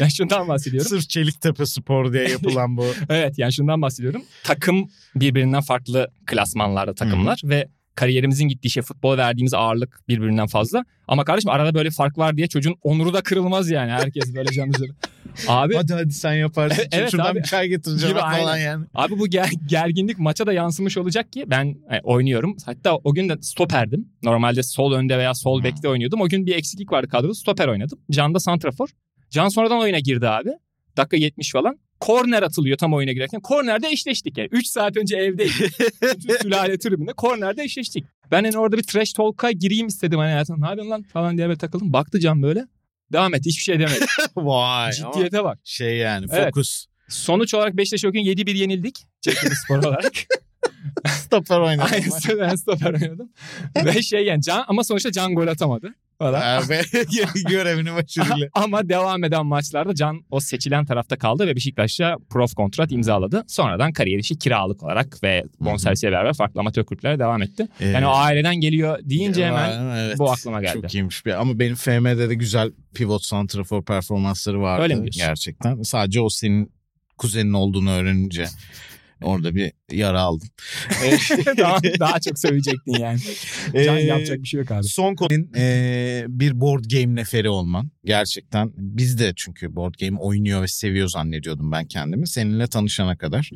Ben 0.00 0.08
şundan 0.08 0.48
bahsediyorum. 0.48 0.88
Sırf 0.88 1.08
Çeliktepe 1.08 1.66
Spor 1.66 2.12
diye 2.12 2.28
yapılan 2.28 2.76
bu. 2.76 2.86
Evet 3.08 3.38
yani 3.38 3.52
şundan 3.52 3.82
bahsediyorum. 3.82 4.22
Takım 4.44 4.88
birbirinden 5.14 5.60
farklı 5.60 6.10
klasmanlarda 6.26 6.94
takımlar 6.94 7.40
ve 7.44 7.68
kariyerimizin 8.00 8.48
gittiği 8.48 8.70
şey 8.70 8.82
futbola 8.82 9.16
verdiğimiz 9.18 9.54
ağırlık 9.54 10.00
birbirinden 10.08 10.46
fazla. 10.46 10.84
Ama 11.08 11.24
kardeşim 11.24 11.50
arada 11.50 11.74
böyle 11.74 11.90
fark 11.90 12.18
var 12.18 12.36
diye 12.36 12.46
çocuğun 12.46 12.74
onuru 12.82 13.12
da 13.14 13.20
kırılmaz 13.22 13.70
yani. 13.70 13.90
Herkes 13.90 14.34
böyle 14.34 14.52
can 14.52 14.68
üzeri. 14.68 14.90
Abi 15.48 15.74
hadi 15.74 15.92
hadi 15.94 16.12
sen 16.12 16.32
yaparsın. 16.34 16.84
Evet 16.92 17.10
Şuradan 17.10 17.30
abi. 17.30 17.38
bir 17.38 17.44
çay 17.44 17.68
getireceğim 17.68 18.14
Gibi, 18.14 18.20
falan 18.20 18.32
aynen. 18.46 18.56
yani. 18.66 18.86
Abi 18.94 19.18
bu 19.18 19.28
ger- 19.28 19.66
gerginlik 19.68 20.18
maça 20.18 20.46
da 20.46 20.52
yansımış 20.52 20.98
olacak 20.98 21.32
ki 21.32 21.44
ben 21.46 21.64
e, 21.66 22.00
oynuyorum. 22.02 22.56
Hatta 22.66 22.96
o 22.96 23.14
gün 23.14 23.28
de 23.28 23.36
stoperdim. 23.40 24.08
Normalde 24.22 24.62
sol 24.62 24.92
önde 24.92 25.18
veya 25.18 25.34
sol 25.34 25.58
Hmm. 25.58 25.64
bekte 25.64 25.88
oynuyordum. 25.88 26.20
O 26.20 26.28
gün 26.28 26.46
bir 26.46 26.54
eksiklik 26.54 26.92
vardı 26.92 27.08
kadroda. 27.08 27.34
Stoper 27.34 27.68
oynadım. 27.68 27.98
Can 28.10 28.34
da 28.34 28.40
santrafor. 28.40 28.88
Can 29.30 29.48
sonradan 29.48 29.78
oyuna 29.78 29.98
girdi 29.98 30.28
abi. 30.28 30.50
Dakika 30.96 31.16
70 31.16 31.52
falan. 31.52 31.78
Korner 32.00 32.42
atılıyor 32.42 32.78
tam 32.78 32.94
oyuna 32.94 33.12
girerken. 33.12 33.40
Kornerde 33.40 33.88
eşleştik 33.88 34.38
yani. 34.38 34.48
3 34.52 34.66
saat 34.66 34.96
önce 34.96 35.16
evdeydik. 35.16 35.80
Bütün 36.02 36.36
sülale 36.42 36.78
tribünde. 36.78 37.12
Kornerde 37.12 37.62
eşleştik. 37.62 38.04
Ben 38.30 38.44
hani 38.44 38.58
orada 38.58 38.76
bir 38.78 38.82
trash 38.82 39.12
talk'a 39.12 39.50
gireyim 39.50 39.86
istedim. 39.86 40.18
Hani 40.18 40.30
hayatım 40.30 40.60
ne 40.60 40.66
yapıyorsun 40.66 40.90
lan 40.90 41.02
falan 41.02 41.36
diye 41.36 41.48
böyle 41.48 41.58
takıldım. 41.58 41.92
Baktı 41.92 42.20
Can 42.20 42.42
böyle. 42.42 42.66
Devam 43.12 43.34
etti. 43.34 43.46
Hiçbir 43.48 43.62
şey 43.62 43.78
demedi. 43.78 44.04
Vay. 44.36 44.92
Ciddiyete 44.92 45.44
bak. 45.44 45.58
Şey 45.64 45.96
yani 45.96 46.26
Evet. 46.30 46.44
fokus. 46.46 46.86
Sonuç 47.08 47.54
olarak 47.54 47.76
Beşiktaş 47.76 48.04
o 48.04 48.12
gün 48.12 48.20
7-1 48.24 48.56
yenildik. 48.56 48.98
Çekimi 49.20 49.56
spor 49.56 49.78
olarak. 49.84 50.12
Stoper 51.08 51.58
oynadım. 51.60 51.92
Aynısı 51.92 52.38
ben 52.38 52.54
stoper 52.54 52.92
oynadım. 52.94 53.32
Ve 53.84 54.02
şey 54.02 54.24
yani 54.24 54.42
Can 54.42 54.64
ama 54.68 54.84
sonuçta 54.84 55.12
Can 55.12 55.34
gol 55.34 55.46
atamadı. 55.46 55.94
Falan. 56.20 56.68
Ve 56.68 56.80
görevini 57.48 57.94
başarıyla. 57.94 58.48
ama 58.54 58.88
devam 58.88 59.24
eden 59.24 59.46
maçlarda 59.46 59.94
Can 59.94 60.24
o 60.30 60.40
seçilen 60.40 60.84
tarafta 60.84 61.18
kaldı 61.18 61.46
ve 61.46 61.56
Beşiktaş'la 61.56 62.16
prof 62.30 62.54
kontrat 62.54 62.92
imzaladı. 62.92 63.44
Sonradan 63.48 63.92
kariyer 63.92 64.18
işi 64.18 64.38
kiralık 64.38 64.82
olarak 64.82 65.22
ve 65.22 65.44
bonservisiyle 65.60 66.12
beraber 66.12 66.34
farklı 66.34 66.60
amatör 66.60 66.84
kulüplere 66.84 67.18
devam 67.18 67.42
etti. 67.42 67.66
Yani 67.80 68.06
o 68.06 68.10
aileden 68.10 68.56
geliyor 68.60 68.98
deyince 69.02 69.46
hemen 69.46 69.96
Evet. 69.96 70.18
bu 70.18 70.30
aklıma 70.32 70.60
geldi. 70.60 70.72
Çok 70.82 70.94
iyiymiş 70.94 71.26
bir 71.26 71.40
ama 71.40 71.58
benim 71.58 71.74
FM'de 71.74 72.28
de 72.28 72.34
güzel 72.34 72.72
pivot 72.94 73.24
santrafor 73.24 73.84
performansları 73.84 74.60
vardı. 74.60 74.82
Öyle 74.82 74.94
mi 74.94 75.00
diyorsun? 75.00 75.22
Gerçekten. 75.22 75.82
Sadece 75.82 76.20
o 76.20 76.28
senin 76.28 76.72
kuzenin 77.18 77.52
olduğunu 77.52 77.90
öğrenince 77.90 78.46
orada 79.22 79.54
bir 79.54 79.72
yara 79.92 80.20
aldım. 80.20 80.48
daha, 81.58 81.78
daha 82.00 82.20
çok 82.20 82.38
söyleyecektin 82.38 82.92
yani. 82.92 83.20
Can 83.84 83.96
Ee, 83.96 84.00
yapacak 84.00 84.38
bir 84.42 84.46
şey 84.46 84.60
yok 84.60 84.70
abi. 84.70 84.84
Son 84.84 85.14
konun 85.14 85.50
e, 85.56 86.24
bir 86.28 86.60
board 86.60 86.84
game 86.84 87.14
neferi 87.14 87.48
olman. 87.48 87.90
Gerçekten 88.04 88.72
biz 88.76 89.18
de 89.18 89.32
çünkü 89.36 89.76
board 89.76 89.94
game 90.00 90.18
oynuyor 90.18 90.62
ve 90.62 90.68
seviyor 90.68 91.08
zannediyordum 91.08 91.72
ben 91.72 91.84
kendimi. 91.86 92.28
Seninle 92.28 92.66
tanışana 92.66 93.16
kadar. 93.16 93.50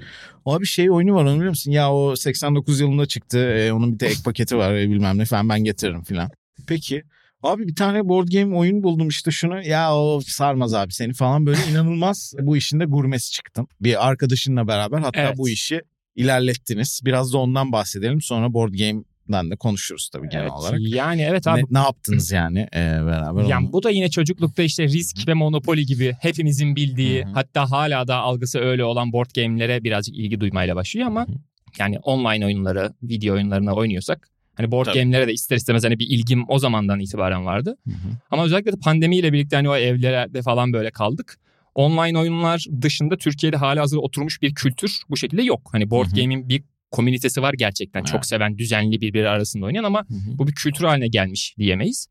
O 0.45 0.61
bir 0.61 0.67
şey 0.67 0.91
oyunu 0.91 1.15
var 1.15 1.25
onu 1.25 1.35
biliyor 1.35 1.49
musun? 1.49 1.71
Ya 1.71 1.93
o 1.93 2.17
89 2.17 2.81
yılında 2.81 3.07
çıktı. 3.07 3.39
e, 3.39 3.73
onun 3.73 3.93
bir 3.95 4.01
de 4.01 4.07
ek 4.07 4.19
paketi 4.25 4.57
var 4.57 4.75
bilmem 4.75 5.19
ne 5.19 5.25
falan 5.25 5.49
ben 5.49 5.65
getiririm 5.65 6.03
falan. 6.03 6.31
Peki. 6.67 7.03
Abi 7.45 7.69
bir 7.69 7.75
tane 7.75 8.09
board 8.09 8.29
game 8.29 8.57
oyun 8.57 8.83
buldum 8.83 9.09
işte 9.09 9.31
şunu. 9.31 9.67
Ya 9.67 9.97
o 9.97 10.21
sarmaz 10.21 10.75
abi 10.75 10.93
seni 10.93 11.13
falan 11.13 11.47
böyle 11.47 11.59
inanılmaz 11.71 12.35
bu 12.41 12.57
işin 12.57 12.81
de 12.81 12.85
gurmesi 12.85 13.33
çıktım. 13.33 13.69
Bir 13.81 14.09
arkadaşınla 14.09 14.69
beraber 14.69 14.99
hatta 14.99 15.21
Evet. 15.21 15.39
bu 15.39 15.49
işi 15.49 15.81
ilerlettiniz. 16.17 17.01
Biraz 17.05 17.33
da 17.33 17.39
ondan 17.39 17.73
bahsedelim. 17.73 18.21
Sonra 18.21 18.53
board 18.53 18.75
game'den 18.75 19.51
de 19.51 19.57
konuşuruz 19.57 20.09
tabii 20.13 20.29
genel 20.29 20.43
Evet, 20.43 20.53
olarak. 20.53 20.81
Yani 20.81 21.23
evet 21.23 21.47
abi. 21.47 21.61
Ne, 21.61 21.65
ne 21.71 21.79
yaptınız 21.79 22.33
yani 22.33 22.59
e, 22.59 22.81
beraber? 22.81 23.45
Yani 23.45 23.67
onu? 23.67 23.73
bu 23.73 23.83
da 23.83 23.91
yine 23.91 24.11
çocuklukta 24.11 24.63
işte 24.63 24.85
risk 24.85 25.29
ve 25.29 25.35
monopoli 25.35 25.87
gibi 25.87 26.17
hepimizin 26.21 26.77
bildiği 26.77 27.25
hatta 27.25 27.71
hala 27.71 28.09
da 28.09 28.17
algısı 28.17 28.59
öyle 28.59 28.85
olan 28.85 29.13
board 29.13 29.31
game'lere 29.37 29.85
birazcık 29.85 30.17
ilgi 30.17 30.41
duymayla 30.41 30.77
başlıyor 30.77 31.07
ama 31.07 31.27
yani 31.79 31.99
online 31.99 32.47
oyunları, 32.47 32.93
video 33.03 33.35
oyunlarına 33.35 33.75
oynuyorsak 33.75 34.34
hani 34.55 34.71
board 34.71 34.87
Tabii. 34.87 34.99
game'lere 34.99 35.27
de 35.27 35.33
ister 35.33 35.57
istemez 35.57 35.85
hani 35.85 35.99
bir 35.99 36.07
ilgim 36.07 36.45
o 36.49 36.59
zamandan 36.59 37.01
itibaren 37.01 37.45
vardı. 37.45 37.77
Hı 37.89 37.91
hı. 37.91 38.09
Ama 38.31 38.45
özellikle 38.45 38.73
de 38.73 38.77
pandemiyle 38.77 39.33
birlikte 39.33 39.57
hani 39.57 39.69
o 39.69 39.77
evlerde 39.77 40.43
falan 40.43 40.73
böyle 40.73 40.91
kaldık. 40.91 41.39
Online 41.75 42.19
oyunlar 42.19 42.67
dışında 42.83 43.17
Türkiye'de 43.17 43.57
hala 43.57 43.83
hazır 43.83 43.97
oturmuş 43.97 44.43
bir 44.43 44.55
kültür 44.55 45.03
bu 45.11 45.17
şekilde 45.17 45.43
yok. 45.43 45.69
Hani 45.73 45.91
board 45.91 46.07
Hı 46.07 46.11
hı. 46.11 46.21
game'in 46.21 46.49
bir 46.49 46.63
komünitesi 46.91 47.43
var 47.43 47.55
gerçekten. 47.55 48.01
Evet. 48.01 48.09
Çok 48.09 48.27
seven, 48.27 48.59
düzenli 48.59 49.01
birbiri 49.01 49.29
arasında 49.29 49.67
oynayan 49.67 49.85
ama 49.85 50.01
Hı 50.01 50.15
hı. 50.15 50.39
bu 50.39 50.47
bir 50.47 50.53
kültür 50.53 50.85
haline 50.85 51.09
gelmiş 51.09 51.55
diyemeyiz. 51.59 52.09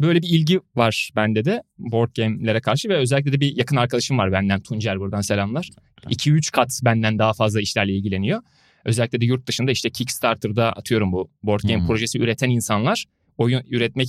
Böyle 0.00 0.22
bir 0.22 0.28
ilgi 0.28 0.60
var 0.76 1.10
bende 1.16 1.44
de 1.44 1.62
board 1.78 2.16
game'lere 2.16 2.60
karşı 2.60 2.88
ve 2.88 2.96
özellikle 2.96 3.32
de 3.32 3.40
bir 3.40 3.56
yakın 3.56 3.76
arkadaşım 3.76 4.18
var 4.18 4.32
benden 4.32 4.60
Tuncer 4.60 5.00
buradan 5.00 5.20
selamlar. 5.20 5.70
2-3 6.06 6.52
kat 6.52 6.80
benden 6.84 7.18
daha 7.18 7.32
fazla 7.32 7.60
işlerle 7.60 7.92
ilgileniyor. 7.92 8.42
Özellikle 8.84 9.20
de 9.20 9.24
yurt 9.24 9.46
dışında 9.46 9.70
işte 9.70 9.90
Kickstarter'da 9.90 10.72
atıyorum 10.72 11.12
bu 11.12 11.30
board 11.42 11.60
game 11.62 11.78
Hmm. 11.78 11.86
projesi 11.86 12.18
üreten 12.18 12.50
insanlar 12.50 13.04
oyun 13.38 13.62
üretmek 13.70 14.08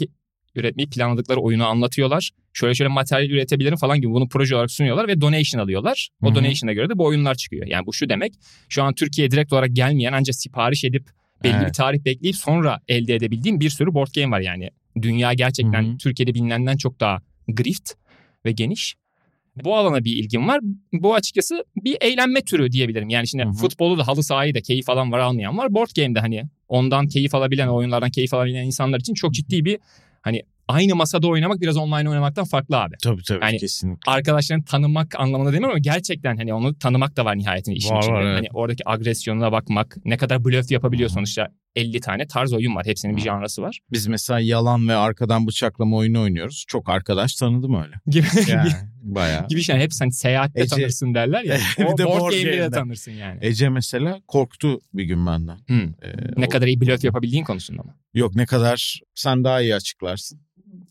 üretmeyi 0.55 0.89
planladıkları 0.89 1.39
oyunu 1.39 1.65
anlatıyorlar. 1.65 2.31
Şöyle 2.53 2.75
şöyle 2.75 2.89
materyal 2.89 3.29
üretebilirim 3.29 3.77
falan 3.77 4.01
gibi 4.01 4.11
bunu 4.11 4.29
proje 4.29 4.55
olarak 4.55 4.71
sunuyorlar 4.71 5.07
ve 5.07 5.21
donation 5.21 5.61
alıyorlar. 5.61 6.09
O 6.21 6.27
Hı 6.27 6.31
hı. 6.31 6.35
donation'a 6.35 6.73
göre 6.73 6.89
de 6.89 6.97
bu 6.97 7.05
oyunlar 7.05 7.35
çıkıyor. 7.35 7.67
Yani 7.67 7.85
bu 7.85 7.93
şu 7.93 8.09
demek 8.09 8.33
şu 8.69 8.83
an 8.83 8.93
Türkiye'ye 8.93 9.31
direkt 9.31 9.53
olarak 9.53 9.69
gelmeyen 9.75 10.13
ancak 10.13 10.35
sipariş 10.35 10.83
edip 10.83 11.09
belli 11.43 11.53
bir 11.53 11.59
Evet. 11.63 11.73
tarih 11.75 12.05
bekleyip 12.05 12.35
sonra 12.35 12.79
elde 12.87 13.15
edebildiğim 13.15 13.59
bir 13.59 13.69
sürü 13.69 13.93
board 13.93 14.07
game 14.15 14.31
var 14.35 14.39
yani. 14.39 14.69
Dünya 15.01 15.33
gerçekten 15.33 15.83
Hı 15.83 15.91
hı. 15.93 15.97
Türkiye'de 15.97 16.33
bilinenden 16.33 16.77
çok 16.77 16.99
daha 16.99 17.21
grift 17.47 17.91
ve 18.45 18.51
geniş. 18.51 18.95
Bu 19.63 19.77
alana 19.77 20.03
bir 20.03 20.15
ilgim 20.17 20.47
var. 20.47 20.59
Bu 20.93 21.15
açıkçası 21.15 21.63
bir 21.75 21.97
eğlenme 22.01 22.41
türü 22.41 22.71
diyebilirim. 22.71 23.09
Yani 23.09 23.27
şimdi 23.27 23.43
Hı 23.43 23.49
hı. 23.49 23.53
futbolu 23.53 23.97
da 23.97 24.07
halı 24.07 24.23
sahayı 24.23 24.55
da 24.55 24.61
keyif 24.61 24.89
alan 24.89 25.11
var 25.11 25.19
almayan 25.19 25.57
var. 25.57 25.73
Board 25.73 25.89
game'de 25.95 26.19
hani 26.19 26.43
ondan 26.67 27.07
keyif 27.07 27.35
alabilen, 27.35 27.67
oyunlardan 27.67 28.09
keyif 28.11 28.33
alabilen 28.33 28.63
insanlar 28.63 28.99
için 28.99 29.13
çok 29.13 29.33
ciddi 29.33 29.65
bir 29.65 29.79
hani 30.21 30.41
aynı 30.67 30.95
masada 30.95 31.27
oynamak 31.27 31.61
biraz 31.61 31.77
online 31.77 32.09
oynamaktan 32.09 32.45
farklı 32.45 32.77
abi. 32.77 32.95
Tabii 33.03 33.23
tabii 33.23 33.43
Yani- 33.45 33.57
kesinlikle. 33.57 34.11
Arkadaşlarını 34.11 34.65
tanımak 34.65 35.19
anlamında 35.19 35.49
demiyorum 35.53 35.69
ama 35.75 35.79
gerçekten 35.79 36.37
hani 36.37 36.53
onu 36.53 36.77
tanımak 36.77 37.17
da 37.17 37.25
var 37.25 37.37
nihayetinde 37.37 37.75
işin 37.75 37.95
Var, 37.95 38.01
içinde. 38.01 38.13
var, 38.15 38.21
evet. 38.21 38.37
Hani 38.37 38.47
oradaki 38.53 38.89
agresyonuna 38.89 39.51
bakmak, 39.51 39.97
ne 40.05 40.17
kadar 40.17 40.45
blöf 40.45 40.71
yapabiliyor 40.71 41.09
sonuçta. 41.09 41.47
50 41.75 41.99
tane 41.99 42.27
tarz 42.27 42.53
oyun 42.53 42.75
var. 42.75 42.85
Hepsinin 42.85 43.15
bir 43.17 43.21
janrası 43.21 43.61
var. 43.61 43.79
Biz 43.91 44.07
mesela 44.07 44.39
yalan 44.39 44.87
ve 44.87 44.95
arkadan 44.95 45.47
bıçaklama 45.47 45.97
oyunu 45.97 46.21
oynuyoruz. 46.21 46.65
Çok 46.67 46.89
arkadaş 46.89 47.35
tanıdım 47.35 47.83
öyle. 47.83 47.93
Gibi 48.07 48.27
Yani 48.47 48.69
bayağı. 49.01 49.47
gibi 49.47 49.61
şey 49.63 49.75
hep 49.77 49.91
hani 49.99 50.11
seyahatte 50.11 50.61
Ece- 50.61 50.69
tanırsın 50.69 51.13
derler 51.13 51.43
ya. 51.43 51.57
Bir 51.79 51.83
o 51.85 51.97
de 51.97 52.05
board, 52.05 52.21
game'de 52.33 52.57
de 52.57 52.69
tanırsın 52.71 53.11
yani. 53.11 53.39
Ece 53.41 53.69
mesela 53.69 54.21
korktu 54.27 54.79
bir 54.93 55.03
gün 55.03 55.25
benden. 55.27 55.57
Hmm. 55.67 55.83
Ee, 55.83 56.13
Ne 56.37 56.45
o- 56.45 56.49
kadar 56.49 56.67
iyi 56.67 56.81
blöf 56.81 57.03
yapabildiğin 57.03 57.43
konusunda 57.43 57.83
mı? 57.83 57.95
Yok 58.13 58.35
ne 58.35 58.45
kadar 58.45 59.01
sen 59.15 59.43
daha 59.43 59.61
iyi 59.61 59.75
açıklarsın. 59.75 60.39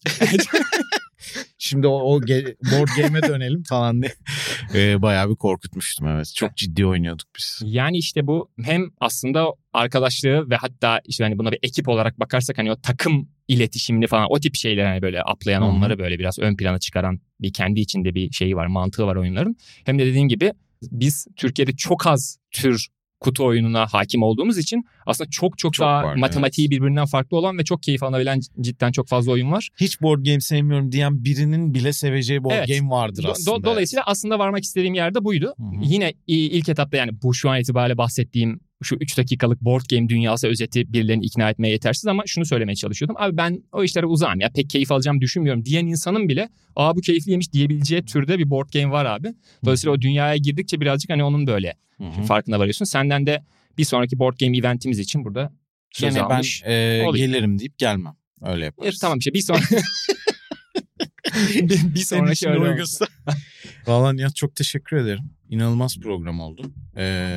Şimdi 1.58 1.86
o, 1.86 1.92
o 1.92 2.20
ge- 2.20 2.56
board 2.72 2.88
game'e 3.02 3.22
dönelim 3.22 3.62
falan 3.62 4.02
diye. 4.02 4.12
Ee, 4.74 5.02
bayağı 5.02 5.30
bir 5.30 5.34
korkutmuştum 5.36 6.08
evet. 6.08 6.32
Çok 6.36 6.56
ciddi 6.56 6.86
oynuyorduk 6.86 7.26
biz. 7.36 7.60
Yani 7.64 7.98
işte 7.98 8.26
bu 8.26 8.50
hem 8.62 8.90
aslında 9.00 9.46
arkadaşlığı 9.72 10.50
ve 10.50 10.56
hatta 10.56 11.00
işte 11.04 11.24
hani 11.24 11.38
buna 11.38 11.52
bir 11.52 11.58
ekip 11.62 11.88
olarak 11.88 12.20
bakarsak 12.20 12.58
hani 12.58 12.72
o 12.72 12.80
takım 12.80 13.28
iletişimini 13.48 14.06
falan 14.06 14.26
o 14.30 14.40
tip 14.40 14.54
şeyler 14.54 14.84
hani 14.84 15.02
böyle 15.02 15.22
aplayan 15.22 15.60
Hı 15.60 15.64
hı. 15.64 15.68
onları 15.68 15.98
böyle 15.98 16.18
biraz 16.18 16.38
ön 16.38 16.56
plana 16.56 16.78
çıkaran 16.78 17.20
bir 17.40 17.52
kendi 17.52 17.80
içinde 17.80 18.14
bir 18.14 18.32
şeyi 18.32 18.56
var 18.56 18.66
mantığı 18.66 19.06
var 19.06 19.16
oyunların. 19.16 19.56
Hem 19.84 19.98
de 19.98 20.06
dediğin 20.06 20.28
gibi 20.28 20.52
biz 20.82 21.26
Türkiye'de 21.36 21.72
çok 21.76 22.06
az 22.06 22.38
tür 22.50 22.86
kutu 23.20 23.44
oyununa 23.44 23.86
hakim 23.86 24.22
olduğumuz 24.22 24.58
için 24.58 24.84
aslında 25.06 25.30
çok 25.30 25.58
çok, 25.58 25.74
Çok 25.74 25.84
daha 25.86 26.04
var, 26.04 26.14
matematiği 26.16 26.70
birbirinden 26.70 27.06
farklı 27.06 27.36
olan 27.36 27.58
ve 27.58 27.64
çok 27.64 27.82
keyif 27.82 28.02
alınabilen 28.02 28.40
cidden 28.60 28.92
çok 28.92 29.08
fazla 29.08 29.32
oyun 29.32 29.52
var. 29.52 29.68
Hiç 29.80 30.02
board 30.02 30.26
game 30.26 30.40
sevmiyorum 30.40 30.92
diyen 30.92 31.24
birinin 31.24 31.74
bile 31.74 31.92
seveceği 31.92 32.44
board 32.44 32.54
Evet. 32.54 32.68
game 32.68 32.90
vardır 32.90 33.22
Do- 33.22 33.30
aslında. 33.30 33.56
do- 33.56 33.64
dolayısıyla 33.64 34.02
aslında 34.06 34.38
varmak 34.38 34.64
istediğim 34.64 34.94
yerde 34.94 35.24
buydu. 35.24 35.54
Hı 35.58 35.62
hı. 35.62 35.68
Yine 35.82 36.12
ilk 36.26 36.68
etapta 36.68 36.96
yani 36.96 37.10
bu 37.22 37.34
şu 37.34 37.50
an 37.50 37.60
itibariyle 37.60 37.98
bahsettiğim 37.98 38.60
şu 38.84 38.94
3 38.96 39.18
dakikalık 39.18 39.60
board 39.60 39.82
game 39.90 40.08
dünyası 40.08 40.48
özeti 40.48 40.92
birilerini 40.92 41.24
ikna 41.24 41.50
etmeye 41.50 41.68
yetersiz 41.70 42.06
ama 42.06 42.22
şunu 42.26 42.44
söylemeye 42.46 42.76
çalışıyordum. 42.76 43.16
Abi 43.18 43.36
ben 43.36 43.62
o 43.72 43.84
işlere 43.84 44.06
uzağım 44.06 44.40
ya 44.40 44.50
pek 44.54 44.70
keyif 44.70 44.92
alacağım 44.92 45.20
düşünmüyorum 45.20 45.64
diyen 45.64 45.86
insanın 45.86 46.28
bile 46.28 46.48
aa 46.76 46.96
bu 46.96 47.00
keyifliymiş 47.00 47.52
diyebileceği 47.52 48.04
türde 48.04 48.38
bir 48.38 48.50
board 48.50 48.68
game 48.72 48.90
var 48.90 49.04
abi. 49.04 49.28
Dolayısıyla 49.64 49.92
o 49.96 50.00
dünyaya 50.00 50.36
girdikçe 50.36 50.80
birazcık 50.80 51.10
hani 51.10 51.24
onun 51.24 51.46
böyle 51.46 51.74
Hı 51.98 52.04
hı. 52.04 52.22
farkına 52.22 52.58
varıyorsun. 52.58 52.84
Senden 52.84 53.26
de 53.26 53.44
bir 53.78 53.84
sonraki 53.84 54.18
board 54.18 54.38
game 54.40 54.56
eventimiz 54.58 54.98
için 54.98 55.24
burada 55.24 55.52
söz 55.92 56.14
Gene 56.14 56.24
ben 56.30 56.34
almış. 56.34 56.62
e, 56.64 57.02
olayım. 57.06 57.26
gelirim 57.32 57.58
deyip 57.58 57.78
gelmem. 57.78 58.14
Öyle 58.42 58.62
E, 58.62 58.64
yaparız. 58.64 58.98
tamam 58.98 59.18
işte 59.18 59.34
bir 59.34 59.40
sonraki 59.40 59.76
bir, 61.54 61.94
bir 61.94 62.00
sonraki 62.04 62.48
öyle. 62.48 62.82
Valla 63.86 64.12
Nihat 64.12 64.36
çok 64.36 64.56
teşekkür 64.56 64.96
ederim. 64.96 65.24
İnanılmaz 65.50 65.98
program 66.02 66.40
oldu. 66.40 66.72
Ee. 66.96 67.36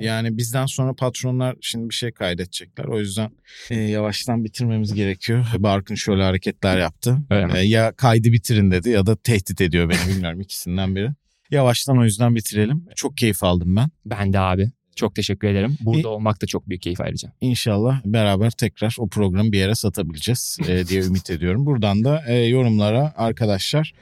Yani 0.00 0.36
bizden 0.36 0.66
sonra 0.66 0.94
patronlar 0.94 1.56
şimdi 1.60 1.88
bir 1.88 1.94
şey 1.94 2.12
kaydedecekler. 2.12 2.84
O 2.84 2.98
yüzden 2.98 3.30
e, 3.70 3.80
yavaştan 3.80 4.44
bitirmemiz 4.44 4.94
gerekiyor. 4.94 5.46
Barkın 5.58 5.94
şöyle 5.94 6.22
hareketler 6.22 6.78
yaptı. 6.78 7.18
Ee, 7.30 7.58
ya 7.58 7.92
kaydı 7.92 8.32
bitirin 8.32 8.70
dedi 8.70 8.90
ya 8.90 9.06
da 9.06 9.16
tehdit 9.16 9.60
ediyor 9.60 9.88
beni 9.88 10.14
bilmiyorum 10.14 10.40
ikisinden 10.40 10.96
biri. 10.96 11.10
Yavaştan 11.50 11.98
o 11.98 12.04
yüzden 12.04 12.34
bitirelim. 12.34 12.86
Çok 12.96 13.16
keyif 13.16 13.44
aldım 13.44 13.76
ben. 13.76 13.88
Ben 14.06 14.32
de 14.32 14.38
abi. 14.38 14.70
Çok 14.96 15.14
teşekkür 15.14 15.48
ederim. 15.48 15.76
Burada 15.80 16.00
İyi. 16.00 16.06
olmak 16.06 16.42
da 16.42 16.46
çok 16.46 16.68
büyük 16.68 16.82
keyif 16.82 17.00
ayrıca. 17.00 17.32
İnşallah 17.40 18.00
beraber 18.04 18.50
tekrar 18.50 18.96
o 18.98 19.08
programı 19.08 19.52
bir 19.52 19.58
yere 19.58 19.74
satabileceğiz 19.74 20.58
e, 20.68 20.86
diye 20.86 21.02
ümit 21.02 21.30
ediyorum. 21.30 21.66
Buradan 21.66 22.04
da 22.04 22.24
e, 22.28 22.34
yorumlara 22.34 23.12
arkadaşlar 23.16 23.92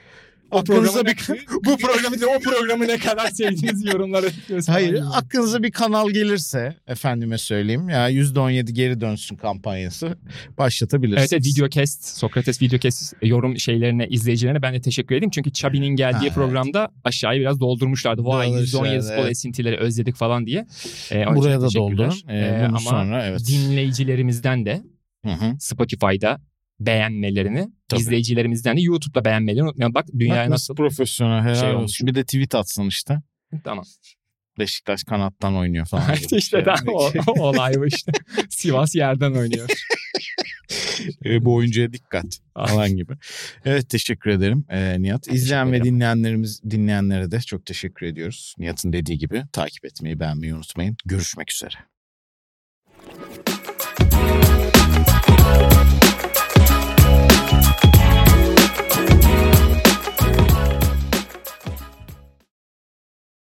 aklınıza 0.52 1.06
bir 1.06 1.16
bu 1.64 1.76
programı 1.76 2.16
o 2.36 2.40
programı 2.40 2.88
ne 2.88 2.98
kadar 2.98 3.30
sevdiğiniz 3.30 3.84
yorumlara 3.84 4.26
Hayır 4.66 5.02
aklınıza 5.14 5.62
bir 5.62 5.70
kanal 5.70 6.10
gelirse 6.10 6.76
efendime 6.86 7.38
söyleyeyim 7.38 7.88
ya 7.88 8.10
%17 8.10 8.72
geri 8.72 9.00
dönsün 9.00 9.36
kampanyası 9.36 10.16
başlatabilirsiniz. 10.58 11.32
Evet, 11.32 11.32
evet 11.32 11.46
Videocast, 11.46 12.04
Sokrates 12.04 12.62
Videocast 12.62 13.14
yorum 13.22 13.58
şeylerine, 13.58 14.06
izleyicilerine 14.08 14.62
ben 14.62 14.74
de 14.74 14.80
teşekkür 14.80 15.14
edeyim. 15.14 15.30
Çünkü 15.30 15.52
Chubby'nin 15.52 15.96
geldiği 15.96 16.16
Ha, 16.16 16.22
evet. 16.22 16.34
programda 16.34 16.90
aşağıya 17.04 17.40
biraz 17.40 17.60
doldurmuşlardı. 17.60 18.24
Vay 18.24 18.48
Doldurmuşlar, 18.48 18.84
%17 18.84 19.02
spor 19.02 19.14
evet. 19.14 19.30
esintileri 19.30 19.76
özledik 19.76 20.16
falan 20.16 20.46
diye. 20.46 20.66
Ee, 21.12 21.26
Buraya 21.26 21.60
da 21.60 21.74
doldurun. 21.74 22.14
Ee, 22.28 22.52
Ee, 22.52 22.64
ama 22.66 22.78
sonra 22.78 23.24
evet. 23.26 23.40
dinleyicilerimizden 23.48 24.66
de 24.66 24.82
Hı 25.24 25.32
hı. 25.32 25.56
Spotify'da 25.58 26.38
beğenmelerini, 26.86 27.68
Tabii. 27.88 28.00
izleyicilerimizden 28.00 28.76
de 28.76 28.80
YouTube'da 28.80 29.24
beğenmelerini 29.24 29.62
unutmayın. 29.62 29.94
Bak 29.94 30.06
dünyaya 30.18 30.42
Bak 30.42 30.50
nasıl... 30.50 30.74
profesyonel 30.74 31.42
helal 31.42 31.54
şey 31.54 31.74
olsun. 31.74 32.06
Bir 32.06 32.14
de 32.14 32.24
tweet 32.24 32.54
atsın 32.54 32.86
işte. 32.86 33.18
Tamam. 33.64 33.84
Beşiktaş 34.58 35.04
kanattan 35.04 35.56
oynuyor 35.56 35.86
falan. 35.86 36.08
bir 36.32 36.36
işte 36.36 36.40
şey. 36.40 36.66
daha 36.66 36.76
o, 36.86 37.12
o 37.26 37.42
olay 37.42 37.74
bu 37.74 37.86
işte. 37.86 38.12
Sivas 38.50 38.94
yerden 38.94 39.32
oynuyor. 39.32 39.68
Ee, 41.24 41.44
bu 41.44 41.54
oyuncuya 41.54 41.92
dikkat 41.92 42.38
falan 42.56 42.96
gibi. 42.96 43.12
Evet 43.64 43.88
teşekkür 43.88 44.30
ederim 44.30 44.64
ee, 44.68 45.02
Nihat. 45.02 45.28
İzleyen 45.32 45.72
ve 45.72 45.84
dinleyenlerimiz 45.84 46.62
dinleyenlere 46.70 47.30
de 47.30 47.40
çok 47.40 47.66
teşekkür 47.66 48.06
ediyoruz. 48.06 48.54
Nihat'ın 48.58 48.92
dediği 48.92 49.18
gibi 49.18 49.42
takip 49.52 49.84
etmeyi 49.84 50.20
beğenmeyi 50.20 50.54
unutmayın. 50.54 50.96
Görüşmek 51.04 51.52
üzere. 51.52 51.74